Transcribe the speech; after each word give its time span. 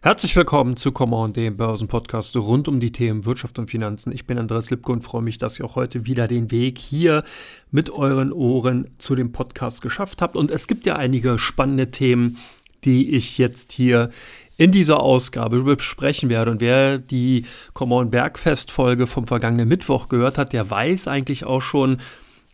Herzlich 0.00 0.36
willkommen 0.36 0.76
zu 0.76 0.92
Come 0.92 1.16
On, 1.16 1.32
dem 1.32 1.56
Börsenpodcast 1.56 2.36
rund 2.36 2.68
um 2.68 2.78
die 2.78 2.92
Themen 2.92 3.24
Wirtschaft 3.24 3.58
und 3.58 3.68
Finanzen. 3.68 4.12
Ich 4.12 4.26
bin 4.26 4.38
Andreas 4.38 4.70
Lipko 4.70 4.92
und 4.92 5.02
freue 5.02 5.22
mich, 5.22 5.38
dass 5.38 5.58
ihr 5.58 5.64
auch 5.64 5.74
heute 5.74 6.06
wieder 6.06 6.28
den 6.28 6.52
Weg 6.52 6.78
hier 6.78 7.24
mit 7.72 7.90
euren 7.90 8.32
Ohren 8.32 8.86
zu 8.98 9.16
dem 9.16 9.32
Podcast 9.32 9.82
geschafft 9.82 10.22
habt. 10.22 10.36
Und 10.36 10.52
es 10.52 10.68
gibt 10.68 10.86
ja 10.86 10.94
einige 10.94 11.36
spannende 11.36 11.90
Themen, 11.90 12.38
die 12.84 13.16
ich 13.16 13.38
jetzt 13.38 13.72
hier 13.72 14.10
in 14.56 14.70
dieser 14.70 15.00
Ausgabe 15.00 15.64
besprechen 15.64 16.28
werde. 16.28 16.52
Und 16.52 16.60
wer 16.60 16.98
die 16.98 17.44
Come 17.74 17.96
On 17.96 18.08
Bergfest 18.08 18.70
Folge 18.70 19.08
vom 19.08 19.26
vergangenen 19.26 19.68
Mittwoch 19.68 20.08
gehört 20.08 20.38
hat, 20.38 20.52
der 20.52 20.70
weiß 20.70 21.08
eigentlich 21.08 21.44
auch 21.44 21.60
schon, 21.60 21.96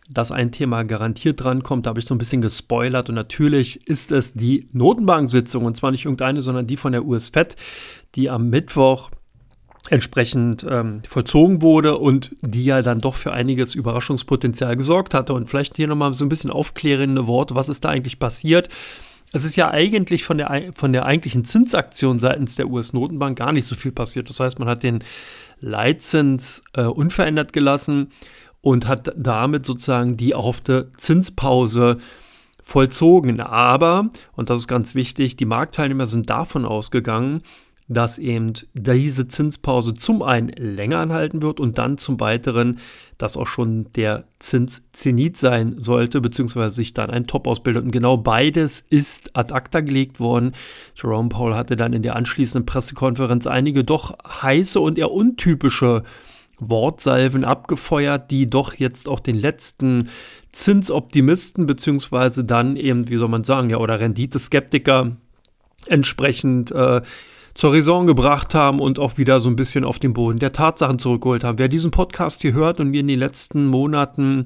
dass 0.09 0.31
ein 0.31 0.51
Thema 0.51 0.83
garantiert 0.83 1.43
drankommt. 1.43 1.85
Da 1.85 1.89
habe 1.89 1.99
ich 1.99 2.05
so 2.05 2.13
ein 2.13 2.19
bisschen 2.19 2.41
gespoilert. 2.41 3.09
Und 3.09 3.15
natürlich 3.15 3.87
ist 3.87 4.11
es 4.11 4.33
die 4.33 4.67
Notenbank-Sitzung. 4.71 5.65
Und 5.65 5.75
zwar 5.75 5.91
nicht 5.91 6.05
irgendeine, 6.05 6.41
sondern 6.41 6.67
die 6.67 6.77
von 6.77 6.91
der 6.91 7.05
US-Fed, 7.05 7.55
die 8.15 8.29
am 8.29 8.49
Mittwoch 8.49 9.09
entsprechend 9.89 10.65
ähm, 10.67 11.01
vollzogen 11.07 11.61
wurde 11.61 11.97
und 11.97 12.35
die 12.41 12.65
ja 12.65 12.81
dann 12.81 13.01
doch 13.01 13.15
für 13.15 13.33
einiges 13.33 13.75
Überraschungspotenzial 13.75 14.75
gesorgt 14.75 15.13
hatte. 15.13 15.33
Und 15.33 15.49
vielleicht 15.49 15.75
hier 15.75 15.87
nochmal 15.87 16.13
so 16.13 16.25
ein 16.25 16.29
bisschen 16.29 16.51
aufklärende 16.51 17.27
Worte, 17.27 17.55
was 17.55 17.69
ist 17.69 17.85
da 17.85 17.89
eigentlich 17.89 18.19
passiert? 18.19 18.69
Es 19.31 19.43
ist 19.43 19.55
ja 19.55 19.69
eigentlich 19.71 20.23
von 20.23 20.37
der, 20.37 20.71
von 20.75 20.93
der 20.93 21.05
eigentlichen 21.05 21.45
Zinsaktion 21.45 22.19
seitens 22.19 22.55
der 22.55 22.69
US-Notenbank 22.69 23.37
gar 23.37 23.51
nicht 23.51 23.65
so 23.65 23.75
viel 23.75 23.91
passiert. 23.91 24.29
Das 24.29 24.39
heißt, 24.39 24.59
man 24.59 24.67
hat 24.67 24.81
den 24.83 25.03
Leitzins 25.59 26.61
äh, 26.73 26.83
unverändert 26.83 27.51
gelassen 27.53 28.11
und 28.65 28.87
hat 28.87 29.13
damit 29.15 29.63
sozusagen 29.63 30.17
die 30.17 30.31
erhoffte 30.31 30.89
Zinspause 30.97 31.99
vollzogen. 32.63 33.39
Aber, 33.39 34.09
und 34.33 34.49
das 34.49 34.61
ist 34.61 34.67
ganz 34.67 34.95
wichtig, 34.95 35.35
die 35.35 35.45
Marktteilnehmer 35.45 36.07
sind 36.07 36.31
davon 36.31 36.65
ausgegangen, 36.65 37.43
dass 37.87 38.17
eben 38.17 38.53
diese 38.73 39.27
Zinspause 39.27 39.93
zum 39.93 40.23
einen 40.23 40.47
länger 40.47 40.97
anhalten 40.97 41.43
wird 41.43 41.59
und 41.59 41.77
dann 41.77 41.99
zum 41.99 42.19
weiteren, 42.19 42.79
dass 43.19 43.37
auch 43.37 43.45
schon 43.45 43.93
der 43.93 44.23
Zinszenit 44.39 45.37
sein 45.37 45.75
sollte, 45.77 46.19
beziehungsweise 46.19 46.75
sich 46.75 46.95
dann 46.95 47.11
ein 47.11 47.27
Top 47.27 47.45
ausbildet. 47.45 47.83
Und 47.83 47.91
genau 47.91 48.17
beides 48.17 48.83
ist 48.89 49.37
ad 49.37 49.53
acta 49.53 49.81
gelegt 49.81 50.19
worden. 50.19 50.53
Jerome 50.95 51.29
Powell 51.29 51.53
hatte 51.53 51.75
dann 51.75 51.93
in 51.93 52.01
der 52.01 52.15
anschließenden 52.15 52.65
Pressekonferenz 52.65 53.45
einige 53.45 53.83
doch 53.83 54.17
heiße 54.41 54.79
und 54.79 54.97
eher 54.97 55.11
untypische 55.11 56.01
Wortsalven 56.59 57.43
abgefeuert, 57.43 58.31
die 58.31 58.49
doch 58.49 58.75
jetzt 58.75 59.07
auch 59.07 59.19
den 59.19 59.35
letzten 59.35 60.09
Zinsoptimisten 60.51 61.65
beziehungsweise 61.65 62.43
dann 62.43 62.75
eben, 62.77 63.09
wie 63.09 63.17
soll 63.17 63.27
man 63.27 63.43
sagen, 63.43 63.69
ja, 63.69 63.77
oder 63.77 63.99
Renditeskeptiker 63.99 65.17
entsprechend 65.87 66.71
äh, 66.71 67.01
zur 67.53 67.73
Raison 67.73 68.05
gebracht 68.05 68.53
haben 68.53 68.79
und 68.79 68.99
auch 68.99 69.17
wieder 69.17 69.39
so 69.39 69.49
ein 69.49 69.55
bisschen 69.55 69.85
auf 69.85 69.97
den 69.97 70.13
Boden 70.13 70.39
der 70.39 70.51
Tatsachen 70.51 70.99
zurückgeholt 70.99 71.43
haben. 71.43 71.57
Wer 71.57 71.69
diesen 71.69 71.91
Podcast 71.91 72.41
hier 72.41 72.53
hört 72.53 72.79
und 72.79 72.89
mir 72.89 72.99
in 72.99 73.07
den 73.07 73.19
letzten 73.19 73.67
Monaten 73.67 74.45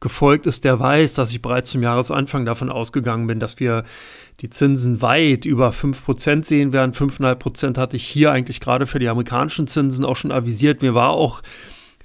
gefolgt 0.00 0.46
ist, 0.46 0.64
der 0.64 0.78
weiß, 0.78 1.14
dass 1.14 1.30
ich 1.30 1.42
bereits 1.42 1.70
zum 1.70 1.82
Jahresanfang 1.82 2.44
davon 2.44 2.70
ausgegangen 2.70 3.26
bin, 3.26 3.40
dass 3.40 3.58
wir 3.58 3.84
die 4.40 4.50
Zinsen 4.50 5.00
weit 5.00 5.44
über 5.44 5.70
5% 5.70 6.44
sehen 6.44 6.72
werden. 6.72 6.92
5,5% 6.92 7.78
hatte 7.78 7.96
ich 7.96 8.06
hier 8.06 8.32
eigentlich 8.32 8.60
gerade 8.60 8.86
für 8.86 8.98
die 8.98 9.08
amerikanischen 9.08 9.66
Zinsen 9.66 10.04
auch 10.04 10.16
schon 10.16 10.32
avisiert. 10.32 10.82
Mir 10.82 10.94
war 10.94 11.10
auch 11.10 11.42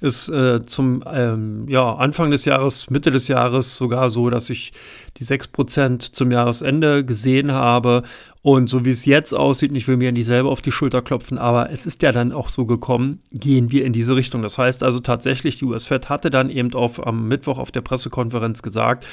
ist 0.00 0.30
äh, 0.30 0.64
zum 0.64 1.04
ähm, 1.12 1.68
ja, 1.68 1.94
Anfang 1.94 2.30
des 2.30 2.46
Jahres, 2.46 2.88
Mitte 2.88 3.10
des 3.10 3.28
Jahres 3.28 3.76
sogar 3.76 4.08
so, 4.08 4.30
dass 4.30 4.48
ich 4.48 4.72
die 5.18 5.24
6% 5.24 6.12
zum 6.12 6.30
Jahresende 6.30 7.04
gesehen 7.04 7.52
habe. 7.52 8.04
Und 8.42 8.70
so 8.70 8.86
wie 8.86 8.90
es 8.90 9.04
jetzt 9.04 9.34
aussieht, 9.34 9.70
ich 9.74 9.86
will 9.86 9.98
mir 9.98 10.12
nicht 10.12 10.24
selber 10.24 10.50
auf 10.50 10.62
die 10.62 10.72
Schulter 10.72 11.02
klopfen, 11.02 11.36
aber 11.36 11.70
es 11.70 11.84
ist 11.84 12.02
ja 12.02 12.10
dann 12.10 12.32
auch 12.32 12.48
so 12.48 12.64
gekommen, 12.64 13.20
gehen 13.30 13.70
wir 13.70 13.84
in 13.84 13.92
diese 13.92 14.16
Richtung. 14.16 14.40
Das 14.40 14.56
heißt 14.56 14.82
also 14.82 15.00
tatsächlich, 15.00 15.58
die 15.58 15.66
US-Fed 15.66 16.08
hatte 16.08 16.30
dann 16.30 16.48
eben 16.48 16.72
auf, 16.72 17.06
am 17.06 17.28
Mittwoch 17.28 17.58
auf 17.58 17.70
der 17.70 17.82
Pressekonferenz 17.82 18.62
gesagt, 18.62 19.06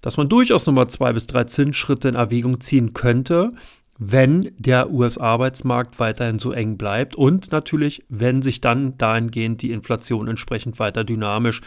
dass 0.00 0.16
man 0.16 0.28
durchaus 0.28 0.66
nochmal 0.66 0.88
zwei 0.88 1.12
bis 1.12 1.28
drei 1.28 1.44
Zinsschritte 1.44 2.08
in 2.08 2.16
Erwägung 2.16 2.60
ziehen 2.60 2.92
könnte 2.92 3.52
wenn 3.98 4.52
der 4.58 4.90
US-Arbeitsmarkt 4.90 6.00
weiterhin 6.00 6.38
so 6.38 6.52
eng 6.52 6.76
bleibt 6.76 7.14
und 7.14 7.52
natürlich, 7.52 8.04
wenn 8.08 8.42
sich 8.42 8.60
dann 8.60 8.98
dahingehend 8.98 9.62
die 9.62 9.70
Inflation 9.70 10.28
entsprechend 10.28 10.78
weiter 10.80 11.04
dynamisch 11.04 11.60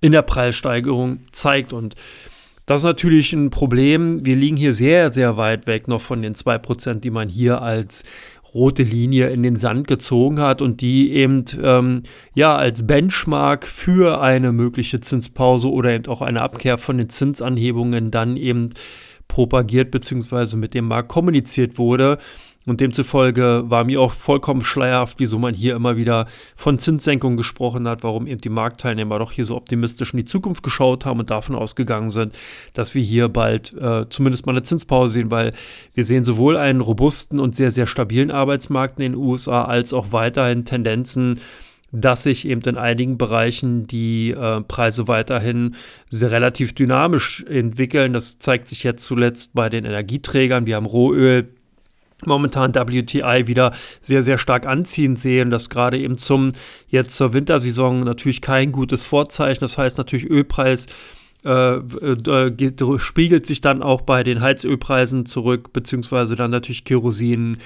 in 0.00 0.12
der 0.12 0.22
Preissteigerung 0.22 1.20
zeigt. 1.32 1.72
Und 1.72 1.94
das 2.68 2.82
ist 2.82 2.84
natürlich 2.84 3.32
ein 3.32 3.48
Problem. 3.48 4.26
Wir 4.26 4.36
liegen 4.36 4.58
hier 4.58 4.74
sehr, 4.74 5.10
sehr 5.10 5.38
weit 5.38 5.66
weg 5.66 5.88
noch 5.88 6.02
von 6.02 6.20
den 6.20 6.34
2%, 6.34 7.00
die 7.00 7.10
man 7.10 7.26
hier 7.26 7.62
als 7.62 8.02
rote 8.52 8.82
Linie 8.82 9.30
in 9.30 9.42
den 9.42 9.56
Sand 9.56 9.88
gezogen 9.88 10.38
hat 10.38 10.60
und 10.60 10.82
die 10.82 11.12
eben 11.12 11.46
ähm, 11.62 12.02
ja 12.34 12.54
als 12.56 12.86
Benchmark 12.86 13.66
für 13.66 14.20
eine 14.20 14.52
mögliche 14.52 15.00
Zinspause 15.00 15.70
oder 15.70 15.92
eben 15.94 16.08
auch 16.08 16.20
eine 16.20 16.42
Abkehr 16.42 16.76
von 16.76 16.98
den 16.98 17.08
Zinsanhebungen 17.08 18.10
dann 18.10 18.36
eben 18.36 18.68
propagiert 19.28 19.90
bzw. 19.90 20.56
mit 20.56 20.74
dem 20.74 20.88
Markt 20.88 21.08
kommuniziert 21.08 21.78
wurde. 21.78 22.18
Und 22.68 22.82
demzufolge 22.82 23.64
war 23.68 23.84
mir 23.84 23.98
auch 23.98 24.12
vollkommen 24.12 24.62
schleierhaft, 24.62 25.20
wieso 25.20 25.38
man 25.38 25.54
hier 25.54 25.74
immer 25.74 25.96
wieder 25.96 26.26
von 26.54 26.78
Zinssenkungen 26.78 27.38
gesprochen 27.38 27.88
hat, 27.88 28.02
warum 28.02 28.26
eben 28.26 28.42
die 28.42 28.50
Marktteilnehmer 28.50 29.18
doch 29.18 29.32
hier 29.32 29.46
so 29.46 29.56
optimistisch 29.56 30.12
in 30.12 30.18
die 30.18 30.26
Zukunft 30.26 30.62
geschaut 30.62 31.06
haben 31.06 31.18
und 31.18 31.30
davon 31.30 31.54
ausgegangen 31.54 32.10
sind, 32.10 32.36
dass 32.74 32.94
wir 32.94 33.02
hier 33.02 33.30
bald 33.30 33.72
äh, 33.72 34.04
zumindest 34.10 34.44
mal 34.44 34.52
eine 34.52 34.64
Zinspause 34.64 35.14
sehen, 35.14 35.30
weil 35.30 35.52
wir 35.94 36.04
sehen 36.04 36.24
sowohl 36.24 36.58
einen 36.58 36.82
robusten 36.82 37.40
und 37.40 37.54
sehr, 37.54 37.70
sehr 37.70 37.86
stabilen 37.86 38.30
Arbeitsmarkt 38.30 39.00
in 39.00 39.12
den 39.12 39.14
USA 39.14 39.64
als 39.64 39.94
auch 39.94 40.12
weiterhin 40.12 40.66
Tendenzen, 40.66 41.40
dass 41.90 42.24
sich 42.24 42.46
eben 42.46 42.60
in 42.60 42.76
einigen 42.76 43.16
Bereichen 43.16 43.86
die 43.86 44.32
äh, 44.32 44.60
Preise 44.60 45.08
weiterhin 45.08 45.74
relativ 46.12 46.74
dynamisch 46.74 47.46
entwickeln. 47.48 48.12
Das 48.12 48.38
zeigt 48.38 48.68
sich 48.68 48.82
jetzt 48.82 49.04
zuletzt 49.04 49.54
bei 49.54 49.70
den 49.70 49.86
Energieträgern. 49.86 50.66
Wir 50.66 50.76
haben 50.76 50.84
Rohöl, 50.84 51.48
momentan 52.24 52.74
WTI 52.74 53.46
wieder 53.46 53.72
sehr, 54.00 54.22
sehr 54.22 54.38
stark 54.38 54.66
anziehen 54.66 55.16
sehen. 55.16 55.50
Das 55.50 55.70
gerade 55.70 55.98
eben 55.98 56.18
zum 56.18 56.52
jetzt 56.88 57.16
zur 57.16 57.32
Wintersaison 57.32 58.00
natürlich 58.00 58.40
kein 58.40 58.72
gutes 58.72 59.04
Vorzeichen. 59.04 59.60
Das 59.60 59.78
heißt 59.78 59.98
natürlich 59.98 60.28
Ölpreis 60.28 60.86
äh, 61.44 61.76
äh, 61.76 62.50
geht, 62.50 62.82
spiegelt 62.98 63.46
sich 63.46 63.60
dann 63.60 63.82
auch 63.82 64.00
bei 64.02 64.24
den 64.24 64.40
Heizölpreisen 64.40 65.26
zurück, 65.26 65.72
beziehungsweise 65.72 66.34
dann 66.34 66.50
natürlich 66.50 66.84
Kerosin, 66.84 67.58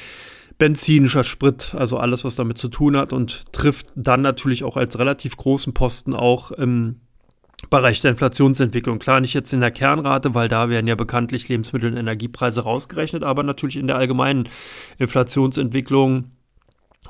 benzinischer 0.58 1.24
Sprit, 1.24 1.74
also 1.74 1.96
alles, 1.96 2.24
was 2.24 2.36
damit 2.36 2.58
zu 2.58 2.68
tun 2.68 2.96
hat 2.96 3.12
und 3.12 3.44
trifft 3.52 3.86
dann 3.94 4.20
natürlich 4.20 4.64
auch 4.64 4.76
als 4.76 4.98
relativ 4.98 5.36
großen 5.36 5.72
Posten 5.72 6.14
auch 6.14 6.50
im 6.50 7.00
Bereich 7.70 8.00
der 8.00 8.10
Inflationsentwicklung. 8.10 8.98
Klar, 8.98 9.20
nicht 9.20 9.34
jetzt 9.34 9.52
in 9.52 9.60
der 9.60 9.70
Kernrate, 9.70 10.34
weil 10.34 10.48
da 10.48 10.68
werden 10.68 10.86
ja 10.86 10.94
bekanntlich 10.94 11.48
Lebensmittel- 11.48 11.90
und 11.90 11.96
Energiepreise 11.96 12.62
rausgerechnet, 12.62 13.24
aber 13.24 13.42
natürlich 13.42 13.76
in 13.76 13.86
der 13.86 13.96
allgemeinen 13.96 14.48
Inflationsentwicklung 14.98 16.24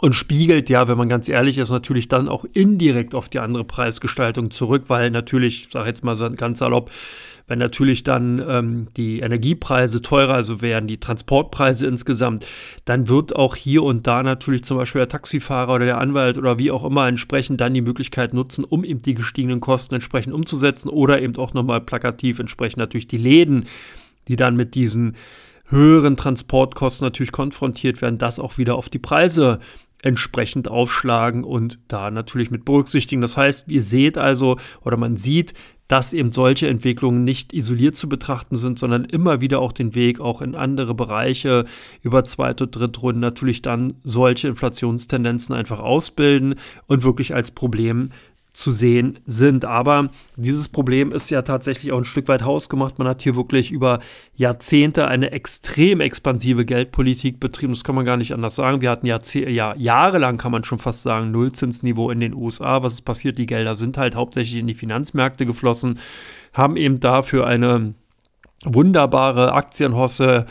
und 0.00 0.14
spiegelt 0.14 0.70
ja, 0.70 0.88
wenn 0.88 0.98
man 0.98 1.08
ganz 1.08 1.28
ehrlich 1.28 1.58
ist, 1.58 1.70
natürlich 1.70 2.08
dann 2.08 2.28
auch 2.28 2.44
indirekt 2.54 3.14
auf 3.14 3.28
die 3.28 3.38
andere 3.38 3.64
Preisgestaltung 3.64 4.50
zurück, 4.50 4.84
weil 4.88 5.10
natürlich, 5.10 5.66
ich 5.66 5.72
sage 5.72 5.88
jetzt 5.88 6.02
mal 6.02 6.16
so 6.16 6.30
ganz 6.30 6.58
salopp, 6.58 6.90
wenn 7.46 7.58
natürlich 7.58 8.04
dann 8.04 8.42
ähm, 8.46 8.88
die 8.96 9.20
Energiepreise 9.20 10.02
teurer, 10.02 10.34
also 10.34 10.62
werden 10.62 10.86
die 10.86 10.98
Transportpreise 10.98 11.86
insgesamt, 11.86 12.46
dann 12.84 13.08
wird 13.08 13.34
auch 13.36 13.56
hier 13.56 13.82
und 13.82 14.06
da 14.06 14.22
natürlich 14.22 14.64
zum 14.64 14.76
Beispiel 14.76 15.00
der 15.00 15.08
Taxifahrer 15.08 15.74
oder 15.74 15.84
der 15.84 15.98
Anwalt 15.98 16.38
oder 16.38 16.58
wie 16.58 16.70
auch 16.70 16.84
immer 16.84 17.08
entsprechend 17.08 17.60
dann 17.60 17.74
die 17.74 17.82
Möglichkeit 17.82 18.34
nutzen, 18.34 18.64
um 18.64 18.84
eben 18.84 19.00
die 19.00 19.14
gestiegenen 19.14 19.60
Kosten 19.60 19.94
entsprechend 19.94 20.32
umzusetzen 20.32 20.88
oder 20.88 21.20
eben 21.20 21.36
auch 21.36 21.54
nochmal 21.54 21.80
plakativ 21.80 22.38
entsprechend 22.38 22.78
natürlich 22.78 23.08
die 23.08 23.16
Läden, 23.16 23.66
die 24.28 24.36
dann 24.36 24.56
mit 24.56 24.74
diesen 24.74 25.16
höheren 25.72 26.16
Transportkosten 26.16 27.06
natürlich 27.06 27.32
konfrontiert 27.32 28.02
werden, 28.02 28.18
das 28.18 28.38
auch 28.38 28.58
wieder 28.58 28.76
auf 28.76 28.88
die 28.88 28.98
Preise 28.98 29.58
entsprechend 30.02 30.68
aufschlagen 30.68 31.44
und 31.44 31.78
da 31.88 32.10
natürlich 32.10 32.50
mit 32.50 32.64
berücksichtigen. 32.64 33.22
Das 33.22 33.36
heißt, 33.36 33.68
ihr 33.68 33.82
seht 33.82 34.18
also 34.18 34.58
oder 34.82 34.96
man 34.96 35.16
sieht, 35.16 35.54
dass 35.88 36.12
eben 36.12 36.32
solche 36.32 36.68
Entwicklungen 36.68 37.22
nicht 37.22 37.52
isoliert 37.52 37.96
zu 37.96 38.08
betrachten 38.08 38.56
sind, 38.56 38.78
sondern 38.78 39.04
immer 39.04 39.40
wieder 39.40 39.60
auch 39.60 39.72
den 39.72 39.94
Weg 39.94 40.20
auch 40.20 40.40
in 40.40 40.54
andere 40.54 40.94
Bereiche 40.94 41.66
über 42.00 42.24
zweite 42.24 42.66
dritte 42.66 43.00
Runden 43.00 43.20
natürlich 43.20 43.62
dann 43.62 43.94
solche 44.02 44.48
Inflationstendenzen 44.48 45.54
einfach 45.54 45.80
ausbilden 45.80 46.54
und 46.86 47.04
wirklich 47.04 47.34
als 47.34 47.50
Problem 47.50 48.10
zu 48.52 48.70
sehen 48.70 49.18
sind. 49.24 49.64
Aber 49.64 50.10
dieses 50.36 50.68
Problem 50.68 51.10
ist 51.12 51.30
ja 51.30 51.42
tatsächlich 51.42 51.92
auch 51.92 51.98
ein 51.98 52.04
Stück 52.04 52.28
weit 52.28 52.42
hausgemacht. 52.42 52.98
Man 52.98 53.08
hat 53.08 53.22
hier 53.22 53.34
wirklich 53.34 53.70
über 53.70 54.00
Jahrzehnte 54.34 55.08
eine 55.08 55.32
extrem 55.32 56.00
expansive 56.00 56.64
Geldpolitik 56.64 57.40
betrieben. 57.40 57.72
Das 57.72 57.84
kann 57.84 57.94
man 57.94 58.04
gar 58.04 58.18
nicht 58.18 58.32
anders 58.32 58.54
sagen. 58.54 58.82
Wir 58.82 58.90
hatten 58.90 59.06
Jahrzeh 59.06 59.48
ja, 59.48 59.74
jahrelang, 59.76 60.36
kann 60.36 60.52
man 60.52 60.64
schon 60.64 60.78
fast 60.78 61.02
sagen, 61.02 61.30
Nullzinsniveau 61.30 62.10
in 62.10 62.20
den 62.20 62.34
USA. 62.34 62.82
Was 62.82 62.92
ist 62.92 63.02
passiert? 63.02 63.38
Die 63.38 63.46
Gelder 63.46 63.74
sind 63.74 63.96
halt 63.96 64.14
hauptsächlich 64.14 64.58
in 64.58 64.66
die 64.66 64.74
Finanzmärkte 64.74 65.46
geflossen, 65.46 65.98
haben 66.52 66.76
eben 66.76 67.00
dafür 67.00 67.46
eine 67.46 67.94
wunderbare 68.64 69.52
Aktienhosse 69.52 70.46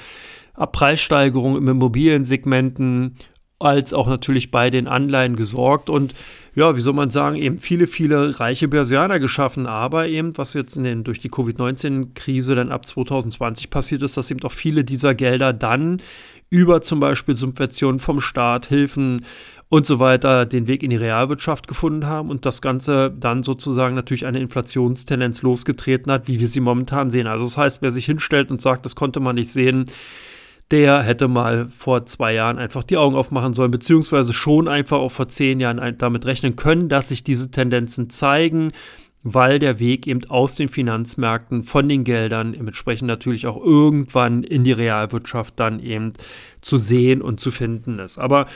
Preissteigerung 0.55 1.55
im 1.55 1.67
Immobiliensegmenten 1.67 3.15
als 3.59 3.93
auch 3.93 4.07
natürlich 4.07 4.51
bei 4.51 4.69
den 4.69 4.87
Anleihen 4.87 5.35
gesorgt 5.35 5.89
und 5.89 6.13
ja, 6.53 6.75
wie 6.75 6.81
soll 6.81 6.93
man 6.93 7.09
sagen, 7.09 7.37
eben 7.37 7.57
viele, 7.57 7.87
viele 7.87 8.39
reiche 8.39 8.67
Börsianer 8.67 9.19
geschaffen. 9.19 9.67
Aber 9.67 10.07
eben, 10.07 10.37
was 10.37 10.53
jetzt 10.53 10.75
den, 10.75 11.03
durch 11.03 11.19
die 11.19 11.29
Covid-19-Krise 11.29 12.55
dann 12.55 12.71
ab 12.71 12.85
2020 12.85 13.69
passiert 13.69 14.01
ist, 14.01 14.17
dass 14.17 14.31
eben 14.31 14.43
auch 14.43 14.51
viele 14.51 14.83
dieser 14.83 15.15
Gelder 15.15 15.53
dann 15.53 16.01
über 16.49 16.81
zum 16.81 16.99
Beispiel 16.99 17.35
Subventionen 17.35 17.99
vom 17.99 18.19
Staat, 18.19 18.65
Hilfen 18.65 19.25
und 19.69 19.85
so 19.85 20.01
weiter 20.01 20.45
den 20.45 20.67
Weg 20.67 20.83
in 20.83 20.89
die 20.89 20.97
Realwirtschaft 20.97 21.69
gefunden 21.69 22.05
haben 22.05 22.29
und 22.29 22.45
das 22.45 22.61
Ganze 22.61 23.09
dann 23.17 23.41
sozusagen 23.41 23.95
natürlich 23.95 24.25
eine 24.25 24.39
Inflationstendenz 24.39 25.43
losgetreten 25.43 26.11
hat, 26.11 26.27
wie 26.27 26.41
wir 26.41 26.49
sie 26.49 26.59
momentan 26.59 27.09
sehen. 27.09 27.27
Also 27.27 27.45
das 27.45 27.55
heißt, 27.55 27.81
wer 27.81 27.91
sich 27.91 28.05
hinstellt 28.05 28.51
und 28.51 28.59
sagt, 28.59 28.85
das 28.85 28.97
konnte 28.97 29.21
man 29.21 29.35
nicht 29.35 29.49
sehen, 29.49 29.85
der 30.71 31.03
hätte 31.03 31.27
mal 31.27 31.67
vor 31.67 32.05
zwei 32.05 32.33
Jahren 32.33 32.57
einfach 32.57 32.83
die 32.83 32.97
Augen 32.97 33.15
aufmachen 33.15 33.53
sollen, 33.53 33.71
beziehungsweise 33.71 34.33
schon 34.33 34.67
einfach 34.67 34.97
auch 34.97 35.11
vor 35.11 35.27
zehn 35.27 35.59
Jahren 35.59 35.97
damit 35.97 36.25
rechnen 36.25 36.55
können, 36.55 36.89
dass 36.89 37.09
sich 37.09 37.23
diese 37.23 37.51
Tendenzen 37.51 38.09
zeigen, 38.09 38.71
weil 39.23 39.59
der 39.59 39.79
Weg 39.79 40.07
eben 40.07 40.27
aus 40.29 40.55
den 40.55 40.69
Finanzmärkten 40.69 41.63
von 41.63 41.87
den 41.87 42.03
Geldern 42.03 42.53
entsprechend 42.53 43.07
natürlich 43.07 43.45
auch 43.47 43.63
irgendwann 43.63 44.43
in 44.43 44.63
die 44.63 44.71
Realwirtschaft 44.71 45.59
dann 45.59 45.79
eben 45.79 46.13
zu 46.61 46.77
sehen 46.77 47.21
und 47.21 47.39
zu 47.39 47.51
finden 47.51 47.99
ist. 47.99 48.17
Aber 48.17 48.47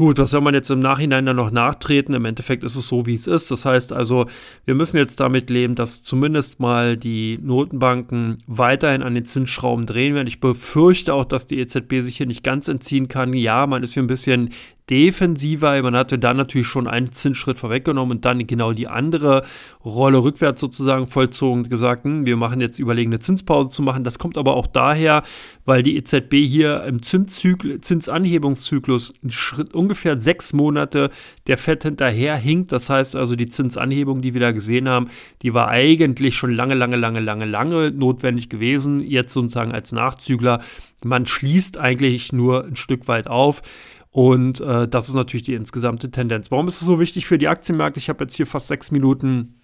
Gut, 0.00 0.18
was 0.18 0.30
soll 0.30 0.42
man 0.42 0.54
jetzt 0.54 0.70
im 0.70 0.78
Nachhinein 0.78 1.26
dann 1.26 1.34
noch 1.34 1.50
nachtreten? 1.50 2.14
Im 2.14 2.24
Endeffekt 2.24 2.62
ist 2.62 2.76
es 2.76 2.86
so, 2.86 3.06
wie 3.06 3.16
es 3.16 3.26
ist. 3.26 3.50
Das 3.50 3.64
heißt 3.64 3.92
also, 3.92 4.26
wir 4.64 4.76
müssen 4.76 4.96
jetzt 4.96 5.18
damit 5.18 5.50
leben, 5.50 5.74
dass 5.74 6.04
zumindest 6.04 6.60
mal 6.60 6.96
die 6.96 7.36
Notenbanken 7.42 8.36
weiterhin 8.46 9.02
an 9.02 9.16
den 9.16 9.24
Zinsschrauben 9.24 9.86
drehen 9.86 10.14
werden. 10.14 10.28
Ich 10.28 10.38
befürchte 10.38 11.12
auch, 11.12 11.24
dass 11.24 11.48
die 11.48 11.58
EZB 11.58 11.94
sich 12.00 12.16
hier 12.16 12.26
nicht 12.26 12.44
ganz 12.44 12.68
entziehen 12.68 13.08
kann. 13.08 13.32
Ja, 13.32 13.66
man 13.66 13.82
ist 13.82 13.94
hier 13.94 14.04
ein 14.04 14.06
bisschen 14.06 14.50
defensiver. 14.90 15.80
Man 15.82 15.96
hatte 15.96 16.18
dann 16.18 16.36
natürlich 16.36 16.66
schon 16.66 16.86
einen 16.86 17.12
Zinsschritt 17.12 17.58
vorweggenommen 17.58 18.18
und 18.18 18.24
dann 18.24 18.46
genau 18.46 18.72
die 18.72 18.88
andere 18.88 19.44
Rolle 19.84 20.22
rückwärts 20.22 20.60
sozusagen 20.60 21.06
vollzogen 21.06 21.64
und 21.64 21.70
gesagt, 21.70 22.04
hm, 22.04 22.26
wir 22.26 22.36
machen 22.36 22.60
jetzt 22.60 22.78
überlegen, 22.78 23.10
eine 23.10 23.20
Zinspause 23.20 23.70
zu 23.70 23.82
machen. 23.82 24.04
Das 24.04 24.18
kommt 24.18 24.36
aber 24.36 24.56
auch 24.56 24.66
daher, 24.66 25.22
weil 25.64 25.82
die 25.82 25.96
EZB 25.96 26.46
hier 26.46 26.84
im 26.84 27.02
Zinsanhebungszyklus 27.02 29.14
Schritt, 29.28 29.74
ungefähr 29.74 30.18
sechs 30.18 30.52
Monate 30.52 31.10
der 31.46 31.58
Fett 31.58 31.82
hinterher 31.82 32.36
hinkt. 32.36 32.72
Das 32.72 32.90
heißt 32.90 33.16
also, 33.16 33.36
die 33.36 33.46
Zinsanhebung, 33.46 34.22
die 34.22 34.34
wir 34.34 34.40
da 34.40 34.52
gesehen 34.52 34.88
haben, 34.88 35.08
die 35.42 35.54
war 35.54 35.68
eigentlich 35.68 36.36
schon 36.36 36.50
lange, 36.50 36.74
lange, 36.74 36.96
lange, 36.96 37.20
lange, 37.20 37.44
lange 37.44 37.90
notwendig 37.90 38.48
gewesen. 38.48 39.00
Jetzt 39.00 39.32
sozusagen 39.32 39.72
als 39.72 39.92
Nachzügler. 39.92 40.60
Man 41.04 41.26
schließt 41.26 41.78
eigentlich 41.78 42.32
nur 42.32 42.64
ein 42.64 42.76
Stück 42.76 43.08
weit 43.08 43.28
auf. 43.28 43.62
Und 44.10 44.60
äh, 44.60 44.88
das 44.88 45.08
ist 45.08 45.14
natürlich 45.14 45.44
die 45.44 45.54
insgesamte 45.54 46.10
Tendenz. 46.10 46.50
Warum 46.50 46.68
ist 46.68 46.80
es 46.80 46.86
so 46.86 46.98
wichtig 46.98 47.26
für 47.26 47.38
die 47.38 47.48
Aktienmärkte? 47.48 47.98
Ich 47.98 48.08
habe 48.08 48.24
jetzt 48.24 48.36
hier 48.36 48.46
fast 48.46 48.68
sechs 48.68 48.90
Minuten 48.90 49.54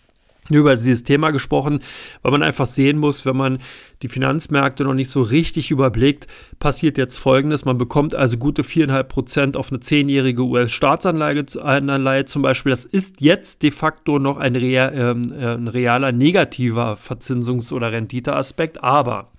über 0.51 0.75
dieses 0.75 1.05
Thema 1.05 1.31
gesprochen, 1.31 1.81
weil 2.23 2.33
man 2.33 2.43
einfach 2.43 2.67
sehen 2.67 2.99
muss, 2.99 3.25
wenn 3.25 3.37
man 3.37 3.59
die 4.03 4.09
Finanzmärkte 4.09 4.85
noch 4.85 4.93
nicht 4.93 5.09
so 5.09 5.23
richtig 5.23 5.71
überblickt, 5.71 6.27
passiert 6.59 6.99
jetzt 6.99 7.17
Folgendes. 7.17 7.65
Man 7.65 7.79
bekommt 7.79 8.15
also 8.15 8.37
gute 8.37 8.63
4,5 8.63 9.03
Prozent 9.05 9.57
auf 9.57 9.71
eine 9.71 9.81
zehnjährige 9.81 10.43
US-Staatsanleihe 10.43 12.25
zum 12.27 12.43
Beispiel. 12.43 12.71
Das 12.71 12.85
ist 12.85 13.23
jetzt 13.23 13.63
de 13.63 13.71
facto 13.71 14.19
noch 14.19 14.37
ein, 14.37 14.55
real, 14.55 14.95
äh, 14.95 15.55
ein 15.55 15.69
realer 15.69 16.13
negativer 16.13 16.95
Verzinsungs- 16.95 17.73
oder 17.73 17.93
Renditeaspekt, 17.93 18.85
aber 18.85 19.31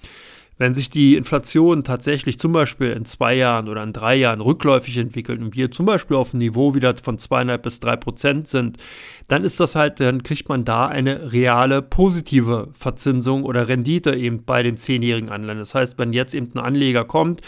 wenn 0.57 0.73
sich 0.73 0.89
die 0.89 1.15
Inflation 1.15 1.83
tatsächlich 1.83 2.39
zum 2.39 2.53
Beispiel 2.53 2.91
in 2.91 3.03
zwei 3.05 3.35
Jahren 3.35 3.67
oder 3.67 3.83
in 3.83 3.91
drei 3.91 4.15
Jahren 4.15 4.39
rückläufig 4.39 4.97
entwickelt 4.97 5.41
und 5.41 5.55
wir 5.55 5.69
zum 5.71 5.85
Beispiel 5.85 6.15
auf 6.15 6.33
ein 6.33 6.37
Niveau 6.37 6.75
wieder 6.75 6.95
von 6.95 7.17
zweieinhalb 7.17 7.63
bis 7.63 7.79
drei 7.81 7.97
Prozent 7.97 8.47
sind, 8.47 8.77
dann 9.27 9.43
ist 9.43 9.59
das 9.59 9.75
halt, 9.75 9.99
dann 9.99 10.23
kriegt 10.23 10.47
man 10.47 10.63
da 10.63 10.87
eine 10.87 11.33
reale 11.33 11.81
positive 11.81 12.69
Verzinsung 12.73 13.43
oder 13.43 13.67
Rendite 13.67 14.15
eben 14.15 14.45
bei 14.45 14.63
den 14.63 14.77
zehnjährigen 14.77 15.29
Anleihen. 15.29 15.59
Das 15.59 15.75
heißt, 15.75 15.99
wenn 15.99 16.13
jetzt 16.13 16.33
eben 16.33 16.51
ein 16.55 16.59
Anleger 16.59 17.03
kommt, 17.03 17.41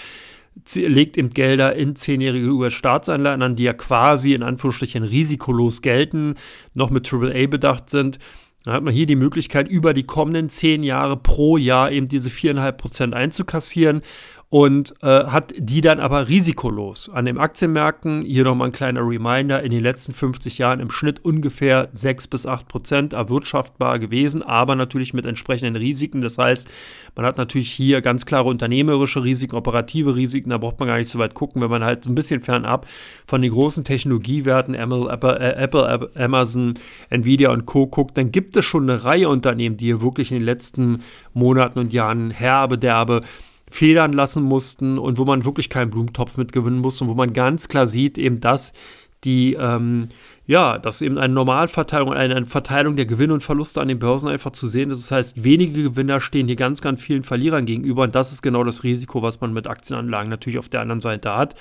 legt 0.76 1.18
eben 1.18 1.30
Gelder 1.30 1.76
in 1.76 1.96
zehnjährige 1.96 2.50
US-Staatsanleihen 2.50 3.42
an, 3.42 3.56
die 3.56 3.64
ja 3.64 3.74
quasi 3.74 4.34
in 4.34 4.44
Anführungsstrichen 4.44 5.04
risikolos 5.04 5.82
gelten, 5.82 6.36
noch 6.74 6.90
mit 6.90 7.12
AAA 7.12 7.48
bedacht 7.48 7.90
sind, 7.90 8.20
dann 8.64 8.74
hat 8.74 8.84
man 8.84 8.94
hier 8.94 9.06
die 9.06 9.16
Möglichkeit, 9.16 9.68
über 9.68 9.94
die 9.94 10.04
kommenden 10.04 10.50
zehn 10.50 10.84
Jahre 10.84 11.18
pro 11.18 11.58
Jahr 11.58 11.92
eben 11.92 12.08
diese 12.08 12.30
4,5 12.30 12.72
Prozent 12.74 13.14
einzukassieren 13.14 14.02
und 14.50 14.94
äh, 15.02 15.26
hat 15.26 15.54
die 15.58 15.82
dann 15.82 16.00
aber 16.00 16.30
risikolos. 16.30 17.10
An 17.10 17.26
den 17.26 17.38
Aktienmärkten, 17.38 18.22
hier 18.22 18.46
nochmal 18.46 18.70
ein 18.70 18.72
kleiner 18.72 19.02
Reminder, 19.02 19.62
in 19.62 19.72
den 19.72 19.82
letzten 19.82 20.14
50 20.14 20.58
Jahren 20.58 20.80
im 20.80 20.90
Schnitt 20.90 21.24
ungefähr 21.26 21.90
6 21.92 22.28
bis 22.28 22.46
8 22.46 22.66
Prozent 22.70 23.14
erwirtschaftbar 23.14 24.00
gewesen, 24.00 24.44
aber 24.44 24.76
natürlich 24.76 25.14
mit 25.14 25.26
entsprechenden 25.26 25.76
Risiken. 25.76 26.22
Das 26.22 26.38
heißt, 26.38 26.70
man 27.16 27.26
hat 27.26 27.38
natürlich 27.38 27.72
hier 27.72 28.02
ganz 28.02 28.26
klare 28.26 28.48
unternehmerische 28.48 29.22
Risiken, 29.22 29.58
operative 29.58 30.16
Risiken, 30.16 30.52
da 30.52 30.58
braucht 30.58 30.80
man 30.80 30.88
gar 30.88 30.98
nicht 30.98 31.10
so 31.10 31.20
weit 31.20 31.34
gucken, 31.34 31.62
wenn 31.62 31.70
man 31.70 31.84
halt 31.84 32.06
so 32.06 32.10
ein 32.10 32.16
bisschen 32.16 32.40
fernab 32.40 32.88
von 33.26 33.42
den 33.42 33.52
großen 33.52 33.84
Technologiewerten, 33.84 34.76
Apple, 34.76 35.40
äh, 35.40 35.62
Apple, 35.62 36.10
Amazon, 36.16 36.76
Nvidia 37.10 37.52
und 37.52 37.66
Co. 37.66 37.88
guckt, 37.88 38.18
dann 38.18 38.32
gibt 38.32 38.56
es 38.56 38.64
schon 38.64 38.90
eine 38.90 39.04
Reihe 39.04 39.28
Unternehmen, 39.28 39.76
die 39.76 39.88
hier 39.88 40.02
wirklich 40.02 40.32
in 40.32 40.38
den 40.38 40.46
letzten 40.46 41.04
Monaten 41.34 41.80
und 41.80 41.92
Jahren 41.92 42.32
herbe, 42.32 42.78
derbe 42.78 43.24
federn 43.70 44.14
lassen 44.14 44.44
mussten 44.44 44.98
und 44.98 45.18
wo 45.18 45.26
man 45.26 45.46
wirklich 45.46 45.70
keinen 45.70 45.90
Blumentopf 45.90 46.38
mitgewinnen 46.38 46.80
muss 46.80 47.02
und 47.02 47.08
wo 47.08 47.14
man 47.14 47.34
ganz 47.34 47.68
klar 47.68 47.88
sieht, 47.88 48.18
eben 48.18 48.40
dass 48.40 48.74
die, 49.24 49.54
ähm, 49.60 50.10
ja, 50.46 50.78
dass 50.78 51.02
eben 51.02 51.18
eine 51.18 51.34
Normalverteilung, 51.34 52.14
eine, 52.14 52.36
eine, 52.36 52.46
Verteilung 52.46 52.96
der 52.96 53.06
Gewinne 53.06 53.34
und 53.34 53.44
Verluste 53.44 53.82
an 53.82 53.88
den 53.88 54.00
Börsen 54.00 54.30
einfach 54.30 54.52
zu 54.52 54.68
sehen 54.68 54.92
ist. 54.92 55.04
Das 55.04 55.12
heißt, 55.12 55.44
wenige 55.44 55.84
Gewinner 55.84 56.22
stehen 56.22 56.48
hier 56.48 56.56
ganz, 56.56 56.82
ganz 56.82 57.02
vielen 57.02 57.24
Verlierern 57.24 57.66
gegenüber 57.66 58.04
und 58.04 58.16
das 58.16 58.32
ist 58.32 58.42
genau 58.42 58.64
das 58.64 58.84
Risiko, 58.84 59.22
was 59.22 59.42
man 59.42 59.54
mit 59.54 59.68
Aktienanlagen 59.68 60.30
natürlich 60.30 60.60
auf 60.60 60.70
der 60.70 60.82
anderen 60.82 61.02
Seite 61.02 61.36
hat 61.36 61.56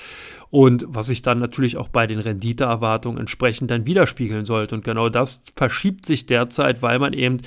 und 0.51 0.85
was 0.89 1.07
sich 1.07 1.23
dann 1.23 1.39
natürlich 1.39 1.77
auch 1.77 1.89
bei 1.89 2.07
den 2.07 2.19
Renditeerwartungen 2.19 3.19
entsprechend 3.19 3.71
dann 3.71 3.87
widerspiegeln 3.87 4.45
sollte. 4.45 4.75
Und 4.75 4.85
genau 4.85 5.09
das 5.09 5.43
verschiebt 5.57 6.07
sich 6.07 6.27
derzeit, 6.27 6.83
weil 6.83 6.99
man 6.99 7.15
eben 7.15 7.39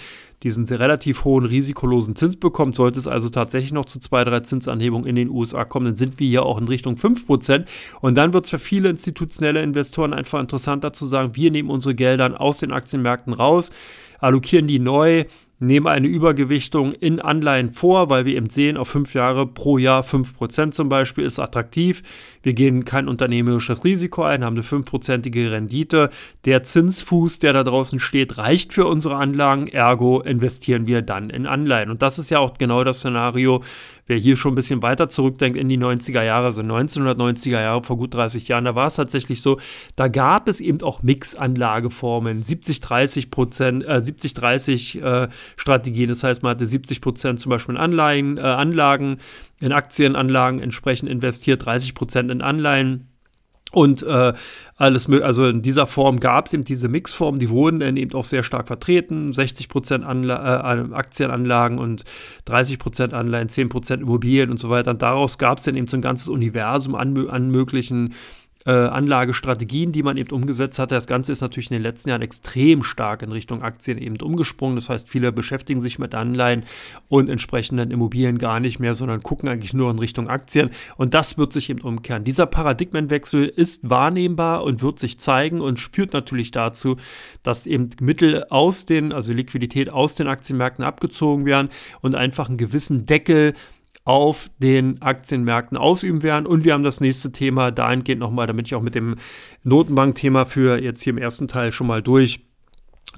diesen 0.44 0.66
relativ 0.66 1.26
hohen 1.26 1.46
risikolosen 1.46 2.16
Zins 2.16 2.38
bekommt. 2.38 2.76
Sollte 2.76 3.00
es 3.00 3.08
also 3.08 3.30
tatsächlich 3.30 3.74
noch 3.74 3.86
zu 3.86 4.00
zwei, 4.00 4.24
drei 4.24 4.40
Zinsanhebungen 4.40 5.08
in 5.08 5.16
den 5.16 5.30
USA 5.30 5.66
kommen, 5.66 5.88
dann 5.88 5.96
sind 5.96 6.20
wir 6.20 6.28
hier 6.28 6.44
auch 6.44 6.60
in 6.60 6.68
Richtung 6.68 6.96
5%. 6.96 7.66
Und 8.02 8.16
dann 8.16 8.34
wird 8.34 8.46
es 8.46 8.52
für 8.52 8.60
viele 8.60 8.90
institutionelle 8.90 9.62
Investoren 9.62 10.14
einfach 10.14 10.40
interessanter 10.40 10.94
zu 10.94 11.06
sagen, 11.06 11.36
wir 11.36 11.52
nehmen 11.52 11.70
unsere 11.70 11.96
Gelder 11.96 12.40
aus 12.40 12.60
den 12.60 12.72
Aktienmärkten 12.72 13.34
raus, 13.34 13.72
allokieren 14.20 14.68
die 14.68 14.80
neu, 14.80 15.26
nehmen 15.60 15.88
eine 15.88 16.08
Übergewichtung 16.08 16.94
in 16.94 17.20
Anleihen 17.20 17.70
vor, 17.70 18.10
weil 18.10 18.26
wir 18.26 18.36
eben 18.36 18.50
sehen, 18.50 18.78
auf 18.78 18.88
fünf 18.88 19.14
Jahre 19.14 19.46
pro 19.46 19.78
Jahr 19.78 20.04
5% 20.04 20.72
zum 20.72 20.90
Beispiel 20.90 21.26
ist 21.26 21.40
attraktiv. 21.40 22.02
Wir 22.42 22.54
gehen 22.54 22.86
kein 22.86 23.10
unternehmerisches 23.10 23.84
Risiko 23.84 24.24
ein, 24.24 24.46
haben 24.46 24.56
eine 24.56 24.64
fünfprozentige 24.64 25.52
Rendite. 25.52 26.10
Der 26.46 26.64
Zinsfuß, 26.64 27.40
der 27.40 27.52
da 27.52 27.64
draußen 27.64 28.00
steht, 28.00 28.38
reicht 28.38 28.72
für 28.72 28.86
unsere 28.86 29.18
Anlagen, 29.18 29.68
ergo 29.68 30.22
investieren 30.22 30.88
wir 30.88 31.02
dann 31.02 31.30
in 31.30 31.46
Anleihen. 31.46 31.90
Und 31.90 32.02
das 32.02 32.20
ist 32.20 32.30
ja 32.30 32.40
auch 32.40 32.58
genau 32.58 32.86
das 32.86 33.00
Szenario, 33.00 33.62
wer 34.10 34.18
hier 34.18 34.36
schon 34.36 34.54
ein 34.54 34.56
bisschen 34.56 34.82
weiter 34.82 35.08
zurückdenkt 35.08 35.58
in 35.58 35.70
die 35.70 35.78
90er 35.78 36.24
Jahre, 36.24 36.48
also 36.48 36.64
1990er 36.64 37.62
Jahre, 37.62 37.84
vor 37.84 37.96
gut 37.96 38.14
30 38.14 38.48
Jahren, 38.48 38.66
da 38.66 38.74
war 38.74 38.88
es 38.88 38.96
tatsächlich 38.96 39.42
so, 39.42 39.60
da 39.96 40.08
gab 40.08 40.50
es 40.50 40.60
eben 40.60 40.82
auch 40.82 41.04
Mix-Anlageformen, 41.04 42.44
70-30 42.44 43.30
Prozent, 43.30 43.86
äh, 43.86 44.02
70-30 44.02 45.02
äh, 45.02 45.30
Strategien, 45.56 46.10
das 46.10 46.24
heißt, 46.24 46.42
man 46.42 46.52
hatte 46.52 46.66
70 46.66 47.02
Prozent 47.02 47.40
zum 47.40 47.52
Beispiel 47.52 47.76
in 47.76 47.82
Anleihen, 47.82 48.38
äh, 48.38 48.42
Anlagen, 48.42 49.20
in 49.60 49.72
Aktienanlagen 49.72 50.60
entsprechend 50.60 51.10
investiert, 51.10 51.66
30 51.66 51.94
Prozent 51.94 52.32
in 52.32 52.42
Anleihen. 52.42 53.09
Und 53.72 54.02
äh, 54.02 54.34
alles, 54.78 55.10
also 55.10 55.48
in 55.48 55.62
dieser 55.62 55.86
Form 55.86 56.20
gab 56.20 56.48
es 56.48 56.54
eben 56.54 56.64
diese 56.64 56.88
Mixform, 56.88 57.38
die 57.38 57.50
wurden 57.50 57.82
dann 57.82 57.98
eben 57.98 58.18
auch 58.18 58.26
sehr 58.26 58.42
stark 58.42 58.68
vertreten. 58.68 59.32
60% 59.32 60.04
Anla 60.04 60.74
äh, 60.74 60.94
Aktienanlagen 60.94 61.78
und 61.78 62.04
30% 62.48 63.14
Anleihen, 63.14 63.50
10% 63.50 64.02
Immobilien 64.02 64.50
und 64.50 64.60
so 64.60 64.70
weiter. 64.70 64.92
Und 64.92 65.02
daraus 65.02 65.38
gab 65.38 65.60
es 65.60 65.66
dann 65.66 65.76
eben 65.76 65.88
so 65.88 65.98
ein 65.98 66.02
ganzes 66.02 66.30
Universum 66.30 66.96
an, 66.96 67.30
an 67.30 67.52
möglichen 67.52 68.14
äh, 68.66 68.72
Anlagestrategien, 68.72 69.92
die 69.92 70.04
man 70.04 70.18
eben 70.18 70.32
umgesetzt 70.32 70.80
hat. 70.80 70.92
Das 70.92 71.08
Ganze 71.08 71.32
ist 71.32 71.42
natürlich 71.42 71.72
in 71.72 71.76
den 71.76 71.84
letzten 71.84 72.10
Jahren 72.10 72.22
extrem 72.22 72.84
stark 72.84 73.22
in 73.22 73.32
Richtung 73.32 73.62
Aktien 73.62 73.98
eben 73.98 74.18
umgesprungen. 74.22 74.76
Das 74.76 74.90
heißt, 74.90 75.10
viele 75.10 75.32
beschäftigen 75.32 75.80
sich 75.80 75.98
mit 75.98 76.14
Anleihen 76.14 76.64
und 77.08 77.30
entsprechenden 77.30 77.90
Immobilien 77.92 78.38
gar 78.38 78.60
nicht 78.60 78.80
mehr, 78.80 78.96
sondern 78.96 79.24
gucken 79.24 79.48
eigentlich 79.48 79.74
nur 79.74 79.90
in 79.90 80.00
Richtung 80.00 80.28
Aktien. 80.28 80.72
Und 80.98 81.14
das 81.14 81.38
wird 81.38 81.54
sich 81.54 81.70
eben 81.70 81.82
umkehren. 81.82 82.26
Dieser 82.26 82.48
Paradigmenwechsel 82.48 83.46
ist 83.46 83.90
wahrnehmbar 83.90 84.64
und 84.64 84.82
wird 84.82 85.00
sich 85.00 85.20
zeigen 85.20 85.62
und 85.62 85.80
führt 85.80 86.12
natürlich 86.12 86.52
dazu, 86.52 86.98
dass 87.44 87.66
eben 87.66 87.90
Mittel 88.02 88.46
aus 88.50 88.86
den, 88.86 89.14
also 89.14 89.32
Liquidität 89.32 89.90
aus 89.90 90.16
den 90.16 90.28
Aktienmärkten 90.28 90.84
abgezogen 90.84 91.46
werden 91.46 91.70
und 92.02 92.16
einfach 92.16 92.50
einen 92.50 92.58
gewissen 92.58 93.06
Deckel 93.06 93.54
auf 94.04 94.50
den 94.58 95.02
Aktienmärkten 95.02 95.78
ausüben 95.78 96.24
werden. 96.24 96.46
Und 96.46 96.64
wir 96.64 96.74
haben 96.74 96.84
das 96.84 97.02
nächste 97.02 97.32
Thema 97.32 97.72
dahingehend 97.72 98.20
nochmal, 98.20 98.48
damit 98.48 98.68
ich 98.68 98.76
auch 98.76 98.82
mit 98.82 98.96
dem 98.96 99.16
Notenbankthema 99.64 100.46
für 100.46 100.82
jetzt 100.82 101.02
hier 101.02 101.12
im 101.12 101.18
ersten 101.18 101.48
Teil 101.48 101.72
schon 101.72 101.88
mal 101.88 102.02
durch 102.02 102.49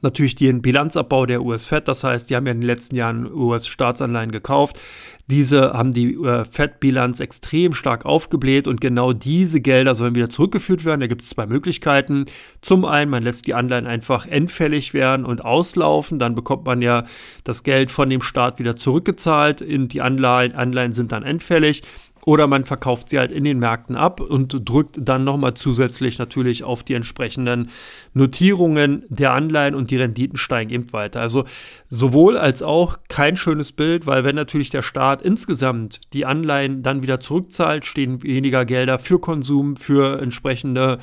natürlich 0.02 0.36
den 0.36 0.62
Bilanzabbau 0.62 1.26
der 1.26 1.44
US-Fed. 1.44 1.88
Das 1.88 2.04
heißt, 2.04 2.30
die 2.30 2.36
haben 2.36 2.46
ja 2.46 2.52
in 2.52 2.62
den 2.62 2.68
letzten 2.68 2.96
Jahren 2.96 3.32
US-Staatsanleihen 3.32 4.32
gekauft. 4.32 4.80
Diese 5.28 5.74
haben 5.74 5.94
die 5.94 6.16
äh, 6.16 6.44
Fed-Bilanz 6.44 7.22
extrem 7.22 7.74
stark 7.74 8.06
aufgebläht 8.06 8.68
und 8.68 8.82
genau 8.82 9.14
diese 9.14 9.62
Gelder 9.62 9.96
sollen 9.96 10.16
wieder 10.16 10.30
zurückgeführt 10.30 10.84
werden. 10.84 11.00
Da 11.00 11.08
gibt 11.08 11.22
es 11.22 11.30
zwei 11.30 11.46
Möglichkeiten. 11.46 12.26
Zum 12.62 12.84
einen, 12.84 13.10
man 13.10 13.24
lässt 13.24 13.48
die 13.48 13.54
Anleihen 13.54 13.88
einfach 13.88 14.26
endfällig 14.26 14.94
werden 14.94 15.26
und 15.26 15.46
auslaufen. 15.46 16.20
Dann 16.20 16.36
bekommt 16.36 16.66
man 16.66 16.82
ja 16.82 17.06
das 17.44 17.64
Geld 17.64 17.92
von 17.92 18.10
dem 18.10 18.22
Staat 18.22 18.60
wieder 18.60 18.76
zurückgezahlt. 18.76 19.64
Die 19.66 20.02
Anleihen, 20.02 20.54
Anleihen 20.54 20.92
sind 20.92 21.12
dann 21.14 21.24
endfällig. 21.24 21.84
Oder 22.26 22.48
man 22.48 22.66
verkauft 22.66 23.10
sie 23.10 23.18
halt 23.18 23.32
in 23.32 23.44
den 23.44 23.60
Märkten 23.60 23.96
ab 23.96 24.20
und 24.20 24.70
drückt 24.70 24.98
dann 25.00 25.24
nochmal 25.24 25.56
zusätzlich 25.56 26.20
natürlich 26.20 26.64
auf 26.64 26.84
die 26.84 26.94
entsprechenden 26.94 27.70
Notierungen 28.14 29.04
der 29.10 29.34
Anleihen 29.34 29.76
und 29.76 29.90
die 29.92 29.98
Renditen 29.98 30.38
steigen 30.38 30.70
eben 30.70 30.94
weiter. 30.94 31.22
Also 31.22 31.46
sowohl 31.90 32.38
als 32.38 32.62
auch 32.62 33.00
kein 33.08 33.38
schönes 33.38 33.72
Bild, 33.72 34.06
weil 34.06 34.24
wenn 34.24 34.36
natürlich 34.36 34.70
der 34.70 34.84
Staat 34.84 35.22
insgesamt 35.22 36.02
die 36.14 36.26
Anleihen 36.26 36.84
dann 36.84 37.02
wieder 37.02 37.20
zurückzahlt, 37.20 37.86
stehen 37.86 38.22
weniger 38.22 38.66
Gelder 38.66 39.00
für 39.00 39.20
Konsum, 39.20 39.76
für 39.76 40.22
entsprechende 40.22 41.00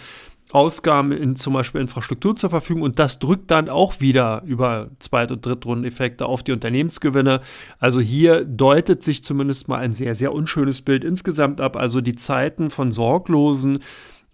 Ausgaben 0.51 1.13
in 1.13 1.37
zum 1.37 1.53
Beispiel 1.53 1.81
Infrastruktur 1.81 2.35
zur 2.37 2.51
Verfügung 2.51 2.83
und 2.83 2.99
das 2.99 3.19
drückt 3.19 3.51
dann 3.51 3.69
auch 3.69 4.01
wieder 4.01 4.43
über 4.47 4.89
Zweit- 4.99 5.31
und 5.31 5.45
Drittrundeneffekte 5.45 6.27
auf 6.27 6.43
die 6.43 6.53
Unternehmensgewinne. 6.53 7.41
Also 7.79 8.01
hier 8.01 8.45
deutet 8.45 9.03
sich 9.03 9.23
zumindest 9.23 9.69
mal 9.69 9.79
ein 9.79 9.93
sehr, 9.93 10.15
sehr 10.15 10.33
unschönes 10.33 10.81
Bild 10.83 11.05
insgesamt 11.05 11.61
ab. 11.61 11.77
Also 11.77 12.01
die 12.01 12.17
Zeiten 12.17 12.71
von 12.71 12.93
sorglosen 12.93 13.81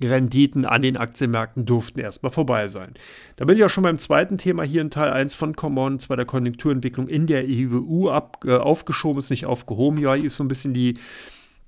Renditen 0.02 0.64
an 0.64 0.82
den 0.82 0.96
Aktienmärkten 0.96 1.66
durften 1.66 2.00
erstmal 2.00 2.32
vorbei 2.32 2.68
sein. 2.68 2.94
Da 3.36 3.44
bin 3.44 3.56
ich 3.56 3.64
auch 3.64 3.70
schon 3.70 3.84
beim 3.84 3.98
zweiten 3.98 4.38
Thema 4.38 4.62
hier 4.62 4.82
in 4.82 4.90
Teil 4.90 5.10
1 5.10 5.34
von 5.34 5.56
Common, 5.56 5.98
zwar 5.98 6.16
der 6.16 6.26
Konjunkturentwicklung 6.26 7.08
in 7.08 7.26
der 7.26 7.44
EU 7.46 8.08
ab, 8.08 8.44
äh, 8.44 8.56
aufgeschoben, 8.56 9.18
ist 9.18 9.30
nicht 9.30 9.46
aufgehoben. 9.46 9.98
Ja, 9.98 10.14
hier 10.14 10.26
ist 10.26 10.36
so 10.36 10.44
ein 10.44 10.48
bisschen 10.48 10.74
die 10.74 10.94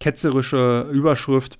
ketzerische 0.00 0.88
Überschrift. 0.93 1.59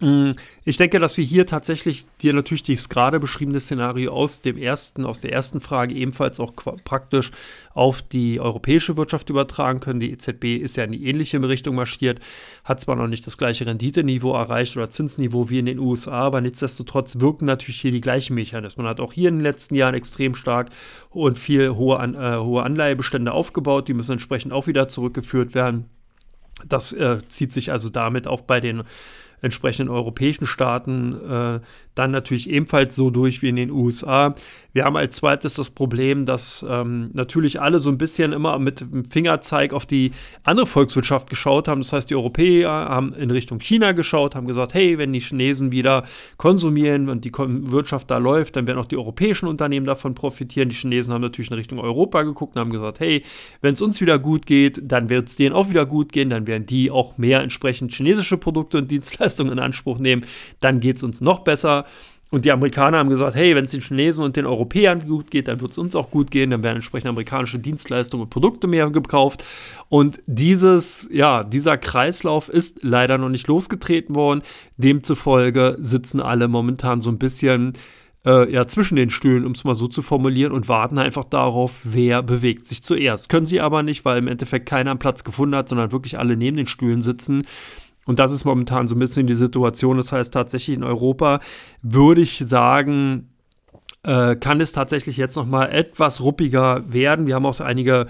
Mm, 0.00 0.30
ich 0.64 0.78
denke, 0.78 0.98
dass 0.98 1.18
wir 1.18 1.24
hier 1.24 1.46
tatsächlich 1.46 2.06
dir 2.22 2.32
natürlich 2.32 2.62
das 2.62 2.88
gerade 2.88 3.20
beschriebene 3.20 3.60
Szenario 3.60 4.12
aus 4.12 4.40
dem 4.40 4.56
ersten, 4.56 5.04
aus 5.04 5.20
der 5.20 5.32
ersten 5.32 5.60
Frage 5.60 5.94
ebenfalls 5.94 6.40
auch 6.40 6.54
praktisch 6.84 7.30
auf 7.74 8.00
die 8.00 8.40
europäische 8.40 8.96
Wirtschaft 8.96 9.28
übertragen 9.28 9.80
können. 9.80 10.00
Die 10.00 10.10
EZB 10.10 10.56
ist 10.56 10.76
ja 10.76 10.84
in 10.84 10.92
die 10.92 11.06
ähnliche 11.06 11.40
Richtung 11.46 11.74
marschiert, 11.74 12.20
hat 12.64 12.80
zwar 12.80 12.96
noch 12.96 13.08
nicht 13.08 13.26
das 13.26 13.36
gleiche 13.36 13.66
Renditeniveau 13.66 14.32
erreicht 14.34 14.74
oder 14.76 14.88
Zinsniveau 14.88 15.50
wie 15.50 15.58
in 15.58 15.66
den 15.66 15.78
USA, 15.78 16.20
aber 16.20 16.40
nichtsdestotrotz 16.40 17.20
wirken 17.20 17.44
natürlich 17.44 17.80
hier 17.80 17.92
die 17.92 18.00
gleichen 18.00 18.34
Mechanismen. 18.34 18.84
Man 18.84 18.90
hat 18.90 19.00
auch 19.00 19.12
hier 19.12 19.28
in 19.28 19.36
den 19.36 19.44
letzten 19.44 19.74
Jahren 19.74 19.94
extrem 19.94 20.34
stark 20.34 20.70
und 21.10 21.38
viel 21.38 21.74
hohe, 21.74 22.00
An 22.00 22.14
äh, 22.14 22.38
hohe 22.38 22.62
Anleihebestände 22.62 23.32
aufgebaut, 23.32 23.86
die 23.86 23.94
müssen 23.94 24.12
entsprechend 24.12 24.54
auch 24.54 24.66
wieder 24.66 24.88
zurückgeführt 24.88 25.54
werden. 25.54 25.90
Das 26.66 26.92
äh, 26.92 27.18
zieht 27.28 27.52
sich 27.52 27.70
also 27.72 27.90
damit 27.90 28.26
auch 28.26 28.40
bei 28.40 28.60
den 28.60 28.84
entsprechenden 29.42 29.90
europäischen 29.90 30.46
Staaten 30.46 31.12
äh, 31.12 31.60
dann 31.94 32.10
natürlich 32.10 32.48
ebenfalls 32.48 32.94
so 32.94 33.10
durch 33.10 33.42
wie 33.42 33.48
in 33.48 33.56
den 33.56 33.70
USA. 33.70 34.34
Wir 34.72 34.84
haben 34.84 34.96
als 34.96 35.16
zweites 35.16 35.54
das 35.54 35.70
Problem, 35.70 36.26
dass 36.26 36.64
ähm, 36.68 37.10
natürlich 37.12 37.60
alle 37.60 37.80
so 37.80 37.90
ein 37.90 37.98
bisschen 37.98 38.32
immer 38.32 38.58
mit 38.58 38.80
dem 38.80 39.04
Fingerzeig 39.04 39.72
auf 39.72 39.86
die 39.86 40.12
andere 40.44 40.66
Volkswirtschaft 40.66 41.28
geschaut 41.28 41.68
haben. 41.68 41.80
Das 41.80 41.92
heißt, 41.92 42.10
die 42.10 42.14
Europäer 42.14 42.70
haben 42.70 43.12
in 43.14 43.30
Richtung 43.30 43.60
China 43.60 43.92
geschaut, 43.92 44.34
haben 44.34 44.46
gesagt, 44.46 44.74
hey, 44.74 44.98
wenn 44.98 45.12
die 45.12 45.20
Chinesen 45.20 45.72
wieder 45.72 46.04
konsumieren 46.36 47.08
und 47.08 47.24
die 47.24 47.32
Wirtschaft 47.32 48.10
da 48.10 48.18
läuft, 48.18 48.56
dann 48.56 48.66
werden 48.66 48.78
auch 48.78 48.86
die 48.86 48.96
europäischen 48.96 49.48
Unternehmen 49.48 49.86
davon 49.86 50.14
profitieren. 50.14 50.68
Die 50.68 50.76
Chinesen 50.76 51.12
haben 51.12 51.22
natürlich 51.22 51.50
in 51.50 51.56
Richtung 51.56 51.80
Europa 51.80 52.22
geguckt 52.22 52.56
und 52.56 52.60
haben 52.60 52.70
gesagt, 52.70 53.00
hey, 53.00 53.24
wenn 53.60 53.74
es 53.74 53.82
uns 53.82 54.00
wieder 54.00 54.18
gut 54.18 54.46
geht, 54.46 54.80
dann 54.82 55.08
wird 55.08 55.28
es 55.28 55.36
denen 55.36 55.54
auch 55.54 55.70
wieder 55.70 55.86
gut 55.86 56.12
gehen, 56.12 56.30
dann 56.30 56.46
werden 56.46 56.66
die 56.66 56.90
auch 56.90 57.18
mehr 57.18 57.40
entsprechend 57.40 57.92
chinesische 57.92 58.36
Produkte 58.36 58.78
und 58.78 58.90
Dienstleistungen 58.90 59.52
in 59.52 59.58
Anspruch 59.58 59.98
nehmen, 59.98 60.24
dann 60.60 60.80
geht 60.80 60.96
es 60.96 61.02
uns 61.02 61.20
noch 61.20 61.40
besser. 61.40 61.86
Und 62.30 62.44
die 62.44 62.52
Amerikaner 62.52 62.98
haben 62.98 63.10
gesagt, 63.10 63.34
hey, 63.34 63.56
wenn 63.56 63.64
es 63.64 63.72
den 63.72 63.80
Chinesen 63.80 64.24
und 64.24 64.36
den 64.36 64.46
Europäern 64.46 65.06
gut 65.06 65.30
geht, 65.30 65.48
dann 65.48 65.60
wird 65.60 65.72
es 65.72 65.78
uns 65.78 65.96
auch 65.96 66.10
gut 66.10 66.30
gehen, 66.30 66.50
dann 66.50 66.62
werden 66.62 66.76
entsprechend 66.76 67.08
amerikanische 67.08 67.58
Dienstleistungen 67.58 68.24
und 68.24 68.30
Produkte 68.30 68.68
mehr 68.68 68.88
gekauft. 68.90 69.44
Und 69.88 70.22
dieses, 70.26 71.08
ja, 71.12 71.42
dieser 71.42 71.76
Kreislauf 71.76 72.48
ist 72.48 72.82
leider 72.82 73.18
noch 73.18 73.30
nicht 73.30 73.48
losgetreten 73.48 74.14
worden. 74.14 74.42
Demzufolge 74.76 75.76
sitzen 75.80 76.20
alle 76.20 76.46
momentan 76.46 77.00
so 77.00 77.10
ein 77.10 77.18
bisschen 77.18 77.72
äh, 78.24 78.52
ja, 78.52 78.66
zwischen 78.66 78.96
den 78.96 79.10
Stühlen, 79.10 79.44
um 79.44 79.52
es 79.52 79.64
mal 79.64 79.74
so 79.74 79.88
zu 79.88 80.02
formulieren, 80.02 80.52
und 80.52 80.68
warten 80.68 80.98
einfach 80.98 81.24
darauf, 81.24 81.80
wer 81.84 82.22
bewegt 82.22 82.66
sich 82.66 82.82
zuerst. 82.82 83.28
Können 83.28 83.46
sie 83.46 83.60
aber 83.60 83.82
nicht, 83.82 84.04
weil 84.04 84.18
im 84.18 84.28
Endeffekt 84.28 84.66
keiner 84.66 84.90
einen 84.90 84.98
Platz 84.98 85.24
gefunden 85.24 85.56
hat, 85.56 85.68
sondern 85.68 85.92
wirklich 85.92 86.18
alle 86.18 86.36
neben 86.36 86.56
den 86.56 86.66
Stühlen 86.66 87.02
sitzen. 87.02 87.44
Und 88.06 88.18
das 88.18 88.32
ist 88.32 88.44
momentan 88.44 88.88
so 88.88 88.94
ein 88.94 88.98
bisschen 88.98 89.26
die 89.26 89.34
Situation. 89.34 89.96
Das 89.96 90.12
heißt, 90.12 90.32
tatsächlich 90.32 90.76
in 90.76 90.84
Europa 90.84 91.40
würde 91.82 92.22
ich 92.22 92.38
sagen, 92.38 93.28
äh, 94.02 94.36
kann 94.36 94.60
es 94.60 94.72
tatsächlich 94.72 95.16
jetzt 95.16 95.36
noch 95.36 95.46
mal 95.46 95.66
etwas 95.66 96.20
ruppiger 96.22 96.82
werden. 96.92 97.26
Wir 97.26 97.34
haben 97.34 97.46
auch 97.46 97.60
einige 97.60 98.06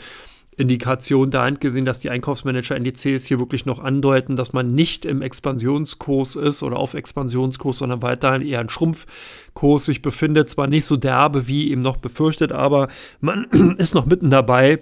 Indikationen 0.56 1.30
dahingehend 1.30 1.61
gesehen, 1.61 1.85
dass 1.85 2.00
die 2.00 2.11
Einkaufsmanager-Indizes 2.11 3.26
hier 3.26 3.38
wirklich 3.38 3.66
noch 3.66 3.78
andeuten, 3.78 4.37
dass 4.37 4.52
man 4.52 4.68
nicht 4.68 5.04
im 5.04 5.23
Expansionskurs 5.23 6.37
ist 6.37 6.62
oder 6.62 6.76
auf 6.76 6.94
Expansionskurs, 6.94 7.78
sondern 7.78 8.02
weiterhin 8.02 8.42
eher 8.42 8.61
ein 8.61 8.68
Schrumpfkurs 8.68 9.87
sich 9.87 10.02
befindet. 10.02 10.50
Zwar 10.50 10.66
nicht 10.66 10.85
so 10.85 10.97
derbe 10.97 11.49
wie 11.49 11.70
eben 11.70 11.80
noch 11.80 11.97
befürchtet, 11.97 12.52
aber 12.52 12.88
man 13.20 13.44
ist 13.78 13.94
noch 13.94 14.06
mitten 14.06 14.30
dabei 14.30 14.80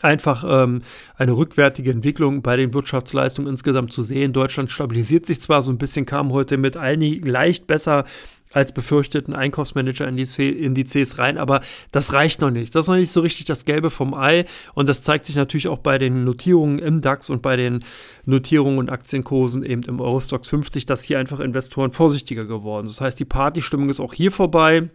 einfach 0.00 0.44
ähm, 0.46 0.82
eine 1.16 1.32
rückwärtige 1.32 1.90
Entwicklung 1.90 2.42
bei 2.42 2.56
den 2.56 2.72
Wirtschaftsleistungen 2.72 3.50
insgesamt 3.50 3.92
zu 3.92 4.02
sehen. 4.02 4.32
Deutschland 4.32 4.70
stabilisiert 4.70 5.26
sich 5.26 5.40
zwar 5.40 5.62
so 5.62 5.70
ein 5.70 5.78
bisschen, 5.78 6.06
kam 6.06 6.32
heute 6.32 6.56
mit 6.56 6.76
einigen 6.76 7.26
leicht 7.28 7.66
besser 7.66 8.04
als 8.52 8.72
befürchteten 8.72 9.34
Einkaufsmanager-Indizes 9.34 11.18
rein, 11.18 11.38
aber 11.38 11.62
das 11.90 12.12
reicht 12.12 12.40
noch 12.40 12.50
nicht. 12.50 12.74
Das 12.74 12.84
ist 12.84 12.88
noch 12.88 12.96
nicht 12.96 13.12
so 13.12 13.20
richtig 13.20 13.46
das 13.46 13.64
Gelbe 13.64 13.90
vom 13.90 14.14
Ei 14.14 14.44
und 14.74 14.88
das 14.88 15.02
zeigt 15.02 15.26
sich 15.26 15.36
natürlich 15.36 15.68
auch 15.68 15.78
bei 15.78 15.98
den 15.98 16.24
Notierungen 16.24 16.78
im 16.78 17.00
DAX 17.00 17.30
und 17.30 17.42
bei 17.42 17.56
den 17.56 17.84
Notierungen 18.26 18.78
und 18.78 18.90
Aktienkursen 18.90 19.64
eben 19.64 19.82
im 19.84 20.00
Eurostox 20.00 20.48
50, 20.48 20.86
dass 20.86 21.02
hier 21.02 21.18
einfach 21.18 21.40
Investoren 21.40 21.92
vorsichtiger 21.92 22.44
geworden 22.44 22.86
sind. 22.86 22.98
Das 22.98 23.06
heißt, 23.06 23.20
die 23.20 23.24
Partystimmung 23.24 23.88
ist 23.88 24.00
auch 24.00 24.12
hier 24.14 24.32
vorbei. 24.32 24.90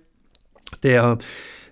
Der 0.83 1.17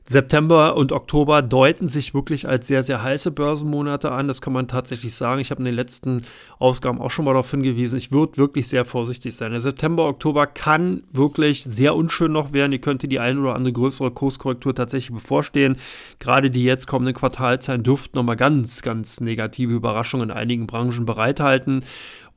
September 0.08 0.76
und 0.76 0.92
Oktober 0.92 1.42
deuten 1.42 1.88
sich 1.88 2.14
wirklich 2.14 2.48
als 2.48 2.68
sehr, 2.68 2.84
sehr 2.84 3.02
heiße 3.02 3.32
Börsenmonate 3.32 4.12
an. 4.12 4.28
Das 4.28 4.40
kann 4.40 4.54
man 4.54 4.68
tatsächlich 4.68 5.16
sagen. 5.16 5.42
Ich 5.42 5.50
habe 5.50 5.62
in 5.62 5.66
den 5.66 5.74
letzten 5.74 6.22
Ausgaben 6.60 7.02
auch 7.02 7.10
schon 7.10 7.26
mal 7.26 7.32
darauf 7.32 7.50
hingewiesen. 7.50 7.98
Ich 7.98 8.12
würde 8.12 8.38
wirklich 8.38 8.68
sehr 8.68 8.86
vorsichtig 8.86 9.36
sein. 9.36 9.50
Der 9.50 9.62
September, 9.62 10.06
Oktober 10.08 10.46
kann 10.46 11.02
wirklich 11.12 11.64
sehr 11.64 11.96
unschön 11.96 12.32
noch 12.32 12.54
werden. 12.54 12.72
Ihr 12.72 12.82
könnte 12.82 13.08
die 13.08 13.20
ein 13.20 13.40
oder 13.40 13.56
andere 13.56 13.74
größere 13.74 14.12
Kurskorrektur 14.12 14.76
tatsächlich 14.76 15.16
bevorstehen. 15.16 15.78
Gerade 16.20 16.52
die 16.52 16.64
jetzt 16.64 16.86
kommenden 16.86 17.16
Quartalzahlen 17.16 17.82
dürften 17.82 18.16
nochmal 18.16 18.36
ganz, 18.36 18.84
ganz 18.84 19.22
negative 19.22 19.74
Überraschungen 19.74 20.30
in 20.30 20.36
einigen 20.36 20.68
Branchen 20.68 21.06
bereithalten 21.06 21.84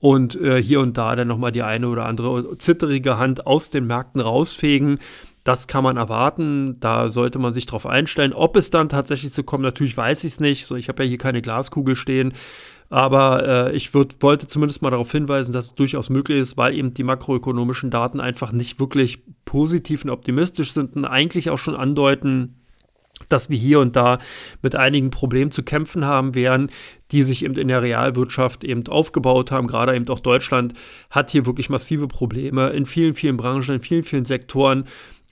und 0.00 0.40
äh, 0.40 0.62
hier 0.62 0.80
und 0.80 0.96
da 0.96 1.16
dann 1.16 1.28
nochmal 1.28 1.52
die 1.52 1.62
eine 1.62 1.88
oder 1.88 2.06
andere 2.06 2.56
zitterige 2.56 3.18
Hand 3.18 3.46
aus 3.46 3.70
den 3.70 3.86
Märkten 3.86 4.20
rausfegen. 4.20 4.98
Das 5.48 5.66
kann 5.66 5.82
man 5.82 5.96
erwarten, 5.96 6.76
da 6.78 7.08
sollte 7.08 7.38
man 7.38 7.54
sich 7.54 7.64
drauf 7.64 7.86
einstellen. 7.86 8.34
Ob 8.34 8.54
es 8.54 8.68
dann 8.68 8.90
tatsächlich 8.90 9.32
so 9.32 9.42
kommt, 9.42 9.62
natürlich 9.62 9.96
weiß 9.96 10.24
ich 10.24 10.32
es 10.32 10.40
nicht. 10.40 10.66
So, 10.66 10.76
ich 10.76 10.90
habe 10.90 11.02
ja 11.02 11.08
hier 11.08 11.16
keine 11.16 11.40
Glaskugel 11.40 11.96
stehen. 11.96 12.34
Aber 12.90 13.48
äh, 13.70 13.74
ich 13.74 13.94
würd, 13.94 14.16
wollte 14.20 14.46
zumindest 14.46 14.82
mal 14.82 14.90
darauf 14.90 15.10
hinweisen, 15.10 15.54
dass 15.54 15.68
es 15.68 15.74
durchaus 15.74 16.10
möglich 16.10 16.38
ist, 16.38 16.58
weil 16.58 16.74
eben 16.74 16.92
die 16.92 17.02
makroökonomischen 17.02 17.90
Daten 17.90 18.20
einfach 18.20 18.52
nicht 18.52 18.78
wirklich 18.78 19.22
positiv 19.46 20.04
und 20.04 20.10
optimistisch 20.10 20.72
sind 20.72 20.96
und 20.96 21.06
eigentlich 21.06 21.48
auch 21.48 21.56
schon 21.56 21.76
andeuten, 21.76 22.58
dass 23.30 23.48
wir 23.48 23.56
hier 23.56 23.80
und 23.80 23.96
da 23.96 24.18
mit 24.60 24.76
einigen 24.76 25.08
Problemen 25.08 25.50
zu 25.50 25.62
kämpfen 25.62 26.04
haben 26.04 26.34
werden, 26.34 26.70
die 27.10 27.22
sich 27.22 27.42
eben 27.42 27.56
in 27.56 27.68
der 27.68 27.80
Realwirtschaft 27.80 28.64
eben 28.64 28.86
aufgebaut 28.86 29.50
haben. 29.50 29.66
Gerade 29.66 29.96
eben 29.96 30.08
auch 30.08 30.20
Deutschland 30.20 30.74
hat 31.08 31.30
hier 31.30 31.46
wirklich 31.46 31.70
massive 31.70 32.06
Probleme 32.06 32.68
in 32.68 32.84
vielen, 32.84 33.14
vielen 33.14 33.38
Branchen, 33.38 33.76
in 33.76 33.80
vielen, 33.80 34.04
vielen 34.04 34.26
Sektoren 34.26 34.84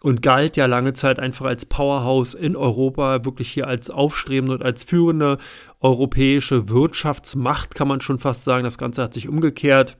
und 0.06 0.22
galt 0.22 0.56
ja 0.56 0.66
lange 0.66 0.92
Zeit 0.92 1.18
einfach 1.18 1.46
als 1.46 1.66
Powerhouse 1.66 2.34
in 2.34 2.54
Europa, 2.54 3.24
wirklich 3.24 3.50
hier 3.50 3.66
als 3.66 3.90
aufstrebende 3.90 4.54
und 4.54 4.62
als 4.62 4.84
führende 4.84 5.38
europäische 5.80 6.68
Wirtschaftsmacht, 6.68 7.74
kann 7.74 7.88
man 7.88 8.00
schon 8.00 8.20
fast 8.20 8.44
sagen. 8.44 8.62
Das 8.62 8.78
Ganze 8.78 9.02
hat 9.02 9.14
sich 9.14 9.28
umgekehrt. 9.28 9.98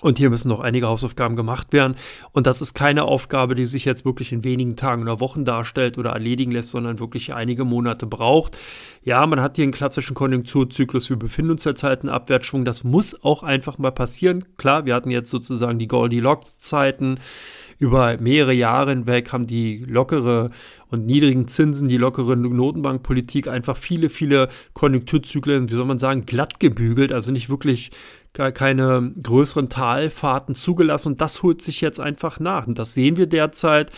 Und 0.00 0.16
hier 0.16 0.30
müssen 0.30 0.48
noch 0.48 0.60
einige 0.60 0.88
Hausaufgaben 0.88 1.36
gemacht 1.36 1.74
werden. 1.74 1.96
Und 2.32 2.46
das 2.46 2.62
ist 2.62 2.72
keine 2.72 3.04
Aufgabe, 3.04 3.54
die 3.54 3.66
sich 3.66 3.84
jetzt 3.84 4.06
wirklich 4.06 4.32
in 4.32 4.44
wenigen 4.44 4.76
Tagen 4.76 5.02
oder 5.02 5.20
Wochen 5.20 5.44
darstellt 5.44 5.98
oder 5.98 6.12
erledigen 6.12 6.52
lässt, 6.52 6.70
sondern 6.70 6.98
wirklich 6.98 7.34
einige 7.34 7.66
Monate 7.66 8.06
braucht. 8.06 8.56
Ja, 9.02 9.26
man 9.26 9.42
hat 9.42 9.56
hier 9.56 9.64
einen 9.64 9.72
klassischen 9.72 10.14
Konjunkturzyklus. 10.14 11.10
Wir 11.10 11.18
befinden 11.18 11.50
uns 11.50 11.64
derzeit 11.64 12.02
in 12.02 12.08
Abwärtsschwung. 12.08 12.64
Das 12.64 12.82
muss 12.82 13.22
auch 13.22 13.42
einfach 13.42 13.76
mal 13.76 13.92
passieren. 13.92 14.46
Klar, 14.56 14.86
wir 14.86 14.94
hatten 14.94 15.10
jetzt 15.10 15.30
sozusagen 15.30 15.78
die 15.78 15.88
Goldilocks-Zeiten. 15.88 17.18
Über 17.78 18.16
mehrere 18.18 18.52
Jahre 18.52 18.90
hinweg 18.90 19.32
haben 19.32 19.46
die 19.46 19.84
lockere 19.86 20.48
und 20.88 21.06
niedrigen 21.06 21.46
Zinsen, 21.46 21.88
die 21.88 21.96
lockere 21.96 22.36
Notenbankpolitik 22.36 23.48
einfach 23.48 23.76
viele, 23.76 24.08
viele 24.10 24.48
Konjunkturzyklen, 24.74 25.68
wie 25.70 25.74
soll 25.74 25.84
man 25.84 25.98
sagen, 25.98 26.26
glatt 26.26 26.58
gebügelt. 26.58 27.12
Also 27.12 27.30
nicht 27.30 27.50
wirklich 27.50 27.92
gar 28.32 28.52
keine 28.52 29.12
größeren 29.22 29.68
Talfahrten 29.68 30.54
zugelassen 30.54 31.12
und 31.12 31.20
das 31.20 31.42
holt 31.42 31.62
sich 31.62 31.80
jetzt 31.80 32.00
einfach 32.00 32.40
nach. 32.40 32.66
Und 32.66 32.78
das 32.78 32.94
sehen 32.94 33.16
wir 33.16 33.26
derzeit 33.26 33.90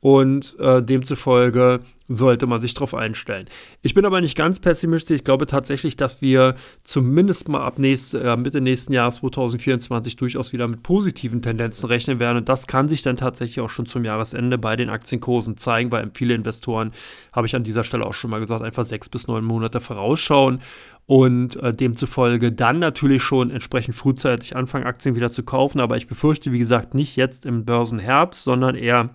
und 0.00 0.56
äh, 0.60 0.82
demzufolge 0.82 1.80
sollte 2.08 2.46
man 2.46 2.60
sich 2.60 2.72
darauf 2.72 2.94
einstellen. 2.94 3.46
Ich 3.82 3.92
bin 3.92 4.06
aber 4.06 4.20
nicht 4.20 4.36
ganz 4.36 4.58
pessimistisch. 4.60 5.16
Ich 5.16 5.24
glaube 5.24 5.46
tatsächlich, 5.46 5.96
dass 5.96 6.22
wir 6.22 6.54
zumindest 6.82 7.48
mal 7.48 7.60
ab 7.60 7.78
nächste, 7.78 8.20
äh, 8.22 8.36
Mitte 8.36 8.60
nächsten 8.60 8.94
Jahres 8.94 9.16
2024 9.16 10.16
durchaus 10.16 10.52
wieder 10.52 10.68
mit 10.68 10.82
positiven 10.82 11.42
Tendenzen 11.42 11.86
rechnen 11.86 12.18
werden. 12.18 12.38
Und 12.38 12.48
das 12.48 12.66
kann 12.66 12.88
sich 12.88 13.02
dann 13.02 13.16
tatsächlich 13.16 13.60
auch 13.60 13.68
schon 13.68 13.84
zum 13.84 14.04
Jahresende 14.04 14.56
bei 14.56 14.74
den 14.76 14.88
Aktienkursen 14.88 15.58
zeigen, 15.58 15.92
weil 15.92 16.10
viele 16.14 16.34
Investoren, 16.34 16.92
habe 17.32 17.46
ich 17.46 17.54
an 17.54 17.64
dieser 17.64 17.84
Stelle 17.84 18.06
auch 18.06 18.14
schon 18.14 18.30
mal 18.30 18.40
gesagt, 18.40 18.62
einfach 18.62 18.84
sechs 18.84 19.08
bis 19.08 19.26
neun 19.26 19.44
Monate 19.44 19.80
vorausschauen 19.80 20.60
und 21.04 21.56
äh, 21.56 21.74
demzufolge 21.74 22.52
dann 22.52 22.78
natürlich 22.78 23.22
schon 23.22 23.50
entsprechend 23.50 23.96
frühzeitig 23.96 24.56
anfangen, 24.56 24.86
Aktien 24.86 25.14
wieder 25.14 25.30
zu 25.30 25.42
kaufen. 25.42 25.80
Aber 25.80 25.96
ich 25.96 26.06
befürchte, 26.06 26.52
wie 26.52 26.58
gesagt, 26.58 26.94
nicht 26.94 27.16
jetzt 27.16 27.44
im 27.44 27.66
Börsenherbst, 27.66 28.44
sondern 28.44 28.76
eher 28.76 29.10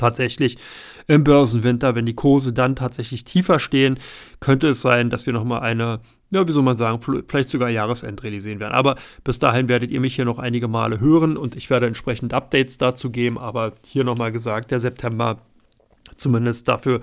tatsächlich 0.00 0.58
im 1.06 1.24
Börsenwinter, 1.24 1.94
wenn 1.94 2.06
die 2.06 2.14
Kurse 2.14 2.52
dann 2.52 2.76
tatsächlich 2.76 3.24
tiefer 3.24 3.58
stehen, 3.58 3.98
könnte 4.40 4.68
es 4.68 4.82
sein, 4.82 5.10
dass 5.10 5.26
wir 5.26 5.32
nochmal 5.32 5.60
eine, 5.60 6.00
ja, 6.32 6.46
wie 6.46 6.52
soll 6.52 6.62
man 6.62 6.76
sagen, 6.76 7.00
vielleicht 7.28 7.48
sogar 7.48 7.68
Jahresendrallye 7.68 8.40
sehen 8.40 8.60
werden. 8.60 8.74
Aber 8.74 8.96
bis 9.24 9.38
dahin 9.38 9.68
werdet 9.68 9.90
ihr 9.90 10.00
mich 10.00 10.14
hier 10.14 10.24
noch 10.24 10.38
einige 10.38 10.68
Male 10.68 11.00
hören 11.00 11.36
und 11.36 11.56
ich 11.56 11.70
werde 11.70 11.86
entsprechend 11.86 12.34
Updates 12.34 12.78
dazu 12.78 13.10
geben. 13.10 13.38
Aber 13.38 13.72
hier 13.86 14.04
nochmal 14.04 14.32
gesagt, 14.32 14.70
der 14.70 14.80
September 14.80 15.38
zumindest 16.16 16.68
dafür 16.68 17.00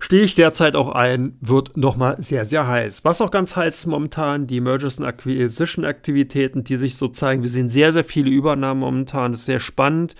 stehe 0.00 0.22
ich 0.22 0.34
derzeit 0.34 0.74
auch 0.76 0.92
ein, 0.92 1.36
wird 1.40 1.76
nochmal 1.76 2.16
sehr, 2.20 2.44
sehr 2.44 2.66
heiß. 2.66 3.04
Was 3.04 3.20
auch 3.20 3.30
ganz 3.30 3.54
heiß 3.54 3.80
ist 3.80 3.86
momentan, 3.86 4.46
die 4.46 4.60
Mergers 4.60 4.98
and 4.98 5.06
Acquisition 5.06 5.84
Aktivitäten, 5.84 6.64
die 6.64 6.76
sich 6.78 6.96
so 6.96 7.08
zeigen. 7.08 7.42
Wir 7.42 7.50
sehen 7.50 7.68
sehr, 7.68 7.92
sehr 7.92 8.04
viele 8.04 8.30
Übernahmen 8.30 8.80
momentan. 8.80 9.32
Das 9.32 9.42
ist 9.42 9.46
sehr 9.46 9.60
spannend. 9.60 10.14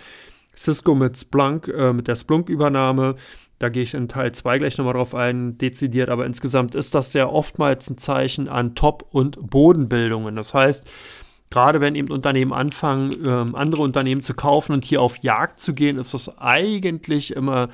Cisco 0.61 0.95
mit 0.95 1.17
Splunk, 1.17 1.69
äh, 1.69 1.93
mit 1.93 2.07
der 2.07 2.17
Splunk-Übernahme. 2.17 3.17
Da 3.59 3.69
gehe 3.69 3.83
ich 3.83 3.95
in 3.95 4.09
Teil 4.09 4.33
2 4.33 4.59
gleich 4.59 4.79
nochmal 4.79 4.95
drauf 4.95 5.15
ein, 5.15 5.59
dezidiert. 5.59 6.09
Aber 6.11 6.27
insgesamt 6.27 6.75
ist 6.75 6.95
das 6.95 7.13
ja 7.15 7.27
oftmals 7.27 7.89
ein 7.91 7.99
Zeichen 7.99 8.49
an 8.49 8.75
Top- 8.75 9.07
und 9.11 9.39
Bodenbildungen. 9.51 10.37
Das 10.37 10.55
heißt, 10.55 10.91
gerade 11.51 11.81
wenn 11.81 11.95
eben 11.95 12.11
Unternehmen 12.11 12.53
anfangen, 12.53 13.15
ähm, 13.25 13.55
andere 13.55 13.83
Unternehmen 13.83 14.23
zu 14.23 14.35
kaufen 14.35 14.73
und 14.73 14.85
hier 14.85 15.03
auf 15.03 15.19
Jagd 15.19 15.61
zu 15.61 15.75
gehen, 15.75 15.99
ist 15.99 16.15
das 16.15 16.39
eigentlich 16.39 17.35
immer 17.35 17.69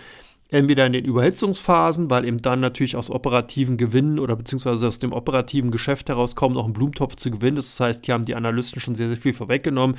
entweder 0.49 0.87
in 0.87 0.93
den 0.93 1.05
Überhitzungsphasen, 1.05 2.09
weil 2.09 2.25
eben 2.25 2.39
dann 2.39 2.61
natürlich 2.61 2.97
aus 2.97 3.11
operativen 3.11 3.77
Gewinnen 3.77 4.19
oder 4.19 4.37
beziehungsweise 4.37 4.87
aus 4.87 4.99
dem 4.99 5.13
operativen 5.13 5.71
Geschäft 5.71 6.09
heraus 6.09 6.37
kaum 6.37 6.53
noch 6.53 6.65
einen 6.65 6.73
Blumentopf 6.73 7.17
zu 7.17 7.31
gewinnen. 7.31 7.57
Das 7.57 7.79
heißt, 7.81 8.07
hier 8.07 8.15
haben 8.15 8.25
die 8.25 8.35
Analysten 8.35 8.81
schon 8.81 8.95
sehr, 8.95 9.09
sehr 9.09 9.17
viel 9.17 9.33
vorweggenommen. 9.33 9.97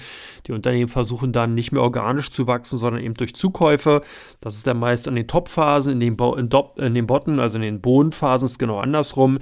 Die 0.47 0.53
Unternehmen 0.53 0.89
versuchen 0.89 1.31
dann 1.33 1.53
nicht 1.53 1.71
mehr 1.71 1.83
organisch 1.83 2.29
zu 2.31 2.47
wachsen, 2.47 2.77
sondern 2.77 3.03
eben 3.03 3.15
durch 3.15 3.35
Zukäufe. 3.35 4.01
Das 4.39 4.55
ist 4.55 4.67
dann 4.67 4.79
meist 4.79 5.07
an 5.07 5.15
den 5.15 5.27
Top-Phasen, 5.27 5.93
in 5.93 5.99
den, 5.99 6.15
Bo 6.15 6.35
in, 6.35 6.49
in 6.77 6.93
den 6.93 7.07
Botten, 7.07 7.39
also 7.39 7.57
in 7.57 7.63
den 7.63 7.81
Bodenphasen 7.81 8.45
ist 8.45 8.57
genau 8.57 8.79
andersrum. 8.79 9.39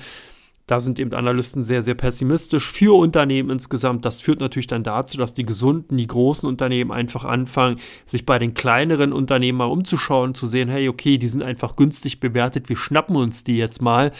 Da 0.68 0.80
sind 0.80 1.00
eben 1.00 1.14
Analysten 1.14 1.62
sehr, 1.62 1.84
sehr 1.84 1.94
pessimistisch 1.94 2.72
für 2.72 2.98
Unternehmen 2.98 3.52
insgesamt. 3.52 4.04
Das 4.04 4.22
führt 4.22 4.40
natürlich 4.40 4.66
dann 4.66 4.82
dazu, 4.82 5.18
dass 5.18 5.36
die 5.36 5.46
gesunden, 5.46 5.98
die 5.98 6.08
großen 6.08 6.50
Unternehmen 6.50 6.92
einfach 6.92 7.24
anfangen, 7.24 7.80
sich 8.06 8.26
bei 8.26 8.40
den 8.40 8.56
kleineren 8.56 9.14
Unternehmen 9.14 9.60
mal 9.60 9.66
umzuschauen, 9.66 10.34
zu 10.34 10.48
sehen, 10.48 10.68
hey, 10.68 10.90
okay, 10.90 11.20
die 11.20 11.28
sind 11.28 11.44
einfach 11.44 11.76
günstig 11.76 12.20
bewertet, 12.20 12.68
wir 12.68 12.78
schnappen 12.78 13.16
uns 13.16 13.44
die 13.44 13.58
jetzt 13.58 13.82
mal. 13.82 14.12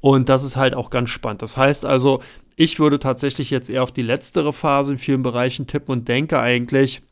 Und 0.00 0.28
das 0.28 0.44
ist 0.44 0.56
halt 0.56 0.74
auch 0.74 0.90
ganz 0.90 1.10
spannend. 1.10 1.42
Das 1.42 1.56
heißt 1.56 1.84
also, 1.84 2.22
ich 2.54 2.78
würde 2.78 3.00
tatsächlich 3.00 3.50
jetzt 3.50 3.68
eher 3.68 3.82
auf 3.82 3.92
die 3.92 4.02
letztere 4.02 4.52
Phase 4.52 4.92
in 4.92 4.98
vielen 4.98 5.22
Bereichen 5.22 5.66
tippen 5.66 5.92
und 5.92 6.08
denke 6.08 6.38
eigentlich, 6.38 7.02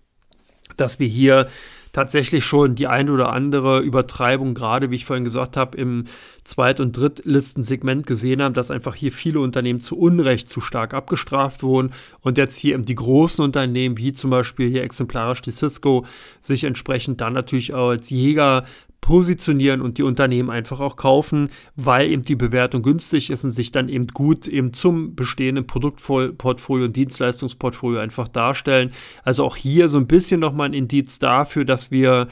dass 0.76 1.00
wir 1.00 1.08
hier 1.08 1.48
tatsächlich 1.96 2.44
schon 2.44 2.74
die 2.74 2.88
ein 2.88 3.08
oder 3.08 3.32
andere 3.32 3.80
Übertreibung, 3.80 4.52
gerade 4.52 4.90
wie 4.90 4.96
ich 4.96 5.06
vorhin 5.06 5.24
gesagt 5.24 5.56
habe, 5.56 5.78
im 5.78 6.04
Zweit- 6.44 6.78
und 6.78 6.94
Drittlistensegment 6.94 8.06
gesehen 8.06 8.42
haben, 8.42 8.52
dass 8.52 8.70
einfach 8.70 8.94
hier 8.94 9.10
viele 9.10 9.40
Unternehmen 9.40 9.80
zu 9.80 9.96
Unrecht 9.96 10.46
zu 10.46 10.60
stark 10.60 10.92
abgestraft 10.92 11.62
wurden 11.62 11.94
und 12.20 12.36
jetzt 12.36 12.58
hier 12.58 12.74
eben 12.74 12.84
die 12.84 12.96
großen 12.96 13.42
Unternehmen, 13.42 13.96
wie 13.96 14.12
zum 14.12 14.28
Beispiel 14.28 14.68
hier 14.68 14.82
exemplarisch 14.82 15.40
die 15.40 15.52
Cisco, 15.52 16.04
sich 16.42 16.64
entsprechend 16.64 17.22
dann 17.22 17.32
natürlich 17.32 17.72
auch 17.72 17.88
als 17.88 18.10
Jäger 18.10 18.64
positionieren 19.00 19.80
und 19.80 19.98
die 19.98 20.02
Unternehmen 20.02 20.50
einfach 20.50 20.80
auch 20.80 20.96
kaufen, 20.96 21.50
weil 21.76 22.10
eben 22.10 22.22
die 22.22 22.34
Bewertung 22.34 22.82
günstig 22.82 23.30
ist 23.30 23.44
und 23.44 23.52
sich 23.52 23.70
dann 23.70 23.88
eben 23.88 24.08
gut 24.08 24.48
eben 24.48 24.72
zum 24.72 25.14
bestehenden 25.14 25.66
Produktportfolio 25.66 26.86
und 26.86 26.96
Dienstleistungsportfolio 26.96 28.00
einfach 28.00 28.26
darstellen. 28.26 28.90
Also 29.22 29.44
auch 29.44 29.56
hier 29.56 29.88
so 29.88 29.98
ein 29.98 30.08
bisschen 30.08 30.40
nochmal 30.40 30.70
ein 30.70 30.74
Indiz 30.74 31.18
dafür, 31.18 31.64
dass 31.64 31.90
wir 31.90 32.28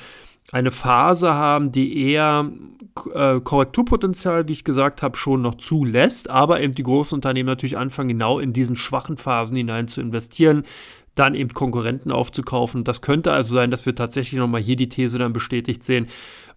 eine 0.52 0.70
Phase 0.70 1.34
haben, 1.34 1.72
die 1.72 2.12
eher 2.12 2.50
äh, 3.14 3.40
Korrekturpotenzial, 3.40 4.46
wie 4.48 4.52
ich 4.52 4.64
gesagt 4.64 5.02
habe, 5.02 5.16
schon 5.16 5.42
noch 5.42 5.54
zulässt, 5.54 6.28
aber 6.28 6.60
eben 6.60 6.74
die 6.74 6.82
großen 6.82 7.16
Unternehmen 7.16 7.46
natürlich 7.46 7.78
anfangen, 7.78 8.10
genau 8.10 8.38
in 8.38 8.52
diesen 8.52 8.76
schwachen 8.76 9.16
Phasen 9.16 9.56
hinein 9.56 9.88
zu 9.88 10.00
investieren, 10.00 10.64
dann 11.14 11.34
eben 11.34 11.54
Konkurrenten 11.54 12.10
aufzukaufen. 12.10 12.84
Das 12.84 13.00
könnte 13.00 13.32
also 13.32 13.54
sein, 13.54 13.70
dass 13.70 13.86
wir 13.86 13.94
tatsächlich 13.94 14.38
nochmal 14.38 14.60
hier 14.60 14.76
die 14.76 14.88
These 14.88 15.18
dann 15.18 15.32
bestätigt 15.32 15.82
sehen, 15.82 16.08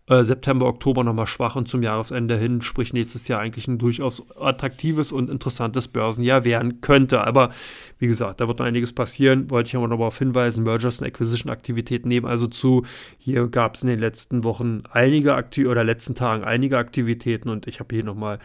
äh, 0.07 0.23
September, 0.23 0.65
Oktober 0.67 1.03
nochmal 1.03 1.27
schwach 1.27 1.55
und 1.55 1.67
zum 1.67 1.83
Jahresende 1.83 2.37
hin, 2.37 2.61
sprich 2.61 2.93
nächstes 2.93 3.27
Jahr 3.27 3.41
eigentlich 3.41 3.67
ein 3.67 3.77
durchaus 3.77 4.25
attraktives 4.39 5.11
und 5.11 5.29
interessantes 5.29 5.87
Börsenjahr 5.87 6.43
werden 6.45 6.81
könnte. 6.81 7.25
Aber 7.25 7.49
wie 7.99 8.07
gesagt, 8.07 8.41
da 8.41 8.47
wird 8.47 8.59
noch 8.59 8.65
einiges 8.65 8.93
passieren. 8.93 9.49
Wollte 9.49 9.69
ich 9.69 9.75
aber 9.75 9.87
noch 9.87 9.97
darauf 9.97 10.17
hinweisen, 10.17 10.63
Mergers 10.63 11.01
und 11.01 11.07
Acquisition-Aktivitäten 11.07 12.07
nehmen 12.07 12.25
also 12.25 12.47
zu. 12.47 12.83
Hier 13.17 13.47
gab 13.47 13.75
es 13.75 13.83
in 13.83 13.89
den 13.89 13.99
letzten 13.99 14.43
Wochen 14.43 14.83
einige 14.91 15.35
Aktivitäten 15.35 15.71
oder 15.71 15.83
letzten 15.83 16.15
Tagen 16.15 16.43
einige 16.43 16.77
Aktivitäten 16.77 17.49
und 17.49 17.67
ich 17.67 17.79
habe 17.79 17.95
hier 17.95 18.03
nochmal 18.03 18.39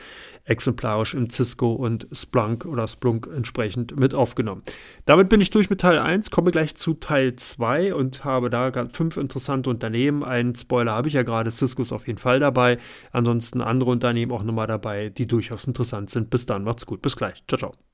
exemplarisch 0.45 1.15
im 1.15 1.31
Cisco 1.31 1.73
und 1.73 2.07
Splunk 2.13 2.65
oder 2.65 2.89
Splunk 2.89 3.29
entsprechend 3.35 3.99
mit 3.99 4.15
aufgenommen. 4.15 4.63
Damit 5.05 5.29
bin 5.29 5.41
ich 5.41 5.51
durch 5.51 5.71
mit 5.71 5.81
Teil 5.81 5.99
1, 5.99 6.31
komme 6.31 6.51
gleich 6.51 6.75
zu 6.75 6.95
Teil 6.95 7.37
2 7.37 7.95
und 7.95 8.25
habe 8.25 8.51
da 8.51 8.73
fünf 8.93 9.17
interessante 9.17 9.71
Unternehmen. 9.71 10.25
Einen 10.25 10.55
Spoiler 10.55 10.93
habe 10.93 11.09
ich 11.09 11.15
ja 11.15 11.23
gerade, 11.23 11.51
Cisco 11.51 11.83
ist 11.83 11.93
auf 11.93 12.07
jeden 12.07 12.19
Fall 12.19 12.39
dabei. 12.39 12.79
Ansonsten 13.13 13.61
andere 13.61 13.91
Unternehmen 13.91 14.33
auch 14.33 14.43
nochmal 14.43 14.67
dabei, 14.67 15.11
die 15.11 15.27
durchaus 15.27 15.67
interessant 15.67 16.11
sind. 16.11 16.31
Bis 16.31 16.47
dann, 16.47 16.65
macht's 16.65 16.87
gut, 16.87 17.03
bis 17.03 17.17
gleich. 17.17 17.43
Ciao, 17.47 17.59
ciao. 17.59 17.92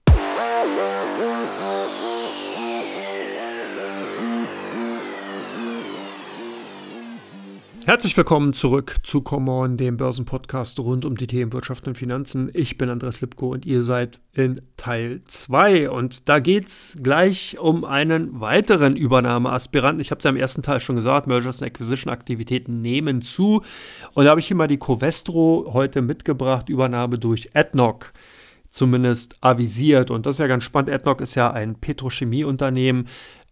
Herzlich 7.88 8.14
willkommen 8.18 8.52
zurück 8.52 8.96
zu 9.02 9.22
Come 9.22 9.50
On, 9.50 9.76
dem 9.78 9.96
Börsenpodcast 9.96 10.78
rund 10.78 11.06
um 11.06 11.16
die 11.16 11.26
Themen 11.26 11.54
Wirtschaft 11.54 11.88
und 11.88 11.96
Finanzen. 11.96 12.50
Ich 12.52 12.76
bin 12.76 12.90
Andres 12.90 13.22
Lipko 13.22 13.48
und 13.52 13.64
ihr 13.64 13.82
seid 13.82 14.20
in 14.34 14.60
Teil 14.76 15.22
2. 15.24 15.88
Und 15.88 16.28
da 16.28 16.38
geht 16.38 16.68
es 16.68 16.96
gleich 17.02 17.56
um 17.58 17.86
einen 17.86 18.42
weiteren 18.42 18.94
Übernahmeaspiranten. 18.94 20.02
Ich 20.02 20.10
habe 20.10 20.18
es 20.18 20.24
ja 20.24 20.30
im 20.30 20.36
ersten 20.36 20.60
Teil 20.60 20.80
schon 20.80 20.96
gesagt, 20.96 21.28
Mergers 21.28 21.62
and 21.62 21.70
Acquisition 21.70 22.12
Aktivitäten 22.12 22.82
nehmen 22.82 23.22
zu. 23.22 23.62
Und 24.12 24.24
da 24.26 24.32
habe 24.32 24.40
ich 24.40 24.48
hier 24.48 24.56
mal 24.58 24.68
die 24.68 24.76
Covestro 24.76 25.70
heute 25.72 26.02
mitgebracht, 26.02 26.68
Übernahme 26.68 27.18
durch 27.18 27.56
AdNoc 27.56 28.12
zumindest 28.70 29.36
avisiert. 29.40 30.10
Und 30.10 30.26
das 30.26 30.36
ist 30.36 30.40
ja 30.40 30.46
ganz 30.46 30.64
spannend. 30.64 30.90
AdNoc 30.90 31.20
ist 31.20 31.34
ja 31.34 31.50
ein 31.50 31.76
Petrochemieunternehmen, 31.76 33.08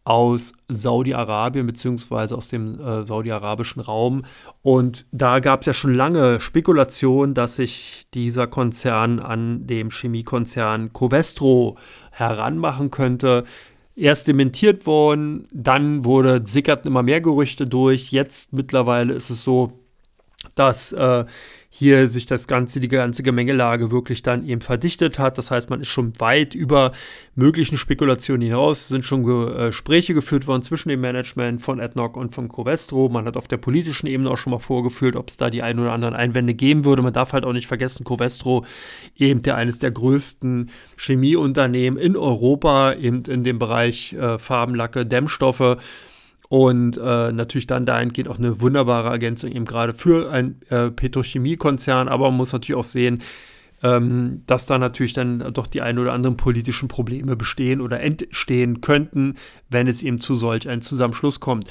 aus 0.07 0.53
Saudi-Arabien 0.69 1.67
beziehungsweise 1.67 2.37
aus 2.37 2.49
dem 2.49 2.81
äh, 2.81 3.05
saudi-arabischen 3.05 3.83
Raum. 3.83 4.25
Und 4.63 5.05
da 5.11 5.41
gab 5.41 5.61
es 5.61 5.67
ja 5.67 5.75
schon 5.75 5.95
lange 5.95 6.41
Spekulation, 6.41 7.35
dass 7.35 7.57
sich 7.57 8.07
dieser 8.15 8.47
Konzern 8.47 9.19
an 9.19 9.67
dem 9.67 9.91
Chemiekonzern 9.91 10.93
Covestro 10.93 11.77
heranmachen 12.13 12.93
könnte. 12.93 13.43
Erst 13.97 14.29
dementiert 14.29 14.87
worden, 14.87 15.49
dann 15.51 16.05
wurde, 16.05 16.41
sickerten 16.45 16.87
immer 16.87 17.03
mehr 17.03 17.21
Gerüchte 17.21 17.67
durch. 17.67 18.13
Jetzt 18.13 18.53
mittlerweile 18.53 19.13
ist 19.13 19.31
es 19.31 19.43
so, 19.43 19.73
dass 20.55 20.93
äh, 20.93 21.25
hier 21.69 22.09
sich 22.09 22.27
das 22.27 22.47
ganze, 22.47 22.81
die 22.81 22.89
ganze 22.89 23.23
Gemengelage 23.23 23.91
wirklich 23.91 24.23
dann 24.23 24.47
eben 24.47 24.61
verdichtet 24.61 25.19
hat. 25.19 25.39
Das 25.39 25.51
heißt, 25.51 25.71
man 25.71 25.81
ist 25.81 25.89
schon 25.89 26.19
weit 26.19 26.55
über 26.55 26.93
möglichen 27.35 27.77
Spekulationen 27.77 28.43
hinaus. 28.43 28.81
Es 28.81 28.89
sind 28.89 29.05
schon 29.05 29.23
äh, 29.23 29.67
Gespräche 29.67 30.15
geführt 30.15 30.47
worden 30.47 30.63
zwischen 30.63 30.89
dem 30.89 31.01
Management 31.01 31.63
von 31.63 31.81
AdNoc 31.81 32.17
und 32.17 32.35
von 32.35 32.49
Covestro. 32.49 33.09
Man 33.09 33.27
hat 33.27 33.37
auf 33.37 33.49
der 33.49 33.59
politischen 33.59 34.07
Ebene 34.07 34.31
auch 34.31 34.39
schon 34.39 34.53
mal 34.53 34.59
vorgeführt, 34.59 35.17
ob 35.17 35.29
es 35.29 35.37
da 35.37 35.51
die 35.51 35.63
ein 35.63 35.79
oder 35.79 35.93
anderen 35.93 36.15
Einwände 36.15 36.55
geben 36.55 36.85
würde. 36.85 37.03
Man 37.03 37.13
darf 37.13 37.33
halt 37.33 37.45
auch 37.45 37.53
nicht 37.53 37.67
vergessen, 37.67 38.05
Covestro 38.05 38.65
eben 39.17 39.43
der 39.43 39.57
eines 39.57 39.79
der 39.79 39.91
größten 39.91 40.71
Chemieunternehmen 40.97 41.99
in 41.99 42.17
Europa, 42.17 42.95
eben 42.95 43.23
in 43.25 43.45
dem 43.45 43.59
Bereich 43.59 44.13
äh, 44.15 44.39
Farbenlacke, 44.39 45.05
Dämmstoffe 45.05 45.77
und 46.49 46.97
äh, 46.97 47.33
natürlich 47.33 47.67
dann 47.67 47.87
dahingehend 47.87 48.29
auch 48.29 48.39
eine 48.39 48.61
wunderbare 48.61 49.09
Ergänzung 49.09 49.51
eben 49.51 49.65
gerade 49.65 49.95
für 49.95 50.31
ein 50.31 50.61
äh, 50.69 50.91
Petrochemiekonzern. 50.91 52.09
Aber 52.09 52.27
man 52.27 52.37
muss 52.37 52.53
natürlich 52.53 52.79
auch 52.79 52.85
sehen, 52.85 53.23
ähm, 53.83 54.43
dass 54.47 54.67
da 54.67 54.79
natürlich 54.79 55.13
dann 55.13 55.53
doch 55.53 55.67
die 55.67 55.83
ein 55.83 55.99
oder 55.99 56.13
anderen 56.13 56.37
politischen 56.37 56.89
Probleme 56.89 57.37
bestehen 57.37 57.81
oder 57.81 58.01
entstehen 58.01 58.81
könnten, 58.81 59.35
wenn 59.69 59.89
es 59.89 60.03
eben 60.03 60.21
zu 60.21 60.35
solch 60.35 60.69
einem 60.69 60.83
Zusammenschluss 60.83 61.41
kommt. 61.41 61.71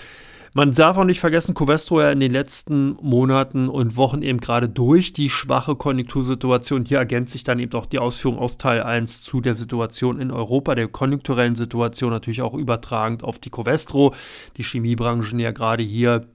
Man 0.57 0.71
darf 0.71 0.97
auch 0.97 1.03
nicht 1.03 1.19
vergessen, 1.19 1.53
Covestro 1.53 1.99
ja 1.99 2.11
in 2.13 2.21
den 2.21 2.31
letzten 2.31 2.95
Monaten 3.01 3.67
und 3.67 3.97
Wochen 3.97 4.21
eben 4.21 4.39
gerade 4.39 4.69
durch 4.69 5.11
die 5.11 5.29
schwache 5.29 5.75
Konjunktursituation, 5.75 6.85
hier 6.85 6.99
ergänzt 6.99 7.33
sich 7.33 7.43
dann 7.43 7.59
eben 7.59 7.73
auch 7.73 7.85
die 7.85 7.99
Ausführung 7.99 8.39
aus 8.39 8.55
Teil 8.55 8.81
1 8.81 9.19
zu 9.19 9.41
der 9.41 9.53
Situation 9.53 10.21
in 10.21 10.31
Europa, 10.31 10.73
der 10.75 10.87
konjunkturellen 10.87 11.55
Situation 11.55 12.11
natürlich 12.11 12.41
auch 12.41 12.53
übertragend 12.53 13.21
auf 13.21 13.37
die 13.37 13.49
Covestro, 13.49 14.15
die 14.55 14.63
Chemiebranchen 14.63 15.39
ja 15.39 15.51
gerade 15.51 15.83
hier 15.83 16.25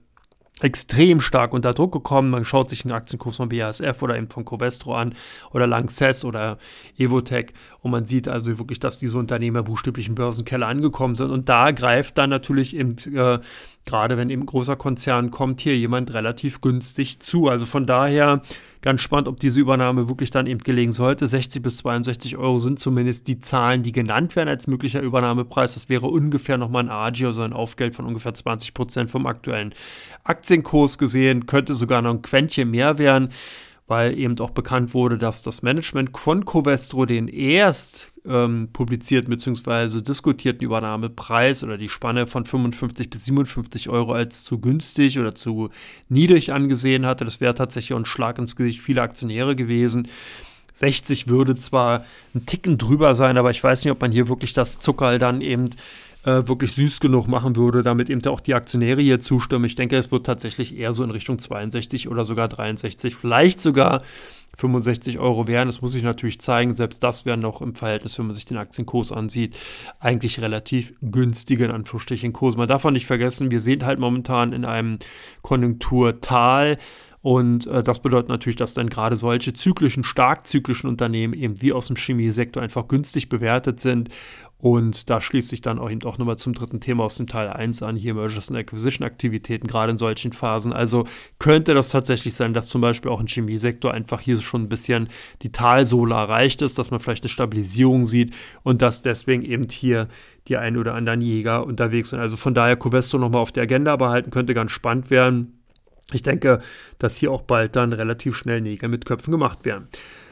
extrem 0.63 1.19
stark 1.19 1.53
unter 1.53 1.73
Druck 1.73 1.91
gekommen. 1.91 2.29
Man 2.29 2.45
schaut 2.45 2.69
sich 2.69 2.85
einen 2.85 2.93
Aktienkurs 2.93 3.37
von 3.37 3.49
BASF 3.49 4.01
oder 4.01 4.17
eben 4.17 4.29
von 4.29 4.45
Covestro 4.45 4.95
an 4.95 5.13
oder 5.51 5.67
Lanxess 5.67 6.23
oder 6.25 6.57
Evotech 6.97 7.53
und 7.81 7.91
man 7.91 8.05
sieht 8.05 8.27
also 8.27 8.57
wirklich, 8.59 8.79
dass 8.79 8.99
diese 8.99 9.17
Unternehmer 9.17 9.63
buchstäblich 9.63 10.07
im 10.07 10.15
Börsenkeller 10.15 10.67
angekommen 10.67 11.15
sind. 11.15 11.31
Und 11.31 11.49
da 11.49 11.71
greift 11.71 12.17
dann 12.17 12.29
natürlich 12.29 12.75
eben, 12.75 12.95
äh, 13.15 13.39
gerade 13.85 14.17
wenn 14.17 14.29
eben 14.29 14.45
großer 14.45 14.75
Konzern 14.75 15.31
kommt, 15.31 15.61
hier 15.61 15.75
jemand 15.75 16.13
relativ 16.13 16.61
günstig 16.61 17.19
zu. 17.19 17.47
Also 17.47 17.65
von 17.65 17.87
daher 17.87 18.41
ganz 18.81 19.01
spannend, 19.01 19.27
ob 19.27 19.39
diese 19.39 19.59
Übernahme 19.59 20.09
wirklich 20.09 20.31
dann 20.31 20.47
eben 20.47 20.59
gelegen 20.59 20.91
sollte. 20.91 21.27
60 21.27 21.61
bis 21.61 21.77
62 21.77 22.37
Euro 22.37 22.57
sind 22.57 22.79
zumindest 22.79 23.27
die 23.27 23.39
Zahlen, 23.39 23.83
die 23.83 23.91
genannt 23.91 24.35
werden 24.35 24.49
als 24.49 24.67
möglicher 24.67 25.01
Übernahmepreis. 25.01 25.73
Das 25.75 25.89
wäre 25.89 26.07
ungefähr 26.07 26.57
nochmal 26.57 26.83
ein 26.83 26.89
AGI, 26.89 27.27
also 27.27 27.41
ein 27.43 27.53
Aufgeld 27.53 27.95
von 27.95 28.05
ungefähr 28.05 28.33
20 28.33 28.73
Prozent 28.73 29.11
vom 29.11 29.25
aktuellen 29.25 29.73
Aktienkurs 30.23 30.97
gesehen. 30.97 31.45
Könnte 31.45 31.73
sogar 31.73 32.01
noch 32.01 32.11
ein 32.11 32.21
Quäntchen 32.21 32.71
mehr 32.71 32.97
werden 32.97 33.29
weil 33.91 34.17
eben 34.17 34.39
auch 34.39 34.51
bekannt 34.51 34.93
wurde, 34.93 35.17
dass 35.17 35.41
das 35.41 35.63
Management 35.63 36.17
von 36.17 36.45
Covestro 36.45 37.05
den 37.05 37.27
erst 37.27 38.09
ähm, 38.25 38.69
publizierten 38.71 39.29
bzw. 39.29 39.99
diskutierten 39.99 40.63
Übernahmepreis 40.63 41.61
oder 41.61 41.77
die 41.77 41.89
Spanne 41.89 42.25
von 42.25 42.45
55 42.45 43.09
bis 43.09 43.25
57 43.25 43.89
Euro 43.89 44.13
als 44.13 44.45
zu 44.45 44.61
günstig 44.61 45.19
oder 45.19 45.35
zu 45.35 45.71
niedrig 46.07 46.53
angesehen 46.53 47.05
hatte. 47.05 47.25
Das 47.25 47.41
wäre 47.41 47.53
tatsächlich 47.53 47.93
ein 47.97 48.05
Schlag 48.05 48.39
ins 48.39 48.55
Gesicht 48.55 48.79
vieler 48.79 49.01
Aktionäre 49.03 49.57
gewesen. 49.57 50.07
60 50.71 51.27
würde 51.27 51.57
zwar 51.57 52.05
ein 52.33 52.45
Ticken 52.45 52.77
drüber 52.77 53.13
sein, 53.13 53.37
aber 53.37 53.51
ich 53.51 53.61
weiß 53.61 53.83
nicht, 53.83 53.91
ob 53.91 53.99
man 53.99 54.13
hier 54.13 54.29
wirklich 54.29 54.53
das 54.53 54.79
Zuckerl 54.79 55.19
dann 55.19 55.41
eben 55.41 55.65
äh, 56.23 56.47
wirklich 56.47 56.73
süß 56.73 56.99
genug 56.99 57.27
machen 57.27 57.55
würde, 57.55 57.81
damit 57.81 58.09
eben 58.09 58.23
auch 58.25 58.39
die 58.39 58.53
Aktionäre 58.53 59.01
hier 59.01 59.21
zustimmen. 59.21 59.65
Ich 59.65 59.75
denke, 59.75 59.97
es 59.97 60.11
wird 60.11 60.25
tatsächlich 60.25 60.77
eher 60.77 60.93
so 60.93 61.03
in 61.03 61.11
Richtung 61.11 61.39
62 61.39 62.09
oder 62.09 62.25
sogar 62.25 62.47
63, 62.47 63.15
vielleicht 63.15 63.59
sogar 63.59 64.01
65 64.57 65.19
Euro 65.19 65.47
wären. 65.47 65.67
Das 65.67 65.81
muss 65.81 65.95
ich 65.95 66.03
natürlich 66.03 66.39
zeigen. 66.39 66.73
Selbst 66.73 67.03
das 67.03 67.25
wäre 67.25 67.37
noch 67.37 67.61
im 67.61 67.73
Verhältnis, 67.73 68.19
wenn 68.19 68.27
man 68.27 68.35
sich 68.35 68.45
den 68.45 68.57
Aktienkurs 68.57 69.11
ansieht, 69.11 69.57
eigentlich 69.99 70.41
relativ 70.41 70.93
günstige 71.01 71.65
in 71.65 71.71
Anführungsstrichen 71.71 72.33
Kurs. 72.33 72.57
Man 72.57 72.67
darf 72.67 72.85
auch 72.85 72.91
nicht 72.91 73.05
vergessen, 73.07 73.51
wir 73.51 73.61
sind 73.61 73.83
halt 73.83 73.99
momentan 73.99 74.53
in 74.53 74.65
einem 74.65 74.99
Konjunkturtal. 75.41 76.77
Und 77.21 77.67
äh, 77.67 77.83
das 77.83 78.01
bedeutet 78.01 78.29
natürlich, 78.29 78.55
dass 78.55 78.73
dann 78.73 78.89
gerade 78.89 79.15
solche 79.15 79.53
zyklischen, 79.53 80.03
stark 80.03 80.47
zyklischen 80.47 80.89
Unternehmen 80.89 81.33
eben 81.33 81.61
wie 81.61 81.73
aus 81.73 81.87
dem 81.87 81.95
Chemiesektor 81.95 82.63
einfach 82.63 82.87
günstig 82.87 83.29
bewertet 83.29 83.79
sind 83.79 84.09
und 84.61 85.09
da 85.09 85.19
schließt 85.19 85.49
sich 85.49 85.61
dann 85.61 85.79
auch 85.79 85.89
eben 85.89 86.03
auch 86.03 86.19
nochmal 86.19 86.37
zum 86.37 86.53
dritten 86.53 86.79
Thema 86.79 87.05
aus 87.05 87.15
dem 87.15 87.25
Teil 87.25 87.49
1 87.49 87.81
an, 87.81 87.95
hier 87.95 88.13
Mergers 88.13 88.49
and 88.49 88.59
Acquisition 88.59 89.05
Aktivitäten, 89.05 89.65
gerade 89.65 89.91
in 89.91 89.97
solchen 89.97 90.33
Phasen. 90.33 90.71
Also 90.71 91.05
könnte 91.39 91.73
das 91.73 91.89
tatsächlich 91.89 92.35
sein, 92.35 92.53
dass 92.53 92.67
zum 92.67 92.79
Beispiel 92.79 93.09
auch 93.09 93.19
im 93.19 93.25
Chemiesektor 93.25 93.91
einfach 93.91 94.21
hier 94.21 94.39
schon 94.39 94.61
ein 94.61 94.69
bisschen 94.69 95.09
die 95.41 95.51
Talsohle 95.51 96.13
erreicht 96.13 96.61
ist, 96.61 96.77
dass 96.77 96.91
man 96.91 96.99
vielleicht 96.99 97.23
eine 97.23 97.29
Stabilisierung 97.29 98.03
sieht 98.03 98.35
und 98.61 98.83
dass 98.83 99.01
deswegen 99.01 99.41
eben 99.41 99.67
hier 99.67 100.07
die 100.47 100.57
ein 100.57 100.77
oder 100.77 100.93
anderen 100.93 101.21
Jäger 101.21 101.65
unterwegs 101.65 102.11
sind. 102.11 102.19
Also 102.19 102.37
von 102.37 102.53
daher 102.53 102.75
Covestro 102.75 103.17
nochmal 103.17 103.41
auf 103.41 103.51
der 103.51 103.63
Agenda 103.63 103.95
behalten, 103.95 104.29
könnte 104.29 104.53
ganz 104.53 104.69
spannend 104.69 105.09
werden. 105.09 105.60
Ich 106.11 106.23
denke, 106.23 106.61
dass 106.99 107.15
hier 107.15 107.31
auch 107.31 107.41
bald 107.41 107.75
dann 107.75 107.93
relativ 107.93 108.35
schnell 108.35 108.61
Nägel 108.61 108.89
mit 108.89 109.05
Köpfen 109.05 109.31
gemacht 109.31 109.65
werden. 109.65 109.87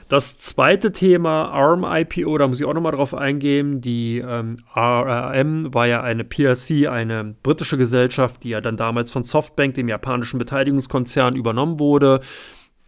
Das 0.10 0.40
zweite 0.40 0.92
Thema 0.92 1.50
ARM 1.52 1.86
IPO, 1.86 2.40
da 2.40 2.48
muss 2.48 2.60
ich 2.60 2.66
auch 2.66 2.74
nochmal 2.74 2.94
drauf 2.94 3.14
eingehen. 3.14 3.80
Die 3.80 4.18
ähm, 4.18 4.58
ARM 4.74 5.72
war 5.72 5.86
ja 5.86 6.02
eine 6.02 6.24
PLC, 6.24 6.88
eine 6.88 7.36
britische 7.44 7.78
Gesellschaft, 7.78 8.44
die 8.44 8.50
ja 8.50 8.60
dann 8.60 8.76
damals 8.76 9.12
von 9.12 9.24
Softbank, 9.24 9.76
dem 9.76 9.88
japanischen 9.88 10.40
Beteiligungskonzern, 10.40 11.36
übernommen 11.36 11.78
wurde. 11.78 12.22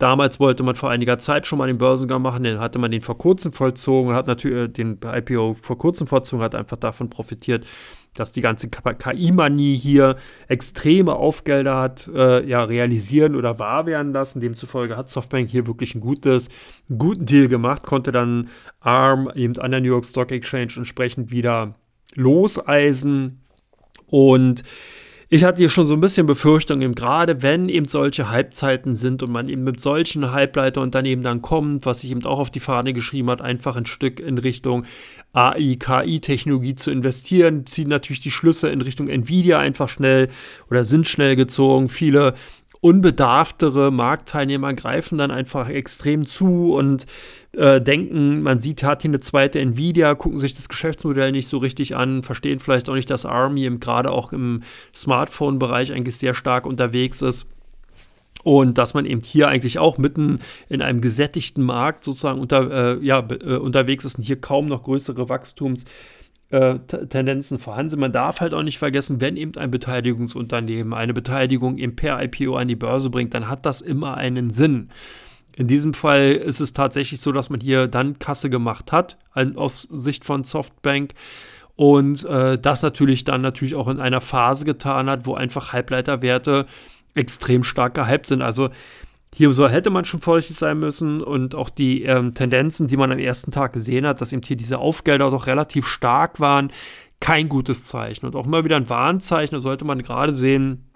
Damals 0.02 0.40
wollte 0.40 0.64
man 0.64 0.74
vor 0.74 0.90
einiger 0.90 1.20
Zeit 1.20 1.46
schon 1.46 1.60
mal 1.60 1.68
den 1.68 1.78
Börsengang 1.78 2.24
machen, 2.24 2.44
den 2.44 2.60
hatte 2.60 2.80
man 2.80 2.90
den 2.90 3.02
vor 3.02 3.20
kurzem 3.20 3.54
vollzogen, 3.54 4.16
hat 4.16 4.26
natürlich 4.26 4.58
äh, 4.58 4.68
den 4.68 4.98
IPO 5.04 5.54
vor 5.54 5.78
kurzem 5.78 6.08
vollzogen, 6.08 6.44
hat 6.44 6.56
einfach 6.56 6.78
davon 6.78 7.12
profitiert, 7.12 7.68
dass 8.16 8.32
die 8.32 8.42
ganze 8.42 8.68
KI-Manie 8.68 9.78
hier 9.78 10.16
extreme 10.48 11.14
Aufgelder 11.14 11.80
hat 11.80 12.10
äh, 12.16 12.44
ja, 12.48 12.64
realisieren 12.64 13.36
oder 13.36 13.60
wahr 13.60 13.86
werden 13.86 14.12
lassen. 14.12 14.42
Demzufolge 14.42 14.98
hat 14.98 15.12
Softbank 15.12 15.50
hier 15.50 15.68
wirklich 15.68 15.94
ein 15.94 16.02
gutes, 16.02 16.50
einen 16.90 16.98
guten 16.98 17.28
Deal 17.28 17.48
gemacht, 17.48 17.84
konnte 17.84 18.12
dann 18.12 18.50
ARM 18.80 19.32
eben 19.36 19.56
an 19.60 19.70
der 19.70 19.82
New 19.82 19.90
York 19.90 20.06
Stock 20.06 20.32
Exchange 20.32 20.74
entsprechend 20.78 21.30
wieder 21.30 21.74
loseisen 22.16 23.44
und 24.08 24.64
ich 25.34 25.46
hatte 25.46 25.60
hier 25.60 25.70
schon 25.70 25.86
so 25.86 25.94
ein 25.94 26.02
bisschen 26.02 26.28
Befürchtung, 26.28 26.82
eben 26.82 26.94
gerade 26.94 27.42
wenn 27.42 27.70
eben 27.70 27.86
solche 27.88 28.30
Halbzeiten 28.30 28.96
sind 28.96 29.24
und 29.24 29.32
man 29.32 29.48
eben 29.48 29.64
mit 29.64 29.80
solchen 29.80 30.34
Halbleiterunternehmen 30.34 31.24
dann 31.24 31.42
kommt, 31.42 31.86
was 31.86 32.02
sich 32.02 32.12
eben 32.12 32.26
auch 32.26 32.38
auf 32.38 32.52
die 32.52 32.60
Fahne 32.60 32.92
geschrieben 32.92 33.30
hat, 33.30 33.42
einfach 33.42 33.78
ein 33.78 33.86
Stück 33.86 34.20
in 34.20 34.38
Richtung 34.38 34.84
AI, 35.32 35.78
KI-Technologie 35.80 36.76
zu 36.76 36.92
investieren, 36.92 37.66
ziehen 37.66 37.88
natürlich 37.88 38.20
die 38.20 38.30
Schlüsse 38.30 38.68
in 38.72 38.82
Richtung 38.82 39.08
Nvidia 39.08 39.58
einfach 39.58 39.88
schnell 39.88 40.28
oder 40.70 40.84
sind 40.84 41.08
schnell 41.08 41.38
gezogen. 41.38 41.88
Viele 41.88 42.34
unbedarftere 42.82 43.92
Marktteilnehmer 43.92 44.74
greifen 44.74 45.20
dann 45.20 45.30
einfach 45.30 45.70
extrem 45.70 46.26
zu 46.26 46.74
und 46.74 47.06
äh, 47.54 47.80
denken, 47.80 48.42
man 48.42 48.60
sieht, 48.60 48.82
hat 48.84 49.04
hier 49.04 49.10
eine 49.10 49.20
zweite 49.20 49.60
Nvidia, 49.60 50.16
gucken 50.16 50.40
sich 50.40 50.56
das 50.56 50.68
Geschäftsmodell 50.68 51.32
nicht 51.32 51.48
so 51.48 51.60
richtig 51.60 51.96
an, 51.96 52.24
verstehen 52.24 52.60
vielleicht 52.60 52.90
auch 52.90 52.96
nicht, 52.96 53.10
dass 53.10 53.26
Army 53.26 53.70
gerade 53.80 54.12
auch 54.12 54.34
im 54.34 54.64
Smartphone-Bereich 54.96 55.94
eigentlich 55.94 56.18
sehr 56.18 56.34
stark 56.34 56.66
unterwegs 56.66 57.22
ist. 57.22 57.46
Und 58.44 58.80
dass 58.80 58.96
man 58.96 59.06
eben 59.06 59.22
hier 59.22 59.50
eigentlich 59.50 59.78
auch 59.78 60.00
mitten 60.00 60.40
in 60.68 60.82
einem 60.82 61.02
gesättigten 61.02 61.64
Markt 61.64 62.04
sozusagen 62.04 62.40
unter, 62.40 62.98
äh, 62.98 63.06
ja, 63.06 63.20
äh, 63.20 63.58
unterwegs 63.58 64.04
ist 64.04 64.18
und 64.18 64.24
hier 64.24 64.42
kaum 64.42 64.66
noch 64.66 64.82
größere 64.82 65.30
Wachstums- 65.30 65.86
äh, 66.52 66.80
Tendenzen 66.80 67.60
vorhanden 67.60 67.92
sind. 67.92 68.00
Man 68.00 68.12
darf 68.12 68.42
halt 68.42 68.54
auch 68.54 68.64
nicht 68.64 68.78
vergessen, 68.78 69.22
wenn 69.22 69.38
eben 69.38 69.56
ein 69.58 69.72
Beteiligungsunternehmen 69.72 70.94
eine 70.94 71.14
Beteiligung 71.14 71.78
eben 71.78 71.96
per 71.96 72.22
IPO 72.22 72.56
an 72.56 72.68
die 72.68 72.76
Börse 72.76 73.10
bringt, 73.10 73.34
dann 73.34 73.48
hat 73.48 73.66
das 73.66 73.82
immer 73.82 74.18
einen 74.18 74.50
Sinn. 74.50 74.90
In 75.56 75.68
diesem 75.68 75.94
Fall 75.94 76.32
ist 76.32 76.62
es 76.62 76.74
tatsächlich 76.74 77.22
so, 77.22 77.32
dass 77.32 77.50
man 77.50 77.60
hier 77.60 77.88
dann 77.88 78.20
Kasse 78.20 78.50
gemacht 78.50 78.92
hat, 78.92 79.18
aus 79.56 79.84
Sicht 79.84 80.24
von 80.24 80.44
Softbank. 80.44 81.14
Und 81.76 82.26
äh, 82.26 82.58
das 82.58 82.84
natürlich 82.84 83.24
dann 83.24 83.42
natürlich 83.42 83.76
auch 83.76 83.88
in 83.88 84.00
einer 84.00 84.22
Phase 84.22 84.66
getan 84.66 85.10
hat, 85.10 85.26
wo 85.26 85.34
einfach 85.34 85.74
Halbleiterwerte 85.74 86.66
extrem 87.16 87.64
stark 87.64 87.96
gehypt 87.96 88.28
sind. 88.28 88.42
Also 88.42 88.70
hier 89.34 89.52
so 89.54 89.68
hätte 89.68 89.90
man 89.90 90.06
schon 90.06 90.20
vorsichtig 90.20 90.58
sein 90.58 90.80
müssen 90.80 91.22
und 91.22 91.56
auch 91.56 91.70
die 91.70 92.04
ähm, 92.04 92.34
Tendenzen, 92.34 92.88
die 92.88 92.98
man 92.98 93.12
am 93.12 93.20
ersten 93.20 93.52
Tag 93.52 93.74
gesehen 93.74 94.06
hat, 94.06 94.20
dass 94.20 94.34
eben 94.34 94.42
hier 94.42 94.58
diese 94.58 94.80
Aufgelder 94.80 95.32
doch 95.32 95.48
relativ 95.48 95.88
stark 95.88 96.40
waren, 96.40 96.72
kein 97.22 97.50
gutes 97.50 97.86
Zeichen 97.86 98.26
und 98.26 98.36
auch 98.36 98.46
immer 98.46 98.66
wieder 98.66 98.76
ein 98.76 98.90
Warnzeichen. 98.90 99.56
Da 99.56 99.62
sollte 99.62 99.86
man 99.86 100.02
gerade 100.02 100.34
sehen, 100.34 100.91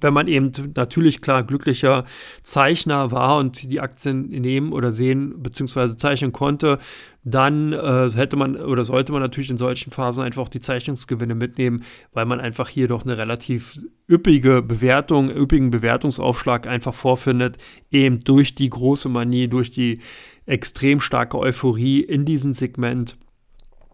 wenn 0.00 0.14
man 0.14 0.28
eben 0.28 0.52
natürlich 0.76 1.20
klar 1.20 1.42
glücklicher 1.42 2.04
Zeichner 2.42 3.10
war 3.10 3.38
und 3.38 3.70
die 3.70 3.80
Aktien 3.80 4.28
nehmen 4.28 4.72
oder 4.72 4.92
sehen 4.92 5.42
bzw. 5.42 5.96
zeichnen 5.96 6.32
konnte, 6.32 6.78
dann 7.24 7.72
äh, 7.72 8.08
hätte 8.10 8.36
man 8.36 8.56
oder 8.56 8.84
sollte 8.84 9.12
man 9.12 9.20
natürlich 9.20 9.50
in 9.50 9.56
solchen 9.56 9.90
Phasen 9.90 10.24
einfach 10.24 10.42
auch 10.42 10.48
die 10.48 10.60
Zeichnungsgewinne 10.60 11.34
mitnehmen, 11.34 11.84
weil 12.12 12.24
man 12.24 12.40
einfach 12.40 12.68
hier 12.68 12.88
doch 12.88 13.02
eine 13.02 13.18
relativ 13.18 13.78
üppige 14.08 14.62
Bewertung, 14.62 15.30
üppigen 15.30 15.70
Bewertungsaufschlag 15.70 16.66
einfach 16.66 16.94
vorfindet, 16.94 17.58
eben 17.90 18.18
durch 18.24 18.54
die 18.54 18.70
große 18.70 19.08
Manie, 19.08 19.48
durch 19.48 19.70
die 19.70 20.00
extrem 20.46 21.00
starke 21.00 21.38
Euphorie 21.38 22.00
in 22.00 22.24
diesem 22.24 22.52
Segment. 22.52 23.16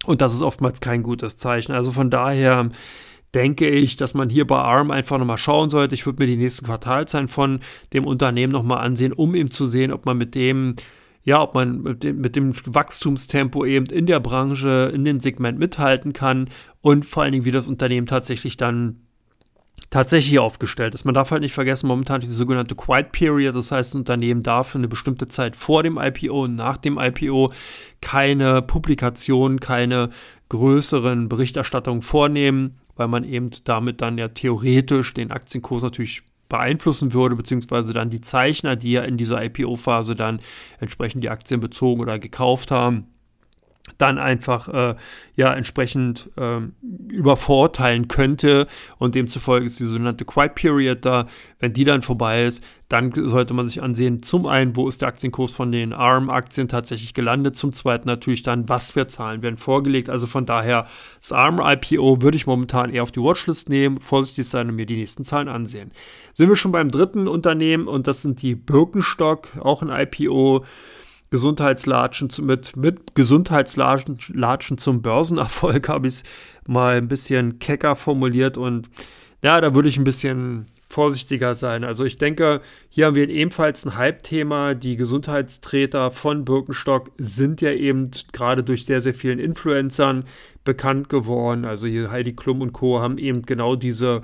Und 0.04 0.20
das 0.20 0.32
ist 0.32 0.42
oftmals 0.42 0.80
kein 0.80 1.02
gutes 1.02 1.36
Zeichen. 1.36 1.72
Also 1.72 1.90
von 1.90 2.10
daher 2.10 2.70
denke 3.36 3.68
ich, 3.68 3.96
dass 3.96 4.14
man 4.14 4.30
hier 4.30 4.46
bei 4.46 4.56
ARM 4.56 4.90
einfach 4.90 5.18
nochmal 5.18 5.36
schauen 5.36 5.68
sollte. 5.68 5.94
Ich 5.94 6.06
würde 6.06 6.22
mir 6.22 6.26
die 6.26 6.38
nächsten 6.38 6.64
Quartalzahlen 6.64 7.28
von 7.28 7.60
dem 7.92 8.06
Unternehmen 8.06 8.50
nochmal 8.50 8.82
ansehen, 8.82 9.12
um 9.12 9.34
eben 9.34 9.50
zu 9.50 9.66
sehen, 9.66 9.92
ob 9.92 10.06
man 10.06 10.16
mit 10.16 10.34
dem, 10.34 10.74
ja, 11.22 11.42
ob 11.42 11.54
man 11.54 11.82
mit 11.82 12.02
dem, 12.02 12.18
mit 12.22 12.34
dem 12.34 12.54
Wachstumstempo 12.64 13.66
eben 13.66 13.84
in 13.86 14.06
der 14.06 14.20
Branche, 14.20 14.90
in 14.94 15.04
dem 15.04 15.20
Segment 15.20 15.58
mithalten 15.58 16.14
kann 16.14 16.48
und 16.80 17.04
vor 17.04 17.24
allen 17.24 17.32
Dingen, 17.32 17.44
wie 17.44 17.50
das 17.50 17.68
Unternehmen 17.68 18.06
tatsächlich 18.06 18.56
dann 18.56 19.02
tatsächlich 19.90 20.38
aufgestellt 20.38 20.94
ist. 20.94 21.04
Man 21.04 21.12
darf 21.12 21.30
halt 21.30 21.42
nicht 21.42 21.52
vergessen, 21.52 21.88
momentan 21.88 22.22
die 22.22 22.28
sogenannte 22.28 22.74
Quiet 22.74 23.12
Period, 23.12 23.54
das 23.54 23.70
heißt, 23.70 23.94
ein 23.94 23.98
Unternehmen 23.98 24.42
darf 24.42 24.68
für 24.68 24.78
eine 24.78 24.88
bestimmte 24.88 25.28
Zeit 25.28 25.56
vor 25.56 25.82
dem 25.82 25.98
IPO 25.98 26.44
und 26.44 26.54
nach 26.54 26.78
dem 26.78 26.98
IPO 26.98 27.50
keine 28.00 28.62
Publikation, 28.62 29.60
keine 29.60 30.08
größeren 30.48 31.28
Berichterstattungen 31.28 32.00
vornehmen 32.00 32.78
weil 32.96 33.08
man 33.08 33.24
eben 33.24 33.50
damit 33.64 34.00
dann 34.00 34.18
ja 34.18 34.28
theoretisch 34.28 35.14
den 35.14 35.30
Aktienkurs 35.30 35.82
natürlich 35.82 36.22
beeinflussen 36.48 37.12
würde, 37.12 37.36
beziehungsweise 37.36 37.92
dann 37.92 38.10
die 38.10 38.20
Zeichner, 38.20 38.76
die 38.76 38.92
ja 38.92 39.02
in 39.02 39.16
dieser 39.16 39.42
IPO-Phase 39.42 40.14
dann 40.14 40.40
entsprechend 40.78 41.24
die 41.24 41.30
Aktien 41.30 41.60
bezogen 41.60 42.00
oder 42.00 42.18
gekauft 42.18 42.70
haben, 42.70 43.06
dann 43.98 44.18
einfach 44.18 44.68
äh, 44.68 44.94
ja 45.36 45.52
entsprechend 45.54 46.30
äh, 46.36 46.60
übervorteilen 47.08 48.08
könnte 48.08 48.66
und 48.98 49.14
demzufolge 49.14 49.66
ist 49.66 49.80
die 49.80 49.84
sogenannte 49.84 50.24
Quiet 50.24 50.54
Period 50.54 51.04
da. 51.04 51.24
Wenn 51.58 51.72
die 51.72 51.84
dann 51.84 52.02
vorbei 52.02 52.44
ist, 52.44 52.62
dann 52.88 53.12
sollte 53.14 53.54
man 53.54 53.66
sich 53.66 53.82
ansehen, 53.82 54.22
zum 54.22 54.46
einen, 54.46 54.76
wo 54.76 54.88
ist 54.88 55.02
der 55.02 55.08
Aktienkurs 55.08 55.50
von 55.50 55.72
den 55.72 55.92
ARM-Aktien 55.92 56.68
tatsächlich 56.68 57.14
gelandet, 57.14 57.56
zum 57.56 57.72
zweiten 57.72 58.06
natürlich 58.06 58.42
dann, 58.42 58.68
was 58.68 58.92
für 58.92 59.06
Zahlen 59.06 59.42
werden 59.42 59.56
vorgelegt. 59.56 60.08
Also 60.08 60.26
von 60.26 60.46
daher, 60.46 60.86
das 61.20 61.32
ARM-IPO 61.32 62.22
würde 62.22 62.36
ich 62.36 62.46
momentan 62.46 62.90
eher 62.90 63.02
auf 63.02 63.10
die 63.10 63.20
Watchlist 63.20 63.68
nehmen, 63.68 63.98
vorsichtig 63.98 64.46
sein 64.48 64.68
und 64.68 64.76
mir 64.76 64.86
die 64.86 64.96
nächsten 64.96 65.24
Zahlen 65.24 65.48
ansehen. 65.48 65.90
Sind 66.32 66.48
wir 66.48 66.56
schon 66.56 66.72
beim 66.72 66.90
dritten 66.90 67.26
Unternehmen 67.26 67.88
und 67.88 68.06
das 68.06 68.22
sind 68.22 68.42
die 68.42 68.54
Birkenstock, 68.54 69.56
auch 69.60 69.82
ein 69.82 69.90
IPO. 69.90 70.64
Gesundheitslatschen 71.30 72.30
mit, 72.42 72.76
mit 72.76 73.14
Gesundheitslatschen 73.14 74.78
zum 74.78 75.02
Börsenerfolg 75.02 75.88
habe 75.90 76.06
ich 76.06 76.14
es 76.14 76.22
mal 76.66 76.96
ein 76.96 77.08
bisschen 77.08 77.58
kecker 77.58 77.96
formuliert 77.96 78.56
und 78.56 78.88
ja, 79.42 79.60
da 79.60 79.74
würde 79.74 79.88
ich 79.88 79.96
ein 79.96 80.04
bisschen 80.04 80.66
vorsichtiger 80.88 81.54
sein. 81.54 81.84
Also 81.84 82.04
ich 82.04 82.16
denke, 82.16 82.60
hier 82.88 83.06
haben 83.06 83.16
wir 83.16 83.28
ebenfalls 83.28 83.84
ein 83.84 83.96
Hype-Thema. 83.96 84.74
Die 84.74 84.96
Gesundheitstreter 84.96 86.10
von 86.10 86.44
Birkenstock 86.44 87.10
sind 87.18 87.60
ja 87.60 87.72
eben 87.72 88.10
gerade 88.32 88.64
durch 88.64 88.86
sehr, 88.86 89.00
sehr 89.00 89.14
vielen 89.14 89.38
Influencern 89.38 90.24
bekannt 90.64 91.08
geworden. 91.08 91.64
Also 91.64 91.86
hier 91.86 92.10
Heidi 92.10 92.34
Klum 92.34 92.60
und 92.60 92.72
Co. 92.72 93.00
haben 93.00 93.18
eben 93.18 93.42
genau 93.42 93.76
diese 93.76 94.22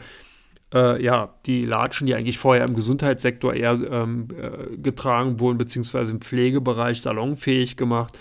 äh, 0.72 1.02
ja, 1.02 1.34
die 1.46 1.64
Latschen, 1.64 2.06
die 2.06 2.14
eigentlich 2.14 2.38
vorher 2.38 2.66
im 2.66 2.74
Gesundheitssektor 2.74 3.54
eher 3.54 3.78
ähm, 3.90 4.28
äh, 4.38 4.76
getragen 4.76 5.40
wurden, 5.40 5.58
beziehungsweise 5.58 6.12
im 6.12 6.20
Pflegebereich 6.20 7.00
salonfähig 7.00 7.76
gemacht 7.76 8.18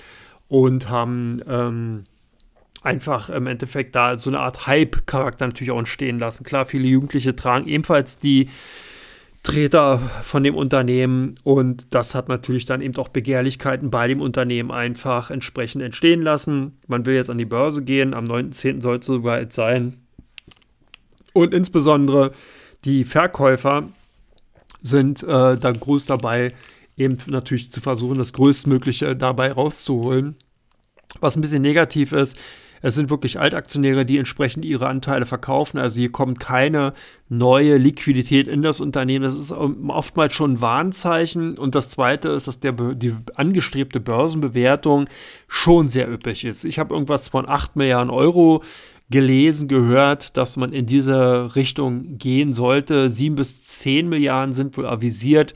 und 0.48 0.90
haben 0.90 1.42
ähm, 1.48 2.04
einfach 2.84 3.30
im 3.30 3.48
Endeffekt 3.48 3.96
da 3.96 4.18
so 4.18 4.30
eine 4.30 4.40
Art 4.40 4.68
Hype-Charakter 4.68 5.48
natürlich 5.48 5.72
auch 5.72 5.80
entstehen 5.80 6.20
lassen. 6.20 6.44
Klar, 6.44 6.66
viele 6.66 6.88
Jugendliche 6.88 7.36
tragen 7.36 7.68
ebenfalls 7.68 8.18
die 8.20 8.50
Treter 9.44 9.98
von 9.98 10.44
dem 10.44 10.56
Unternehmen 10.56 11.36
und 11.44 11.96
das 11.96 12.14
hat 12.14 12.30
natürlich 12.30 12.66
dann 12.66 12.82
eben 12.82 12.96
auch 12.98 13.10
Begehrlichkeiten 13.10 13.90
bei 13.90 14.08
dem 14.08 14.22
Unternehmen 14.22 14.70
einfach 14.70 15.32
entsprechend 15.32 15.82
entstehen 15.82 16.22
lassen. 16.22 16.78
Man 16.88 17.08
will 17.08 17.16
jetzt 17.16 17.32
an 17.32 17.40
die 17.40 17.46
Börse 17.46 17.84
gehen, 17.84 18.14
am 18.14 18.26
9.10. 18.26 18.82
soll 18.82 18.98
es 18.98 19.06
soweit 19.06 19.52
sein. 19.52 19.98
Und 21.34 21.54
insbesondere 21.54 22.34
die 22.86 23.04
Verkäufer 23.04 23.90
sind 24.82 25.24
äh, 25.24 25.58
da 25.58 25.72
groß 25.72 26.06
dabei, 26.08 26.54
eben 26.98 27.18
natürlich 27.28 27.72
zu 27.72 27.82
versuchen, 27.82 28.18
das 28.18 28.34
Größtmögliche 28.34 29.16
dabei 29.16 29.52
rauszuholen. 29.52 30.36
Was 31.20 31.36
ein 31.36 31.42
bisschen 31.42 31.62
negativ 31.62 32.14
ist, 32.14 32.38
es 32.82 32.96
sind 32.96 33.10
wirklich 33.10 33.40
Altaktionäre, 33.40 34.06
die 34.06 34.18
entsprechend 34.18 34.66
ihre 34.66 34.88
Anteile 34.88 35.28
verkaufen. 35.28 35.78
Also 35.78 36.00
hier 36.00 36.12
kommt 36.12 36.40
keine 36.40 36.94
neue 37.30 37.78
Liquidität 37.78 38.48
in 38.48 38.64
das 38.64 38.82
Unternehmen. 38.82 39.24
Das 39.24 39.36
ist 39.36 39.52
oftmals 39.52 40.34
schon 40.34 40.54
ein 40.54 40.62
Warnzeichen. 40.62 41.58
Und 41.58 41.76
das 41.76 41.90
Zweite 41.90 42.30
ist, 42.30 42.48
dass 42.48 42.60
der, 42.60 42.72
die 42.72 43.14
angestrebte 43.36 44.00
Börsenbewertung 44.00 45.08
schon 45.48 45.90
sehr 45.90 46.10
üppig 46.10 46.44
ist. 46.44 46.66
Ich 46.66 46.80
habe 46.80 46.96
irgendwas 46.96 47.30
von 47.30 47.48
8 47.48 47.76
Milliarden 47.76 48.10
Euro 48.10 48.64
gelesen, 49.12 49.68
gehört, 49.68 50.38
dass 50.38 50.58
man 50.58 50.74
in 50.74 50.86
diese 50.86 51.56
Richtung 51.56 52.18
gehen 52.18 52.54
sollte. 52.54 53.10
Sieben 53.10 53.36
bis 53.36 53.64
zehn 53.64 54.10
Milliarden 54.10 54.54
sind 54.54 54.76
wohl 54.78 54.88
avisiert. 54.88 55.54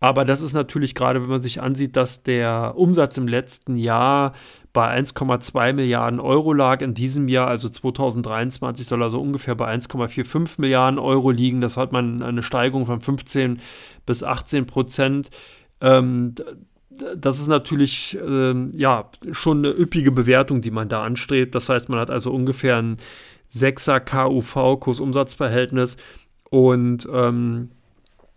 Aber 0.00 0.24
das 0.24 0.42
ist 0.42 0.52
natürlich 0.52 0.94
gerade, 0.94 1.22
wenn 1.22 1.30
man 1.30 1.40
sich 1.40 1.62
ansieht, 1.62 1.96
dass 1.96 2.22
der 2.22 2.74
Umsatz 2.76 3.16
im 3.16 3.26
letzten 3.26 3.76
Jahr 3.76 4.34
bei 4.74 4.94
1,2 4.94 5.72
Milliarden 5.72 6.20
Euro 6.20 6.52
lag. 6.52 6.82
In 6.82 6.92
diesem 6.94 7.28
Jahr, 7.28 7.48
also 7.48 7.68
2023, 7.68 8.86
soll 8.86 9.02
er 9.02 9.08
so 9.08 9.20
ungefähr 9.20 9.54
bei 9.54 9.72
1,45 9.72 10.60
Milliarden 10.60 10.98
Euro 10.98 11.30
liegen. 11.30 11.62
Das 11.62 11.76
hat 11.76 11.92
man 11.92 12.22
eine 12.22 12.42
Steigerung 12.42 12.84
von 12.84 13.00
15 13.00 13.60
bis 14.04 14.22
18 14.22 14.66
Prozent. 14.66 15.30
Ähm, 15.80 16.34
das 17.16 17.38
ist 17.38 17.48
natürlich 17.48 18.18
ähm, 18.24 18.70
ja 18.74 19.10
schon 19.32 19.58
eine 19.58 19.70
üppige 19.70 20.12
Bewertung, 20.12 20.60
die 20.60 20.70
man 20.70 20.88
da 20.88 21.02
anstrebt. 21.02 21.54
Das 21.54 21.68
heißt, 21.68 21.88
man 21.88 21.98
hat 21.98 22.10
also 22.10 22.32
ungefähr 22.32 22.76
ein 22.76 22.96
6er 23.50 24.00
KUV, 24.00 24.80
Kursumsatzverhältnis 24.80 25.96
und 26.50 27.08
ähm, 27.12 27.70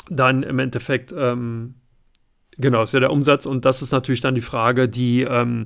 dann 0.09 0.43
im 0.43 0.59
Endeffekt, 0.59 1.13
ähm, 1.17 1.75
genau, 2.57 2.83
ist 2.83 2.93
ja 2.93 2.99
der 2.99 3.11
Umsatz 3.11 3.45
und 3.45 3.65
das 3.65 3.81
ist 3.81 3.91
natürlich 3.91 4.21
dann 4.21 4.35
die 4.35 4.41
Frage, 4.41 4.87
die, 4.87 5.21
ähm, 5.21 5.65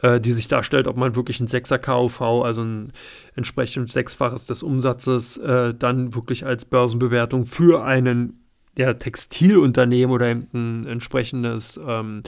äh, 0.00 0.20
die 0.20 0.32
sich 0.32 0.48
darstellt, 0.48 0.86
ob 0.86 0.96
man 0.96 1.16
wirklich 1.16 1.40
ein 1.40 1.48
6er 1.48 1.78
KUV, 1.78 2.44
also 2.44 2.62
ein 2.62 2.92
entsprechend 3.34 3.88
Sechsfaches 3.88 4.46
des 4.46 4.62
Umsatzes, 4.62 5.36
äh, 5.38 5.74
dann 5.74 6.14
wirklich 6.14 6.46
als 6.46 6.64
Börsenbewertung 6.64 7.46
für 7.46 7.84
einen 7.84 8.43
der 8.76 8.98
Textilunternehmen 8.98 10.14
oder 10.14 10.26
ein 10.26 10.86
entsprechendes 10.86 11.80
ähm, 11.86 12.22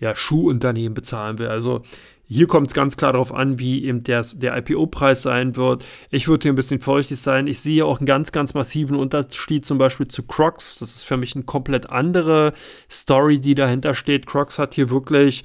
ja, 0.00 0.16
Schuhunternehmen 0.16 0.94
bezahlen 0.94 1.38
will. 1.38 1.48
Also 1.48 1.82
hier 2.28 2.46
kommt 2.46 2.68
es 2.68 2.74
ganz 2.74 2.96
klar 2.96 3.12
darauf 3.12 3.34
an, 3.34 3.58
wie 3.58 3.84
eben 3.84 4.02
der, 4.02 4.22
der 4.36 4.56
IPO-Preis 4.56 5.22
sein 5.22 5.54
wird. 5.54 5.84
Ich 6.10 6.28
würde 6.28 6.44
hier 6.44 6.52
ein 6.52 6.56
bisschen 6.56 6.80
vorsichtig 6.80 7.20
sein. 7.20 7.46
Ich 7.46 7.60
sehe 7.60 7.84
auch 7.84 7.98
einen 7.98 8.06
ganz, 8.06 8.32
ganz 8.32 8.54
massiven 8.54 8.96
Unterschied 8.96 9.66
zum 9.66 9.76
Beispiel 9.76 10.08
zu 10.08 10.22
Crocs. 10.22 10.78
Das 10.78 10.94
ist 10.94 11.04
für 11.04 11.18
mich 11.18 11.34
eine 11.34 11.44
komplett 11.44 11.90
andere 11.90 12.54
Story, 12.90 13.38
die 13.38 13.54
dahinter 13.54 13.94
steht. 13.94 14.26
Crocs 14.26 14.58
hat 14.58 14.74
hier 14.74 14.88
wirklich 14.88 15.44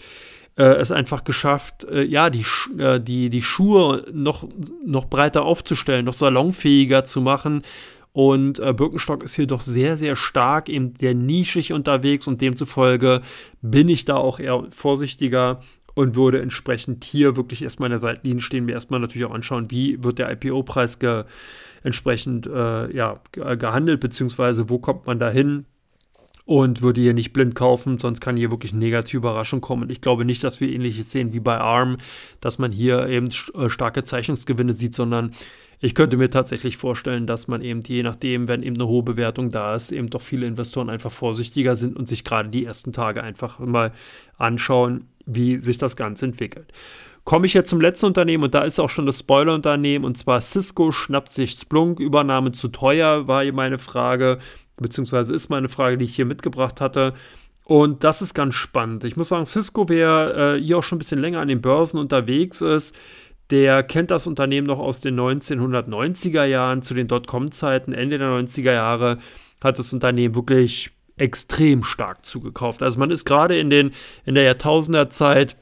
äh, 0.57 0.63
es 0.63 0.91
einfach 0.91 1.23
geschafft, 1.23 1.83
äh, 1.83 2.03
ja, 2.03 2.29
die, 2.29 2.45
äh, 2.77 2.99
die, 2.99 3.29
die 3.29 3.41
Schuhe 3.41 4.05
noch, 4.13 4.47
noch 4.85 5.05
breiter 5.05 5.43
aufzustellen, 5.43 6.05
noch 6.05 6.13
salonfähiger 6.13 7.03
zu 7.03 7.21
machen, 7.21 7.63
und 8.17 8.57
äh, 8.57 8.73
Birkenstock 8.73 9.21
ist 9.21 9.35
hier 9.35 9.45
doch 9.45 9.61
sehr, 9.61 9.95
sehr 9.95 10.15
stark 10.15 10.69
eben 10.69 10.95
der 10.95 11.13
nischig 11.13 11.71
unterwegs 11.71 12.25
und 12.25 12.41
demzufolge 12.41 13.21
bin 13.61 13.89
ich 13.89 14.05
da 14.05 14.15
auch 14.15 14.39
eher 14.39 14.65
vorsichtiger 14.71 15.59
und 15.93 16.15
würde 16.15 16.41
entsprechend 16.41 17.03
hier 17.03 17.37
wirklich 17.37 17.61
erstmal 17.61 17.91
in 17.91 17.91
der 17.91 17.99
Seitenlinie 17.99 18.41
stehen, 18.41 18.65
mir 18.65 18.71
erstmal 18.71 18.99
natürlich 18.99 19.27
auch 19.27 19.35
anschauen, 19.35 19.69
wie 19.69 20.03
wird 20.03 20.17
der 20.17 20.31
IPO-Preis 20.31 20.97
ge 20.97 21.25
entsprechend 21.83 22.47
äh, 22.47 22.91
ja, 22.91 23.19
gehandelt, 23.33 23.99
beziehungsweise 23.99 24.67
wo 24.67 24.79
kommt 24.79 25.05
man 25.05 25.19
da 25.19 25.29
hin 25.29 25.65
und 26.45 26.81
würde 26.81 27.01
hier 27.01 27.13
nicht 27.13 27.33
blind 27.33 27.53
kaufen, 27.53 27.99
sonst 27.99 28.19
kann 28.19 28.35
hier 28.35 28.49
wirklich 28.49 28.71
eine 28.71 28.79
negative 28.79 29.17
Überraschung 29.17 29.61
kommen. 29.61 29.83
Und 29.83 29.91
ich 29.91 30.01
glaube 30.01 30.25
nicht, 30.25 30.43
dass 30.43 30.59
wir 30.59 30.69
ähnliches 30.69 31.11
sehen 31.11 31.33
wie 31.33 31.39
bei 31.39 31.59
ARM, 31.59 31.97
dass 32.41 32.57
man 32.57 32.71
hier 32.71 33.07
eben 33.09 33.27
äh, 33.53 33.69
starke 33.69 34.03
Zeichnungsgewinne 34.03 34.73
sieht, 34.73 34.95
sondern 34.95 35.33
ich 35.79 35.93
könnte 35.93 36.17
mir 36.17 36.29
tatsächlich 36.29 36.77
vorstellen, 36.77 37.27
dass 37.27 37.47
man 37.47 37.61
eben 37.61 37.81
je 37.81 38.01
nachdem, 38.01 38.47
wenn 38.47 38.63
eben 38.63 38.75
eine 38.75 38.87
hohe 38.87 39.03
Bewertung 39.03 39.51
da 39.51 39.75
ist, 39.75 39.91
eben 39.91 40.09
doch 40.09 40.21
viele 40.21 40.47
Investoren 40.47 40.89
einfach 40.89 41.11
vorsichtiger 41.11 41.75
sind 41.75 41.95
und 41.95 42.07
sich 42.07 42.23
gerade 42.23 42.49
die 42.49 42.65
ersten 42.65 42.93
Tage 42.93 43.21
einfach 43.21 43.59
mal 43.59 43.91
anschauen, 44.37 45.05
wie 45.25 45.59
sich 45.59 45.77
das 45.77 45.95
Ganze 45.95 46.25
entwickelt. 46.25 46.71
komme 47.25 47.45
ich 47.45 47.53
jetzt 47.53 47.69
zum 47.69 47.81
letzten 47.81 48.07
Unternehmen 48.07 48.45
und 48.45 48.55
da 48.55 48.61
ist 48.61 48.79
auch 48.79 48.89
schon 48.89 49.05
das 49.05 49.19
Spoiler-Unternehmen 49.19 50.05
und 50.05 50.17
zwar 50.17 50.41
Cisco 50.41 50.91
schnappt 50.91 51.31
sich 51.31 51.51
Splunk, 51.51 51.99
Übernahme 51.99 52.53
zu 52.53 52.69
teuer, 52.69 53.27
war 53.27 53.43
hier 53.43 53.53
meine 53.53 53.77
Frage, 53.77 54.39
beziehungsweise 54.77 55.33
ist 55.33 55.49
meine 55.49 55.69
Frage, 55.69 55.97
die 55.97 56.05
ich 56.05 56.15
hier 56.15 56.25
mitgebracht 56.25 56.81
hatte. 56.81 57.13
Und 57.65 58.05
das 58.05 58.21
ist 58.21 58.33
ganz 58.33 58.55
spannend. 58.55 59.03
Ich 59.03 59.17
muss 59.17 59.27
sagen, 59.27 59.45
Cisco, 59.45 59.89
wer 59.89 60.55
äh, 60.55 60.61
hier 60.61 60.77
auch 60.77 60.83
schon 60.83 60.95
ein 60.95 60.99
bisschen 60.99 61.19
länger 61.19 61.41
an 61.41 61.49
den 61.49 61.59
Börsen 61.59 61.99
unterwegs 61.99 62.61
ist, 62.61 62.95
der 63.49 63.83
kennt 63.83 64.11
das 64.11 64.27
Unternehmen 64.27 64.67
noch 64.67 64.79
aus 64.79 64.99
den 64.99 65.19
1990er 65.19 66.45
Jahren, 66.45 66.81
zu 66.81 66.93
den 66.93 67.07
Dotcom-Zeiten, 67.07 67.93
Ende 67.93 68.17
der 68.17 68.27
90er 68.27 68.73
Jahre, 68.73 69.17
hat 69.61 69.79
das 69.79 69.93
Unternehmen 69.93 70.35
wirklich 70.35 70.91
extrem 71.15 71.83
stark 71.83 72.25
zugekauft. 72.25 72.83
Also 72.83 72.99
man 72.99 73.09
ist 73.09 73.25
gerade 73.25 73.57
in, 73.57 73.71
in 73.71 74.35
der 74.35 74.43
Jahrtausenderzeit 74.43 75.57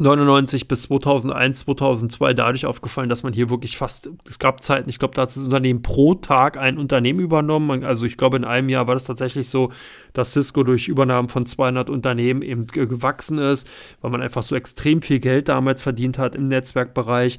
99 0.00 0.68
bis 0.68 0.82
2001, 0.82 1.60
2002 1.60 2.34
dadurch 2.34 2.66
aufgefallen, 2.66 3.08
dass 3.08 3.22
man 3.22 3.32
hier 3.32 3.50
wirklich 3.50 3.76
fast, 3.76 4.10
es 4.28 4.38
gab 4.38 4.62
Zeiten, 4.62 4.88
ich 4.88 4.98
glaube, 4.98 5.14
da 5.14 5.22
hat 5.22 5.30
das 5.30 5.44
Unternehmen 5.44 5.82
pro 5.82 6.14
Tag 6.14 6.56
ein 6.56 6.78
Unternehmen 6.78 7.20
übernommen. 7.20 7.84
Also 7.84 8.06
ich 8.06 8.16
glaube, 8.16 8.36
in 8.36 8.44
einem 8.44 8.68
Jahr 8.68 8.88
war 8.88 8.94
das 8.94 9.04
tatsächlich 9.04 9.48
so, 9.48 9.70
dass 10.12 10.32
Cisco 10.32 10.62
durch 10.62 10.88
Übernahmen 10.88 11.28
von 11.28 11.46
200 11.46 11.90
Unternehmen 11.90 12.42
eben 12.42 12.66
gewachsen 12.66 13.38
ist, 13.38 13.68
weil 14.00 14.10
man 14.10 14.22
einfach 14.22 14.42
so 14.42 14.56
extrem 14.56 15.02
viel 15.02 15.20
Geld 15.20 15.48
damals 15.48 15.82
verdient 15.82 16.18
hat 16.18 16.34
im 16.34 16.48
Netzwerkbereich 16.48 17.38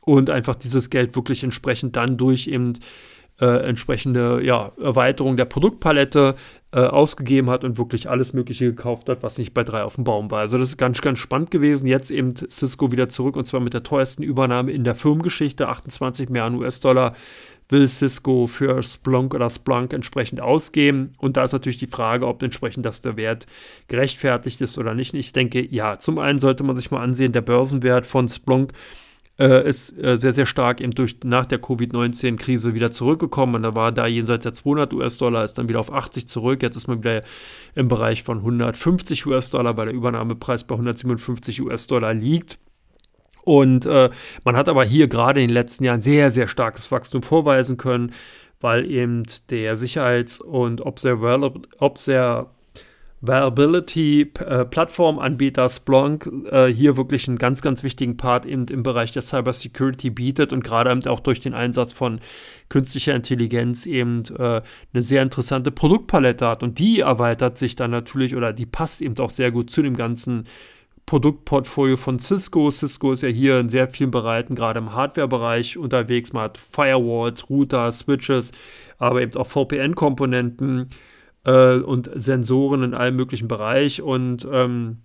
und 0.00 0.30
einfach 0.30 0.54
dieses 0.54 0.90
Geld 0.90 1.16
wirklich 1.16 1.44
entsprechend 1.44 1.96
dann 1.96 2.16
durch 2.16 2.46
eben 2.46 2.72
äh, 3.40 3.66
entsprechende 3.66 4.44
ja, 4.44 4.72
Erweiterung 4.80 5.36
der 5.36 5.46
Produktpalette 5.46 6.34
äh, 6.72 6.80
ausgegeben 6.80 7.50
hat 7.50 7.64
und 7.64 7.78
wirklich 7.78 8.08
alles 8.08 8.32
Mögliche 8.32 8.66
gekauft 8.66 9.08
hat, 9.08 9.22
was 9.22 9.38
nicht 9.38 9.54
bei 9.54 9.64
drei 9.64 9.82
auf 9.82 9.96
dem 9.96 10.04
Baum 10.04 10.30
war. 10.30 10.40
Also 10.40 10.56
das 10.56 10.68
ist 10.70 10.76
ganz, 10.76 11.00
ganz 11.00 11.18
spannend 11.18 11.50
gewesen. 11.50 11.86
Jetzt 11.86 12.10
eben 12.10 12.34
Cisco 12.36 12.92
wieder 12.92 13.08
zurück 13.08 13.36
und 13.36 13.44
zwar 13.44 13.60
mit 13.60 13.74
der 13.74 13.82
teuersten 13.82 14.22
Übernahme 14.22 14.70
in 14.70 14.84
der 14.84 14.94
Firmengeschichte. 14.94 15.68
28 15.68 16.28
Milliarden 16.28 16.58
US-Dollar 16.58 17.14
will 17.68 17.88
Cisco 17.88 18.46
für 18.46 18.82
Splunk 18.82 19.34
oder 19.34 19.50
Splunk 19.50 19.92
entsprechend 19.92 20.40
ausgeben. 20.40 21.14
Und 21.18 21.36
da 21.36 21.44
ist 21.44 21.52
natürlich 21.52 21.78
die 21.78 21.86
Frage, 21.86 22.26
ob 22.26 22.42
entsprechend 22.42 22.84
das 22.86 23.00
der 23.02 23.16
Wert 23.16 23.46
gerechtfertigt 23.88 24.60
ist 24.60 24.78
oder 24.78 24.94
nicht. 24.94 25.14
Ich 25.14 25.32
denke, 25.32 25.64
ja, 25.64 25.98
zum 25.98 26.18
einen 26.18 26.38
sollte 26.38 26.62
man 26.64 26.76
sich 26.76 26.90
mal 26.90 27.02
ansehen, 27.02 27.32
der 27.32 27.42
Börsenwert 27.42 28.06
von 28.06 28.28
Splunk 28.28 28.72
äh, 29.40 29.66
ist 29.66 29.98
äh, 29.98 30.16
sehr, 30.16 30.34
sehr 30.34 30.44
stark 30.44 30.80
eben 30.82 30.92
durch, 30.92 31.16
nach 31.24 31.46
der 31.46 31.58
Covid-19-Krise 31.58 32.74
wieder 32.74 32.92
zurückgekommen. 32.92 33.54
Und 33.54 33.62
da 33.62 33.74
war 33.74 33.90
da 33.90 34.06
jenseits 34.06 34.42
der 34.42 34.52
200 34.52 34.92
US-Dollar, 34.92 35.44
ist 35.44 35.54
dann 35.54 35.68
wieder 35.68 35.80
auf 35.80 35.92
80 35.92 36.28
zurück. 36.28 36.62
Jetzt 36.62 36.76
ist 36.76 36.88
man 36.88 36.98
wieder 36.98 37.22
im 37.74 37.88
Bereich 37.88 38.22
von 38.22 38.38
150 38.38 39.26
US-Dollar, 39.26 39.76
weil 39.78 39.86
der 39.86 39.94
Übernahmepreis 39.94 40.64
bei 40.64 40.74
157 40.74 41.62
US-Dollar 41.62 42.12
liegt. 42.12 42.58
Und 43.42 43.86
äh, 43.86 44.10
man 44.44 44.56
hat 44.56 44.68
aber 44.68 44.84
hier 44.84 45.08
gerade 45.08 45.40
in 45.40 45.48
den 45.48 45.54
letzten 45.54 45.84
Jahren 45.84 46.02
sehr, 46.02 46.30
sehr 46.30 46.46
starkes 46.46 46.92
Wachstum 46.92 47.22
vorweisen 47.22 47.78
können, 47.78 48.12
weil 48.60 48.90
eben 48.90 49.22
der 49.48 49.76
Sicherheits- 49.76 50.38
und 50.38 50.82
Observability 50.82 51.66
Viability 52.12 52.59
äh, 53.22 54.64
Plattformanbieter 54.64 55.68
Splunk 55.68 56.30
äh, 56.50 56.66
hier 56.66 56.96
wirklich 56.96 57.28
einen 57.28 57.36
ganz, 57.38 57.60
ganz 57.60 57.82
wichtigen 57.82 58.16
Part 58.16 58.46
eben 58.46 58.66
im 58.66 58.82
Bereich 58.82 59.12
der 59.12 59.22
Cybersecurity 59.22 60.10
bietet 60.10 60.52
und 60.52 60.64
gerade 60.64 60.90
eben 60.90 61.06
auch 61.06 61.20
durch 61.20 61.40
den 61.40 61.52
Einsatz 61.52 61.92
von 61.92 62.20
künstlicher 62.70 63.14
Intelligenz 63.14 63.84
eben 63.84 64.22
äh, 64.38 64.62
eine 64.92 65.02
sehr 65.02 65.22
interessante 65.22 65.70
Produktpalette 65.70 66.46
hat. 66.46 66.62
Und 66.62 66.78
die 66.78 67.00
erweitert 67.00 67.58
sich 67.58 67.76
dann 67.76 67.90
natürlich 67.90 68.36
oder 68.36 68.52
die 68.54 68.66
passt 68.66 69.02
eben 69.02 69.18
auch 69.18 69.30
sehr 69.30 69.50
gut 69.50 69.70
zu 69.70 69.82
dem 69.82 69.96
ganzen 69.96 70.44
Produktportfolio 71.04 71.96
von 71.96 72.20
Cisco. 72.20 72.70
Cisco 72.70 73.12
ist 73.12 73.22
ja 73.22 73.28
hier 73.28 73.58
in 73.58 73.68
sehr 73.68 73.88
vielen 73.88 74.12
Bereichen, 74.12 74.54
gerade 74.54 74.78
im 74.78 74.94
Hardware-Bereich 74.94 75.76
unterwegs. 75.76 76.32
Man 76.32 76.44
hat 76.44 76.58
Firewalls, 76.58 77.50
Router, 77.50 77.90
Switches, 77.90 78.52
aber 78.98 79.20
eben 79.20 79.36
auch 79.36 79.46
VPN-Komponenten 79.46 80.88
äh, 81.44 81.78
und 81.78 82.10
Sensoren 82.14 82.82
in 82.82 82.94
allen 82.94 83.16
möglichen 83.16 83.48
Bereich 83.48 84.02
und 84.02 84.46
ähm, 84.50 84.98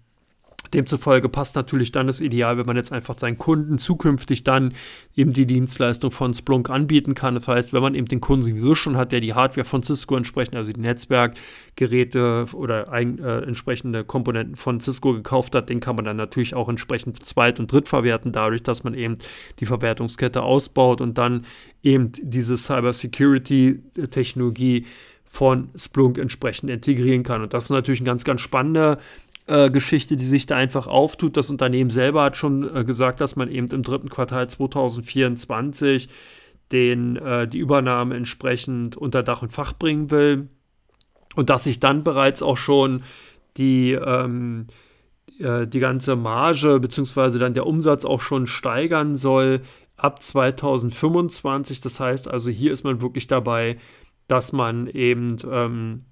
Demzufolge 0.74 1.30
passt 1.30 1.56
natürlich 1.56 1.92
dann 1.92 2.08
das 2.08 2.22
Ideal, 2.22 2.58
wenn 2.58 2.66
man 2.66 2.76
jetzt 2.76 2.92
einfach 2.92 3.18
seinen 3.18 3.38
Kunden 3.38 3.78
zukünftig 3.78 4.44
dann 4.44 4.74
eben 5.16 5.30
die 5.32 5.46
Dienstleistung 5.46 6.10
von 6.12 6.34
Splunk 6.34 6.70
anbieten 6.70 7.16
kann. 7.16 7.36
Das 7.36 7.48
heißt, 7.48 7.72
wenn 7.74 7.82
man 7.82 7.96
eben 7.96 8.08
den 8.08 8.20
Kunden 8.22 8.44
sowieso 8.44 8.76
schon 8.76 8.98
hat, 8.98 9.12
der 9.12 9.22
die 9.22 9.34
Hardware 9.34 9.66
von 9.66 9.82
Cisco 9.84 10.16
entsprechend, 10.16 10.56
also 10.56 10.74
die 10.74 10.82
Netzwerkgeräte 10.82 12.46
oder 12.54 12.92
ein, 12.92 13.20
äh, 13.20 13.40
entsprechende 13.40 14.04
Komponenten 14.04 14.56
von 14.56 14.80
Cisco 14.80 15.14
gekauft 15.14 15.56
hat, 15.56 15.70
den 15.70 15.80
kann 15.80 15.96
man 15.96 16.06
dann 16.06 16.18
natürlich 16.18 16.54
auch 16.56 16.70
entsprechend 16.70 17.26
zweit- 17.26 17.60
und 17.60 17.72
drittverwerten, 17.72 18.32
dadurch, 18.32 18.62
dass 18.64 18.84
man 18.84 18.94
eben 18.94 19.18
die 19.60 19.66
Verwertungskette 19.66 20.44
ausbaut 20.44 21.02
und 21.02 21.18
dann 21.18 21.46
eben 21.84 22.12
diese 22.22 22.58
Cybersecurity-Technologie 22.58 24.86
von 25.36 25.70
Splunk 25.76 26.18
entsprechend 26.18 26.70
integrieren 26.70 27.24
kann. 27.24 27.42
Und 27.42 27.54
das 27.54 27.66
ist 27.66 27.70
natürlich 27.70 28.00
eine 28.00 28.08
ganz, 28.08 28.24
ganz 28.24 28.40
spannende 28.40 28.98
äh, 29.48 29.70
Geschichte, 29.70 30.16
die 30.16 30.26
sich 30.26 30.46
da 30.46 30.56
einfach 30.56 30.88
auftut. 30.88 31.36
Das 31.36 31.50
Unternehmen 31.50 31.90
selber 31.90 32.24
hat 32.24 32.38
schon 32.38 32.74
äh, 32.74 32.86
gesagt, 32.86 33.20
dass 33.20 33.36
man 33.36 33.52
eben 33.52 33.68
im 33.68 33.84
dritten 33.84 34.08
Quartal 34.08 34.50
2024 34.50 36.08
den, 36.72 37.18
äh, 37.18 37.50
die 37.50 37.58
Übernahme 37.58 38.16
entsprechend 38.16 38.96
unter 38.96 39.24
Dach 39.24 39.42
und 39.42 39.52
Fach 39.52 39.74
bringen 39.74 40.10
will. 40.10 40.48
Und 41.36 41.50
dass 41.50 41.66
sich 41.66 41.82
dann 41.82 42.06
bereits 42.06 42.42
auch 42.42 42.58
schon 42.58 43.04
die, 43.58 43.92
ähm, 43.92 44.68
äh, 45.38 45.68
die 45.68 45.80
ganze 45.80 46.16
Marge 46.16 46.80
bzw. 46.80 47.40
dann 47.40 47.54
der 47.54 47.68
Umsatz 47.68 48.06
auch 48.06 48.22
schon 48.22 48.48
steigern 48.48 49.16
soll 49.16 49.60
ab 49.98 50.24
2025. 50.24 51.82
Das 51.82 52.00
heißt 52.00 52.30
also, 52.30 52.50
hier 52.52 52.72
ist 52.72 52.86
man 52.86 53.02
wirklich 53.02 53.28
dabei, 53.28 53.76
dass 54.28 54.52
man 54.52 54.88
eben 54.88 55.38
ähm, 55.50 56.06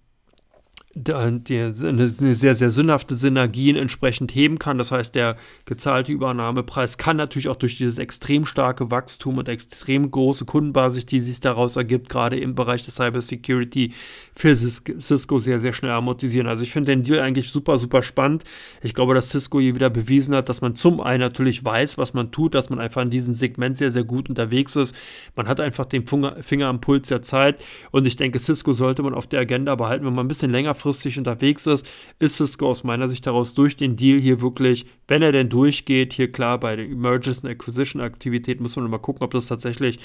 eine 0.95 2.08
sehr, 2.08 2.54
sehr 2.54 2.69
sinnhafte 2.69 3.15
Synergien 3.15 3.76
entsprechend 3.76 4.36
heben 4.36 4.60
kann. 4.60 4.78
Das 4.78 4.91
heißt, 4.91 5.15
der 5.15 5.38
gezahlte 5.65 6.12
Übernahmepreis 6.12 6.99
kann 6.99 7.17
natürlich 7.17 7.49
auch 7.49 7.56
durch 7.56 7.78
dieses 7.78 7.97
extrem 7.97 8.45
starke 8.45 8.91
Wachstum 8.91 9.39
und 9.39 9.49
extrem 9.49 10.12
große 10.12 10.45
Kundenbasis, 10.45 11.08
die 11.08 11.21
sich 11.21 11.39
daraus 11.39 11.78
ergibt, 11.78 12.10
gerade 12.10 12.38
im 12.38 12.54
Bereich 12.54 12.84
der 12.84 12.93
Cybersecurity 12.93 13.93
für 14.35 14.55
Cisco 14.55 15.39
sehr, 15.39 15.59
sehr 15.59 15.73
schnell 15.73 15.91
amortisieren. 15.91 16.47
Also 16.47 16.63
ich 16.63 16.71
finde 16.71 16.91
den 16.91 17.03
Deal 17.03 17.19
eigentlich 17.19 17.49
super, 17.49 17.77
super 17.77 18.01
spannend. 18.01 18.43
Ich 18.81 18.93
glaube, 18.93 19.13
dass 19.13 19.29
Cisco 19.29 19.59
hier 19.59 19.75
wieder 19.75 19.89
bewiesen 19.89 20.35
hat, 20.35 20.49
dass 20.49 20.61
man 20.61 20.75
zum 20.75 20.99
einen 20.99 21.21
natürlich 21.21 21.63
weiß, 21.63 21.97
was 21.97 22.13
man 22.13 22.31
tut, 22.31 22.55
dass 22.55 22.69
man 22.69 22.79
einfach 22.79 23.03
in 23.03 23.09
diesem 23.09 23.33
Segment 23.33 23.77
sehr, 23.77 23.91
sehr 23.91 24.03
gut 24.03 24.27
unterwegs 24.27 24.75
ist. 24.75 24.95
Man 25.35 25.47
hat 25.47 25.59
einfach 25.59 25.85
den 25.85 26.05
Finger 26.07 26.67
am 26.67 26.81
Puls 26.81 27.07
der 27.07 27.21
Zeit 27.21 27.63
und 27.91 28.05
ich 28.05 28.15
denke, 28.15 28.39
Cisco 28.39 28.73
sollte 28.73 29.03
man 29.03 29.13
auf 29.13 29.27
der 29.27 29.39
Agenda 29.39 29.75
behalten, 29.75 30.05
wenn 30.05 30.13
man 30.13 30.25
ein 30.25 30.27
bisschen 30.27 30.51
länger 30.51 30.73
längerfristig 30.73 31.17
unterwegs 31.17 31.67
ist, 31.67 31.89
ist 32.19 32.37
Cisco 32.37 32.69
aus 32.69 32.83
meiner 32.83 33.09
Sicht 33.09 33.25
heraus 33.25 33.53
durch 33.53 33.75
den 33.75 33.95
Deal 33.95 34.19
hier 34.19 34.41
wirklich, 34.41 34.85
wenn 35.07 35.21
er 35.21 35.31
denn 35.31 35.49
durchgeht, 35.49 36.13
hier 36.13 36.31
klar 36.31 36.59
bei 36.59 36.75
den 36.75 36.91
Emergence 36.91 37.43
Acquisition 37.45 38.01
Aktivitäten 38.01 38.63
muss 38.63 38.75
man 38.75 38.89
mal 38.89 38.97
gucken, 38.97 39.23
ob 39.23 39.31
das 39.31 39.47
tatsächlich 39.47 39.99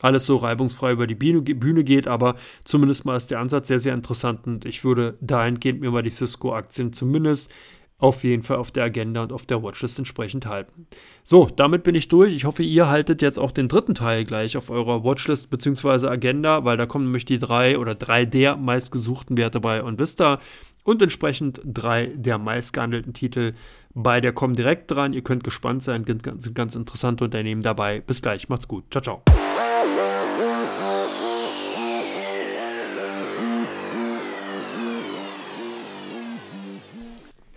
alles 0.00 0.26
so 0.26 0.36
reibungsfrei 0.36 0.92
über 0.92 1.06
die 1.06 1.14
Bühne 1.14 1.84
geht, 1.84 2.08
aber 2.08 2.36
zumindest 2.64 3.04
mal 3.04 3.16
ist 3.16 3.30
der 3.30 3.40
Ansatz 3.40 3.68
sehr, 3.68 3.78
sehr 3.78 3.94
interessant 3.94 4.46
und 4.46 4.64
ich 4.64 4.84
würde 4.84 5.16
dahingehend 5.20 5.80
mir 5.80 5.90
mal 5.90 6.02
die 6.02 6.10
Cisco-Aktien 6.10 6.92
zumindest 6.92 7.52
auf 8.00 8.24
jeden 8.24 8.42
Fall 8.42 8.56
auf 8.56 8.70
der 8.70 8.84
Agenda 8.84 9.22
und 9.22 9.32
auf 9.32 9.44
der 9.44 9.62
Watchlist 9.62 9.98
entsprechend 9.98 10.46
halten. 10.46 10.86
So, 11.22 11.48
damit 11.54 11.82
bin 11.82 11.94
ich 11.94 12.08
durch. 12.08 12.34
Ich 12.34 12.46
hoffe, 12.46 12.62
ihr 12.62 12.88
haltet 12.88 13.20
jetzt 13.20 13.38
auch 13.38 13.52
den 13.52 13.68
dritten 13.68 13.94
Teil 13.94 14.24
gleich 14.24 14.56
auf 14.56 14.70
eurer 14.70 15.04
Watchlist 15.04 15.50
bzw. 15.50 16.08
Agenda, 16.08 16.64
weil 16.64 16.78
da 16.78 16.86
kommen 16.86 17.04
nämlich 17.04 17.26
die 17.26 17.38
drei 17.38 17.78
oder 17.78 17.94
drei 17.94 18.24
der 18.24 18.56
meistgesuchten 18.56 19.36
Werte 19.36 19.60
bei 19.60 19.84
OnVista 19.84 20.40
und 20.82 21.02
entsprechend 21.02 21.60
drei 21.62 22.06
der 22.14 22.38
meistgehandelten 22.38 23.12
Titel 23.12 23.52
bei 23.94 24.20
der 24.20 24.32
Comdirect 24.32 24.90
dran. 24.90 25.12
Ihr 25.12 25.22
könnt 25.22 25.44
gespannt 25.44 25.82
sein, 25.82 26.04
ganz, 26.04 26.52
ganz 26.54 26.74
interessante 26.74 27.24
Unternehmen 27.24 27.62
dabei. 27.62 28.00
Bis 28.00 28.22
gleich, 28.22 28.48
macht's 28.48 28.68
gut. 28.68 28.84
Ciao, 28.90 29.02
ciao. 29.02 29.22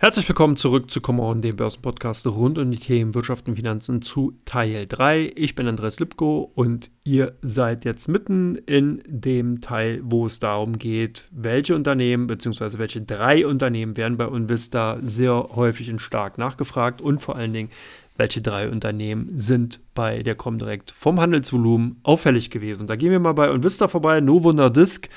Herzlich 0.04 0.28
willkommen 0.28 0.56
zurück 0.56 0.90
zu 0.90 1.00
Come 1.00 1.40
dem 1.40 1.56
Börsenpodcast 1.56 2.26
rund 2.26 2.58
um 2.58 2.70
die 2.70 2.76
Themen 2.76 3.14
Wirtschaft 3.14 3.48
und 3.48 3.56
Finanzen 3.56 4.02
zu 4.02 4.34
Teil 4.44 4.86
3. 4.86 5.32
Ich 5.34 5.54
bin 5.54 5.66
Andreas 5.66 5.98
Lipko 5.98 6.52
und 6.54 6.90
ihr 7.04 7.32
seid 7.40 7.86
jetzt 7.86 8.06
mitten 8.08 8.54
in 8.54 9.02
dem 9.06 9.62
Teil, 9.62 10.02
wo 10.04 10.26
es 10.26 10.40
darum 10.40 10.76
geht, 10.76 11.26
welche 11.30 11.74
Unternehmen 11.74 12.26
bzw. 12.26 12.76
welche 12.76 13.00
drei 13.00 13.46
Unternehmen 13.46 13.96
werden 13.96 14.18
bei 14.18 14.26
Unvista 14.26 14.98
sehr 15.00 15.48
häufig 15.54 15.88
und 15.90 16.00
stark 16.00 16.36
nachgefragt 16.36 17.00
und 17.00 17.22
vor 17.22 17.36
allen 17.36 17.54
Dingen, 17.54 17.70
welche 18.18 18.42
drei 18.42 18.68
Unternehmen 18.68 19.30
sind 19.32 19.80
bei 19.94 20.22
der 20.22 20.34
Comdirect 20.34 20.90
vom 20.90 21.18
Handelsvolumen 21.18 22.00
auffällig 22.02 22.50
gewesen. 22.50 22.86
Da 22.86 22.96
gehen 22.96 23.10
wir 23.10 23.20
mal 23.20 23.32
bei 23.32 23.50
Unvista 23.50 23.88
vorbei, 23.88 24.20
Novo 24.20 24.52
Nordisk 24.52 25.08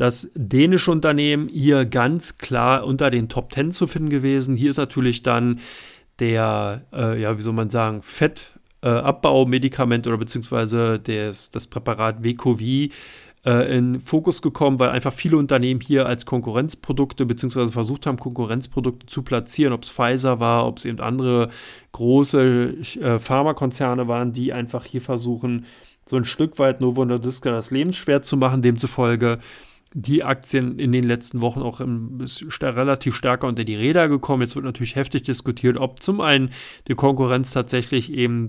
das 0.00 0.30
dänische 0.34 0.90
Unternehmen 0.90 1.48
hier 1.48 1.84
ganz 1.84 2.38
klar 2.38 2.86
unter 2.86 3.10
den 3.10 3.28
Top 3.28 3.52
10 3.52 3.70
zu 3.70 3.86
finden 3.86 4.08
gewesen. 4.08 4.56
Hier 4.56 4.70
ist 4.70 4.78
natürlich 4.78 5.22
dann 5.22 5.60
der, 6.20 6.86
äh, 6.90 7.20
ja, 7.20 7.36
wie 7.36 7.42
soll 7.42 7.52
man 7.52 7.68
sagen, 7.68 8.00
Fettabbau-Medikament 8.00 10.06
oder 10.06 10.16
beziehungsweise 10.16 10.98
des, 10.98 11.50
das 11.50 11.66
Präparat 11.66 12.24
Wecovi 12.24 12.92
äh, 13.44 13.76
in 13.76 14.00
Fokus 14.00 14.40
gekommen, 14.40 14.78
weil 14.78 14.88
einfach 14.88 15.12
viele 15.12 15.36
Unternehmen 15.36 15.82
hier 15.82 16.06
als 16.06 16.24
Konkurrenzprodukte 16.24 17.26
beziehungsweise 17.26 17.70
versucht 17.70 18.06
haben, 18.06 18.18
Konkurrenzprodukte 18.18 19.04
zu 19.04 19.22
platzieren, 19.22 19.74
ob 19.74 19.82
es 19.82 19.90
Pfizer 19.90 20.40
war, 20.40 20.66
ob 20.66 20.78
es 20.78 20.86
eben 20.86 21.00
andere 21.00 21.50
große 21.92 22.74
äh, 23.02 23.18
Pharmakonzerne 23.18 24.08
waren, 24.08 24.32
die 24.32 24.54
einfach 24.54 24.86
hier 24.86 25.02
versuchen, 25.02 25.66
so 26.06 26.16
ein 26.16 26.24
Stück 26.24 26.58
weit 26.58 26.80
Novo 26.80 27.04
Nordisk 27.04 27.44
das 27.44 27.70
Leben 27.70 27.92
schwer 27.92 28.22
zu 28.22 28.38
machen. 28.38 28.62
Demzufolge 28.62 29.40
die 29.92 30.22
Aktien 30.22 30.78
in 30.78 30.92
den 30.92 31.04
letzten 31.04 31.40
Wochen 31.40 31.62
auch 31.62 31.80
im, 31.80 32.24
relativ 32.62 33.14
stärker 33.14 33.48
unter 33.48 33.64
die 33.64 33.74
Räder 33.74 34.08
gekommen. 34.08 34.42
Jetzt 34.42 34.54
wird 34.54 34.64
natürlich 34.64 34.94
heftig 34.94 35.24
diskutiert, 35.24 35.76
ob 35.76 36.02
zum 36.02 36.20
einen 36.20 36.50
die 36.86 36.94
Konkurrenz 36.94 37.52
tatsächlich 37.52 38.12
eben 38.12 38.48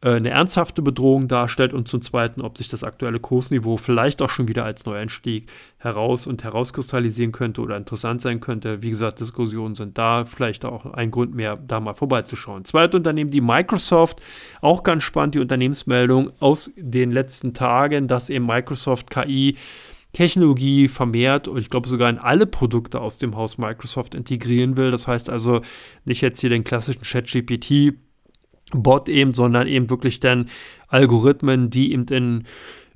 äh, 0.00 0.10
eine 0.10 0.30
ernsthafte 0.30 0.82
Bedrohung 0.82 1.26
darstellt 1.26 1.72
und 1.72 1.88
zum 1.88 2.02
Zweiten, 2.02 2.40
ob 2.42 2.56
sich 2.56 2.68
das 2.68 2.84
aktuelle 2.84 3.18
Kursniveau 3.18 3.78
vielleicht 3.78 4.22
auch 4.22 4.30
schon 4.30 4.46
wieder 4.46 4.64
als 4.64 4.84
Neueinstieg 4.84 5.50
heraus 5.78 6.26
und 6.26 6.44
herauskristallisieren 6.44 7.32
könnte 7.32 7.62
oder 7.62 7.76
interessant 7.76 8.20
sein 8.20 8.40
könnte. 8.40 8.82
Wie 8.82 8.90
gesagt, 8.90 9.20
Diskussionen 9.20 9.74
sind 9.74 9.96
da, 9.96 10.24
vielleicht 10.24 10.64
auch 10.64 10.84
ein 10.92 11.10
Grund 11.10 11.34
mehr, 11.34 11.56
da 11.56 11.80
mal 11.80 11.94
vorbeizuschauen. 11.94 12.64
Zweites 12.64 12.96
Unternehmen, 12.96 13.30
die 13.30 13.40
Microsoft, 13.40 14.20
auch 14.60 14.82
ganz 14.82 15.02
spannend, 15.02 15.34
die 15.34 15.40
Unternehmensmeldung 15.40 16.30
aus 16.38 16.70
den 16.76 17.10
letzten 17.10 17.54
Tagen, 17.54 18.06
dass 18.06 18.30
eben 18.30 18.46
Microsoft 18.46 19.10
KI 19.10 19.56
Technologie 20.18 20.88
vermehrt 20.88 21.46
und 21.46 21.58
ich 21.58 21.70
glaube 21.70 21.88
sogar 21.88 22.10
in 22.10 22.18
alle 22.18 22.44
Produkte 22.44 23.00
aus 23.00 23.18
dem 23.18 23.36
Haus 23.36 23.56
Microsoft 23.56 24.16
integrieren 24.16 24.76
will. 24.76 24.90
Das 24.90 25.06
heißt 25.06 25.30
also 25.30 25.60
nicht 26.04 26.22
jetzt 26.22 26.40
hier 26.40 26.50
den 26.50 26.64
klassischen 26.64 27.02
ChatGPT 27.02 27.94
Bot 28.72 29.08
eben, 29.08 29.32
sondern 29.32 29.68
eben 29.68 29.88
wirklich 29.90 30.18
dann 30.18 30.48
Algorithmen, 30.88 31.70
die 31.70 31.92
eben 31.92 32.06
in 32.06 32.44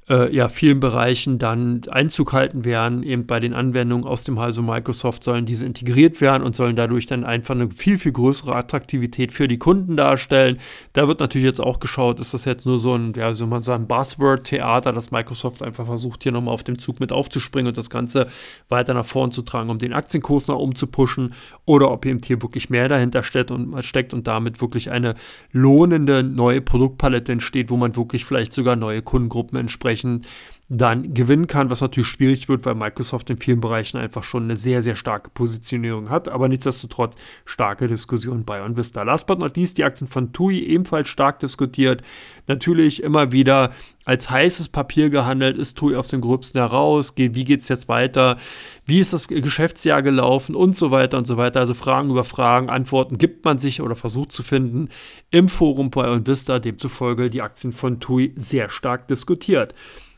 äh, 0.09 0.35
ja, 0.35 0.49
vielen 0.49 0.81
Bereichen 0.81 1.39
dann 1.39 1.83
Einzug 1.91 2.33
halten 2.33 2.65
werden. 2.65 3.03
Eben 3.03 3.27
bei 3.27 3.41
den 3.41 3.55
Anwendungen 3.55 4.05
aus 4.05 4.25
dem 4.25 4.41
Hause 4.41 4.63
Microsoft 4.63 5.23
sollen 5.23 5.47
diese 5.47 5.65
integriert 5.65 6.21
werden 6.21 6.43
und 6.43 6.57
sollen 6.57 6.77
dadurch 6.77 7.07
dann 7.07 7.25
einfach 7.25 7.55
eine 7.55 7.71
viel, 7.71 7.99
viel 7.99 8.13
größere 8.13 8.55
Attraktivität 8.55 9.33
für 9.33 9.47
die 9.47 9.59
Kunden 9.59 9.97
darstellen. 9.97 10.59
Da 10.93 11.09
wird 11.09 11.21
natürlich 11.21 11.47
jetzt 11.47 11.61
auch 11.61 11.79
geschaut, 11.81 12.21
ist 12.21 12.35
das 12.35 12.45
jetzt 12.45 12.67
nur 12.67 12.79
so 12.79 12.95
ein, 12.95 13.13
ja, 13.17 13.33
soll 13.35 13.47
man 13.47 13.61
sagen, 13.61 13.87
Buzzword-Theater, 13.87 14.93
dass 14.93 15.13
Microsoft 15.13 15.63
einfach 15.63 15.87
versucht, 15.87 16.25
hier 16.25 16.33
nochmal 16.33 16.55
auf 16.55 16.65
dem 16.65 16.79
Zug 16.79 17.01
mit 17.01 17.13
aufzuspringen 17.13 17.69
und 17.69 17.79
das 17.79 17.89
Ganze 17.89 18.27
weiter 18.69 18.95
nach 18.95 19.07
vorn 19.07 19.31
zu 19.31 19.43
tragen, 19.43 19.71
um 19.71 19.79
den 19.79 19.93
Aktienkurs 19.93 20.49
nach 20.49 20.57
oben 20.57 20.75
zu 20.75 20.89
pushen 20.89 21.35
oder 21.65 21.91
ob 21.91 22.07
eben 22.07 22.19
hier 22.25 22.43
wirklich 22.43 22.71
mehr 22.71 22.89
dahinter 22.89 23.23
steckt 23.23 23.51
und, 23.51 23.83
steckt 23.85 24.13
und 24.13 24.27
damit 24.27 24.61
wirklich 24.61 24.91
eine 24.91 25.15
lohnende 25.53 26.23
neue 26.23 26.61
Produktpalette 26.61 27.33
entsteht, 27.33 27.71
wo 27.71 27.77
man 27.77 27.97
wirklich 27.97 28.25
vielleicht 28.25 28.53
sogar 28.53 28.77
neue 28.77 29.03
Kundengruppen 29.03 29.59
entsprechend 29.59 30.02
entsprechend 30.05 30.27
dann 30.75 31.13
gewinnen 31.13 31.47
kann, 31.47 31.69
was 31.69 31.83
natürlich 31.83 32.09
schwierig 32.09 32.49
wird, 32.49 32.65
weil 32.65 32.75
Microsoft 32.75 33.29
in 33.29 33.37
vielen 33.37 33.61
Bereichen 33.61 33.99
einfach 33.99 34.23
schon 34.23 34.45
eine 34.45 34.57
sehr, 34.57 34.81
sehr 34.81 34.95
starke 34.95 35.29
Positionierung 35.29 36.09
hat, 36.09 36.29
aber 36.29 36.49
nichtsdestotrotz 36.49 37.17
starke 37.45 37.89
Diskussion 37.89 38.45
bei 38.45 38.63
OnVista. 38.63 39.03
Last 39.03 39.27
but 39.27 39.39
not 39.39 39.55
least 39.55 39.77
die 39.77 39.85
Aktien 39.85 40.09
von 40.09 40.33
TUI 40.33 40.61
ebenfalls 40.61 41.09
stark 41.09 41.41
diskutiert. 41.41 42.01
Natürlich 42.47 43.03
immer 43.03 43.33
wieder 43.33 43.73
als 44.07 44.31
heißes 44.31 44.71
Papier 44.71 45.11
gehandelt, 45.11 45.59
ist 45.59 45.77
TUI 45.77 45.95
aus 45.95 46.09
dem 46.09 46.23
Gröbsten 46.23 46.59
heraus, 46.59 47.13
wie 47.17 47.45
geht 47.45 47.61
es 47.61 47.69
jetzt 47.69 47.89
weiter, 47.89 48.39
wie 48.87 48.99
ist 48.99 49.13
das 49.13 49.29
Geschäftsjahr 49.29 50.03
gelaufen 50.03 50.55
und 50.55 50.75
so 50.75 50.91
weiter 50.91 51.19
und 51.19 51.27
so 51.27 51.37
weiter. 51.37 51.61
Also 51.61 51.75
Fragen 51.75 52.09
über 52.09 52.25
Fragen, 52.25 52.71
Antworten 52.71 53.19
gibt 53.19 53.45
man 53.45 53.59
sich 53.59 53.83
oder 53.83 53.95
versucht 53.95 54.33
zu 54.33 54.43
finden 54.43 54.89
im 55.31 55.51
Forum 55.51 55.91
bei 55.91 56.11
OnVista, 56.11 56.59
demzufolge 56.59 57.29
die 57.29 57.43
Aktien 57.43 57.75
von 57.75 58.01
TUI 58.01 58.33
sehr 58.37 58.71
stark 58.71 59.07
diskutiert. 59.07 59.75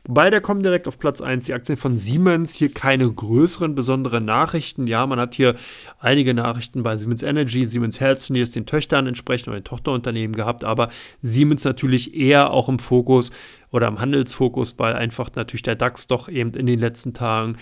Beide 0.07 0.43
kommen 0.43 0.63
direkt 0.63 0.87
auf 0.87 0.99
Platz 0.99 1.23
1. 1.23 1.47
Die 1.47 1.55
Aktien 1.55 1.79
von 1.79 1.97
Siemens, 1.97 2.55
hier 2.55 2.71
keine 2.71 3.11
größeren, 3.11 3.75
besonderen 3.75 4.27
Nachrichten. 4.27 4.87
Ja, 4.87 5.07
man 5.07 5.19
hat 5.19 5.35
hier 5.35 5.55
einige 5.99 6.35
Nachrichten 6.35 6.83
bei 6.83 6.99
Siemens 6.99 7.23
Energy, 7.23 7.67
Siemens 7.67 8.01
Healthineers, 8.01 8.51
den 8.51 8.67
Töchtern 8.67 9.07
entsprechend 9.07 9.49
oder 9.49 9.61
den 9.61 9.65
Tochterunternehmen 9.65 10.37
gehabt, 10.37 10.63
aber 10.63 10.91
Siemens 11.23 11.65
natürlich 11.65 12.15
eher 12.15 12.51
auch 12.51 12.69
im 12.69 12.81
Fokus 12.81 13.31
oder 13.71 13.89
im 13.89 13.99
Handelsfokus, 13.99 14.79
weil 14.79 14.93
einfach 14.93 15.31
natürlich 15.37 15.63
der 15.63 15.75
DAX 15.75 16.07
doch 16.07 16.29
eben 16.29 16.53
in 16.53 16.67
den 16.67 16.81
letzten 16.81 17.15
Tagen 17.15 17.57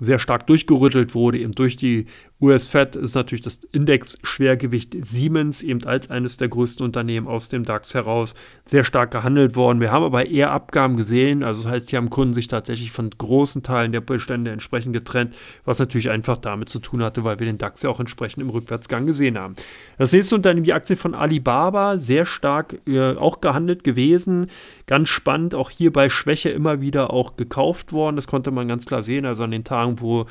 sehr 0.00 0.18
stark 0.18 0.48
durchgerüttelt 0.48 1.14
wurde, 1.14 1.38
eben 1.38 1.54
durch 1.54 1.76
die 1.76 2.06
US-Fed 2.44 2.94
ist 2.96 3.14
natürlich 3.14 3.42
das 3.42 3.60
Index-Schwergewicht 3.72 4.94
Siemens 5.04 5.62
eben 5.62 5.84
als 5.84 6.10
eines 6.10 6.36
der 6.36 6.48
größten 6.48 6.84
Unternehmen 6.84 7.26
aus 7.26 7.48
dem 7.48 7.64
DAX 7.64 7.94
heraus 7.94 8.34
sehr 8.64 8.84
stark 8.84 9.10
gehandelt 9.10 9.56
worden. 9.56 9.80
Wir 9.80 9.90
haben 9.90 10.04
aber 10.04 10.26
eher 10.26 10.52
Abgaben 10.52 10.96
gesehen, 10.96 11.42
also 11.42 11.64
das 11.64 11.72
heißt, 11.72 11.90
hier 11.90 11.96
haben 11.96 12.10
Kunden 12.10 12.34
sich 12.34 12.48
tatsächlich 12.48 12.92
von 12.92 13.10
großen 13.10 13.62
Teilen 13.62 13.92
der 13.92 14.02
Bestände 14.02 14.50
entsprechend 14.50 14.92
getrennt, 14.92 15.36
was 15.64 15.78
natürlich 15.78 16.10
einfach 16.10 16.38
damit 16.38 16.68
zu 16.68 16.78
tun 16.78 17.02
hatte, 17.02 17.24
weil 17.24 17.38
wir 17.38 17.46
den 17.46 17.58
DAX 17.58 17.82
ja 17.82 17.90
auch 17.90 18.00
entsprechend 18.00 18.42
im 18.42 18.50
Rückwärtsgang 18.50 19.06
gesehen 19.06 19.38
haben. 19.38 19.54
Das 19.96 20.12
nächste 20.12 20.34
Unternehmen, 20.34 20.64
die 20.64 20.72
Aktie 20.74 20.96
von 20.96 21.14
Alibaba, 21.14 21.98
sehr 21.98 22.26
stark 22.26 22.76
äh, 22.86 23.14
auch 23.14 23.40
gehandelt 23.40 23.84
gewesen, 23.84 24.48
ganz 24.86 25.08
spannend, 25.08 25.54
auch 25.54 25.70
hier 25.70 25.92
bei 25.92 26.10
Schwäche 26.10 26.50
immer 26.50 26.80
wieder 26.80 27.10
auch 27.12 27.36
gekauft 27.36 27.92
worden, 27.92 28.16
das 28.16 28.26
konnte 28.26 28.50
man 28.50 28.68
ganz 28.68 28.84
klar 28.86 29.02
sehen, 29.02 29.24
also 29.24 29.44
an 29.44 29.50
den 29.50 29.64
Tagen, 29.64 30.00
wo 30.00 30.26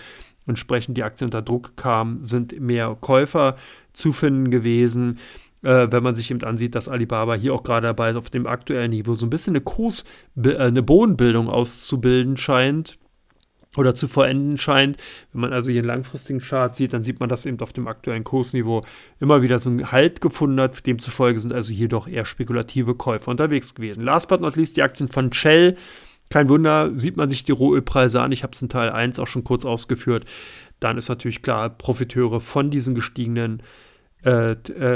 entsprechend 0.47 0.97
die 0.97 1.03
Aktie 1.03 1.25
unter 1.25 1.41
Druck 1.41 1.75
kam, 1.75 2.23
sind 2.23 2.59
mehr 2.59 2.97
Käufer 2.99 3.55
zu 3.93 4.11
finden 4.11 4.51
gewesen. 4.51 5.19
Äh, 5.61 5.87
wenn 5.91 6.03
man 6.03 6.15
sich 6.15 6.29
eben 6.29 6.43
ansieht, 6.43 6.75
dass 6.75 6.89
Alibaba 6.89 7.35
hier 7.35 7.53
auch 7.53 7.63
gerade 7.63 7.87
dabei 7.87 8.09
ist, 8.09 8.17
auf 8.17 8.29
dem 8.29 8.47
aktuellen 8.47 8.91
Niveau 8.91 9.15
so 9.15 9.25
ein 9.25 9.29
bisschen 9.29 9.55
eine 9.55 9.61
Kurs, 9.61 10.03
äh, 10.35 10.55
eine 10.57 10.83
Bodenbildung 10.83 11.49
auszubilden 11.49 12.35
scheint 12.35 12.97
oder 13.77 13.95
zu 13.95 14.07
vollenden 14.07 14.57
scheint. 14.57 14.97
Wenn 15.31 15.41
man 15.41 15.53
also 15.53 15.71
hier 15.71 15.79
einen 15.79 15.87
langfristigen 15.87 16.39
Chart 16.39 16.75
sieht, 16.75 16.93
dann 16.93 17.03
sieht 17.03 17.19
man, 17.19 17.29
dass 17.29 17.45
eben 17.45 17.59
auf 17.61 17.73
dem 17.73 17.87
aktuellen 17.87 18.23
Kursniveau 18.23 18.81
immer 19.19 19.41
wieder 19.41 19.57
so 19.57 19.69
ein 19.69 19.91
Halt 19.91 20.21
gefunden 20.21 20.59
hat. 20.59 20.85
Demzufolge 20.85 21.39
sind 21.39 21.53
also 21.53 21.73
hier 21.73 21.87
doch 21.87 22.07
eher 22.07 22.25
spekulative 22.25 22.95
Käufer 22.95 23.31
unterwegs 23.31 23.73
gewesen. 23.73 24.03
Last 24.03 24.27
but 24.27 24.41
not 24.41 24.55
least 24.55 24.77
die 24.77 24.83
Aktien 24.83 25.09
von 25.09 25.31
Shell 25.33 25.75
kein 26.33 26.49
Wunder, 26.49 26.89
sieht 26.97 27.15
man 27.15 27.29
sich 27.29 27.43
die 27.43 27.51
Rohölpreise 27.51 28.19
an. 28.19 28.31
Ich 28.31 28.41
habe 28.41 28.53
es 28.53 28.61
in 28.63 28.67
Teil 28.67 28.89
1 28.89 29.19
auch 29.19 29.27
schon 29.27 29.43
kurz 29.43 29.65
ausgeführt. 29.65 30.25
Dann 30.79 30.97
ist 30.97 31.07
natürlich 31.07 31.43
klar, 31.43 31.69
Profiteure 31.69 32.41
von 32.41 32.71
diesen 32.71 32.95
gestiegenen 32.95 33.59
äh, 33.59 33.63
äh, 34.25 34.55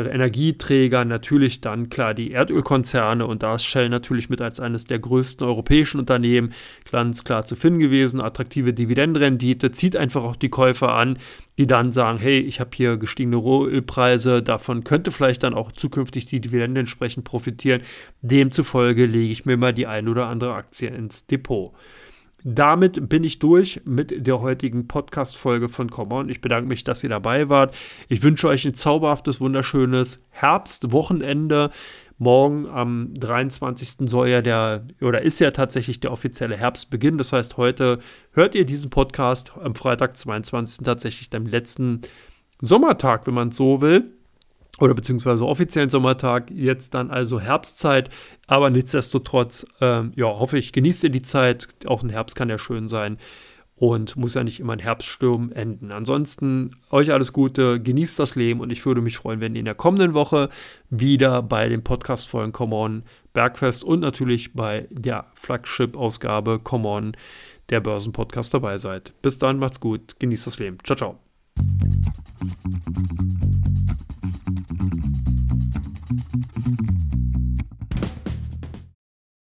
Energieträger 0.10 1.04
natürlich 1.04 1.60
dann 1.60 1.90
klar 1.90 2.14
die 2.14 2.32
Erdölkonzerne 2.32 3.26
und 3.26 3.44
da 3.44 3.56
ist 3.56 3.66
Shell 3.66 3.90
natürlich 3.90 4.30
mit 4.30 4.42
als 4.42 4.60
eines 4.60 4.86
der 4.86 5.00
größten 5.00 5.46
europäischen 5.46 6.00
Unternehmen 6.00 6.54
ganz 6.92 7.24
klar 7.24 7.46
zu 7.46 7.56
finden 7.56 7.80
gewesen. 7.80 8.22
Attraktive 8.22 8.74
Dividendenrendite 8.74 9.72
zieht 9.72 9.98
einfach 9.98 10.24
auch 10.24 10.36
die 10.36 10.50
Käufer 10.50 10.94
an, 10.94 11.20
die 11.58 11.68
dann 11.68 11.92
sagen, 11.92 12.20
hey, 12.20 12.40
ich 12.40 12.60
habe 12.60 12.70
hier 12.74 12.98
gestiegene 12.98 13.36
Rohölpreise, 13.36 14.42
davon 14.42 14.84
könnte 14.84 15.12
vielleicht 15.12 15.44
dann 15.44 15.54
auch 15.54 15.72
zukünftig 15.72 16.26
die 16.26 16.40
Dividende 16.40 16.80
entsprechend 16.80 17.26
profitieren. 17.26 17.82
Demzufolge 18.22 19.06
lege 19.06 19.32
ich 19.32 19.46
mir 19.46 19.58
mal 19.58 19.74
die 19.74 19.88
ein 19.88 20.08
oder 20.08 20.28
andere 20.28 20.54
Aktie 20.54 20.90
ins 20.90 21.26
Depot. 21.26 21.74
Damit 22.44 23.10
bin 23.10 23.24
ich 23.24 23.40
durch 23.40 23.82
mit 23.84 24.28
der 24.28 24.42
heutigen 24.42 24.88
Podcast-Folge 24.88 25.70
von 25.70 25.90
Common. 25.90 26.30
Ich 26.30 26.40
bedanke 26.40 26.70
mich, 26.70 26.84
dass 26.84 27.04
ihr 27.04 27.10
dabei 27.10 27.50
wart. 27.50 27.76
Ich 28.10 28.22
wünsche 28.22 28.48
euch 28.48 28.64
ein 28.66 28.76
zauberhaftes, 28.76 29.42
wunderschönes 29.42 30.24
Herbstwochenende. 30.30 31.72
Morgen 32.20 32.68
am 32.68 33.14
23. 33.16 34.10
soll 34.10 34.30
ja 34.30 34.42
der, 34.42 34.86
oder 35.02 35.22
ist 35.22 35.40
ja 35.40 35.52
tatsächlich 35.52 36.00
der 36.00 36.12
offizielle 36.12 36.58
Herbstbeginn. 36.58 37.18
Das 37.18 37.34
heißt, 37.34 37.58
heute 37.58 38.00
hört 38.32 38.54
ihr 38.56 38.66
diesen 38.66 38.92
Podcast 38.92 39.52
am 39.60 39.76
Freitag, 39.76 40.16
22. 40.16 40.86
tatsächlich 40.86 41.30
dem 41.30 41.48
letzten 41.48 42.02
Sommertag, 42.62 43.28
wenn 43.28 43.34
man 43.34 43.50
es 43.50 43.58
so 43.58 43.82
will 43.82 44.17
oder 44.80 44.94
beziehungsweise 44.94 45.46
offiziellen 45.46 45.90
Sommertag, 45.90 46.52
jetzt 46.52 46.94
dann 46.94 47.10
also 47.10 47.40
Herbstzeit. 47.40 48.10
Aber 48.46 48.70
nichtsdestotrotz, 48.70 49.66
ähm, 49.82 50.12
ja, 50.16 50.26
hoffe 50.26 50.58
ich, 50.58 50.72
genießt 50.72 51.04
ihr 51.06 51.10
die 51.10 51.22
Zeit. 51.22 51.68
Auch 51.88 52.04
ein 52.04 52.10
Herbst 52.10 52.36
kann 52.36 52.50
ja 52.50 52.58
schön 52.58 52.88
sein 52.88 53.18
und 53.78 54.16
muss 54.16 54.34
ja 54.34 54.44
nicht 54.44 54.60
immer 54.60 54.74
ein 54.74 54.80
Herbststurm 54.80 55.52
enden. 55.52 55.92
Ansonsten 55.92 56.72
euch 56.90 57.14
alles 57.14 57.32
Gute, 57.32 57.80
genießt 57.80 58.18
das 58.20 58.36
Leben 58.36 58.60
und 58.60 58.72
ich 58.72 58.86
würde 58.86 59.02
mich 59.02 59.18
freuen, 59.18 59.40
wenn 59.40 59.56
ihr 59.56 59.60
in 59.60 59.66
der 59.66 59.76
kommenden 59.76 60.14
Woche 60.14 60.50
wieder 60.90 61.44
bei 61.44 61.70
den 61.70 61.84
Podcast-Folgen 61.84 62.52
Come 62.52 62.76
On 62.76 63.04
Bergfest 63.34 63.84
und 63.84 64.00
natürlich 64.00 64.54
bei 64.54 64.88
der 64.90 65.26
Flagship-Ausgabe 65.36 66.60
Come 66.60 66.88
On 66.88 67.12
der 67.70 67.82
Börsenpodcast 67.82 68.54
dabei 68.54 68.80
seid. 68.80 69.14
Bis 69.22 69.38
dann, 69.38 69.60
macht's 69.60 69.80
gut, 69.80 70.20
genießt 70.20 70.48
das 70.48 70.58
Leben. 70.58 70.78
Ciao, 70.84 70.98
ciao. 70.98 71.20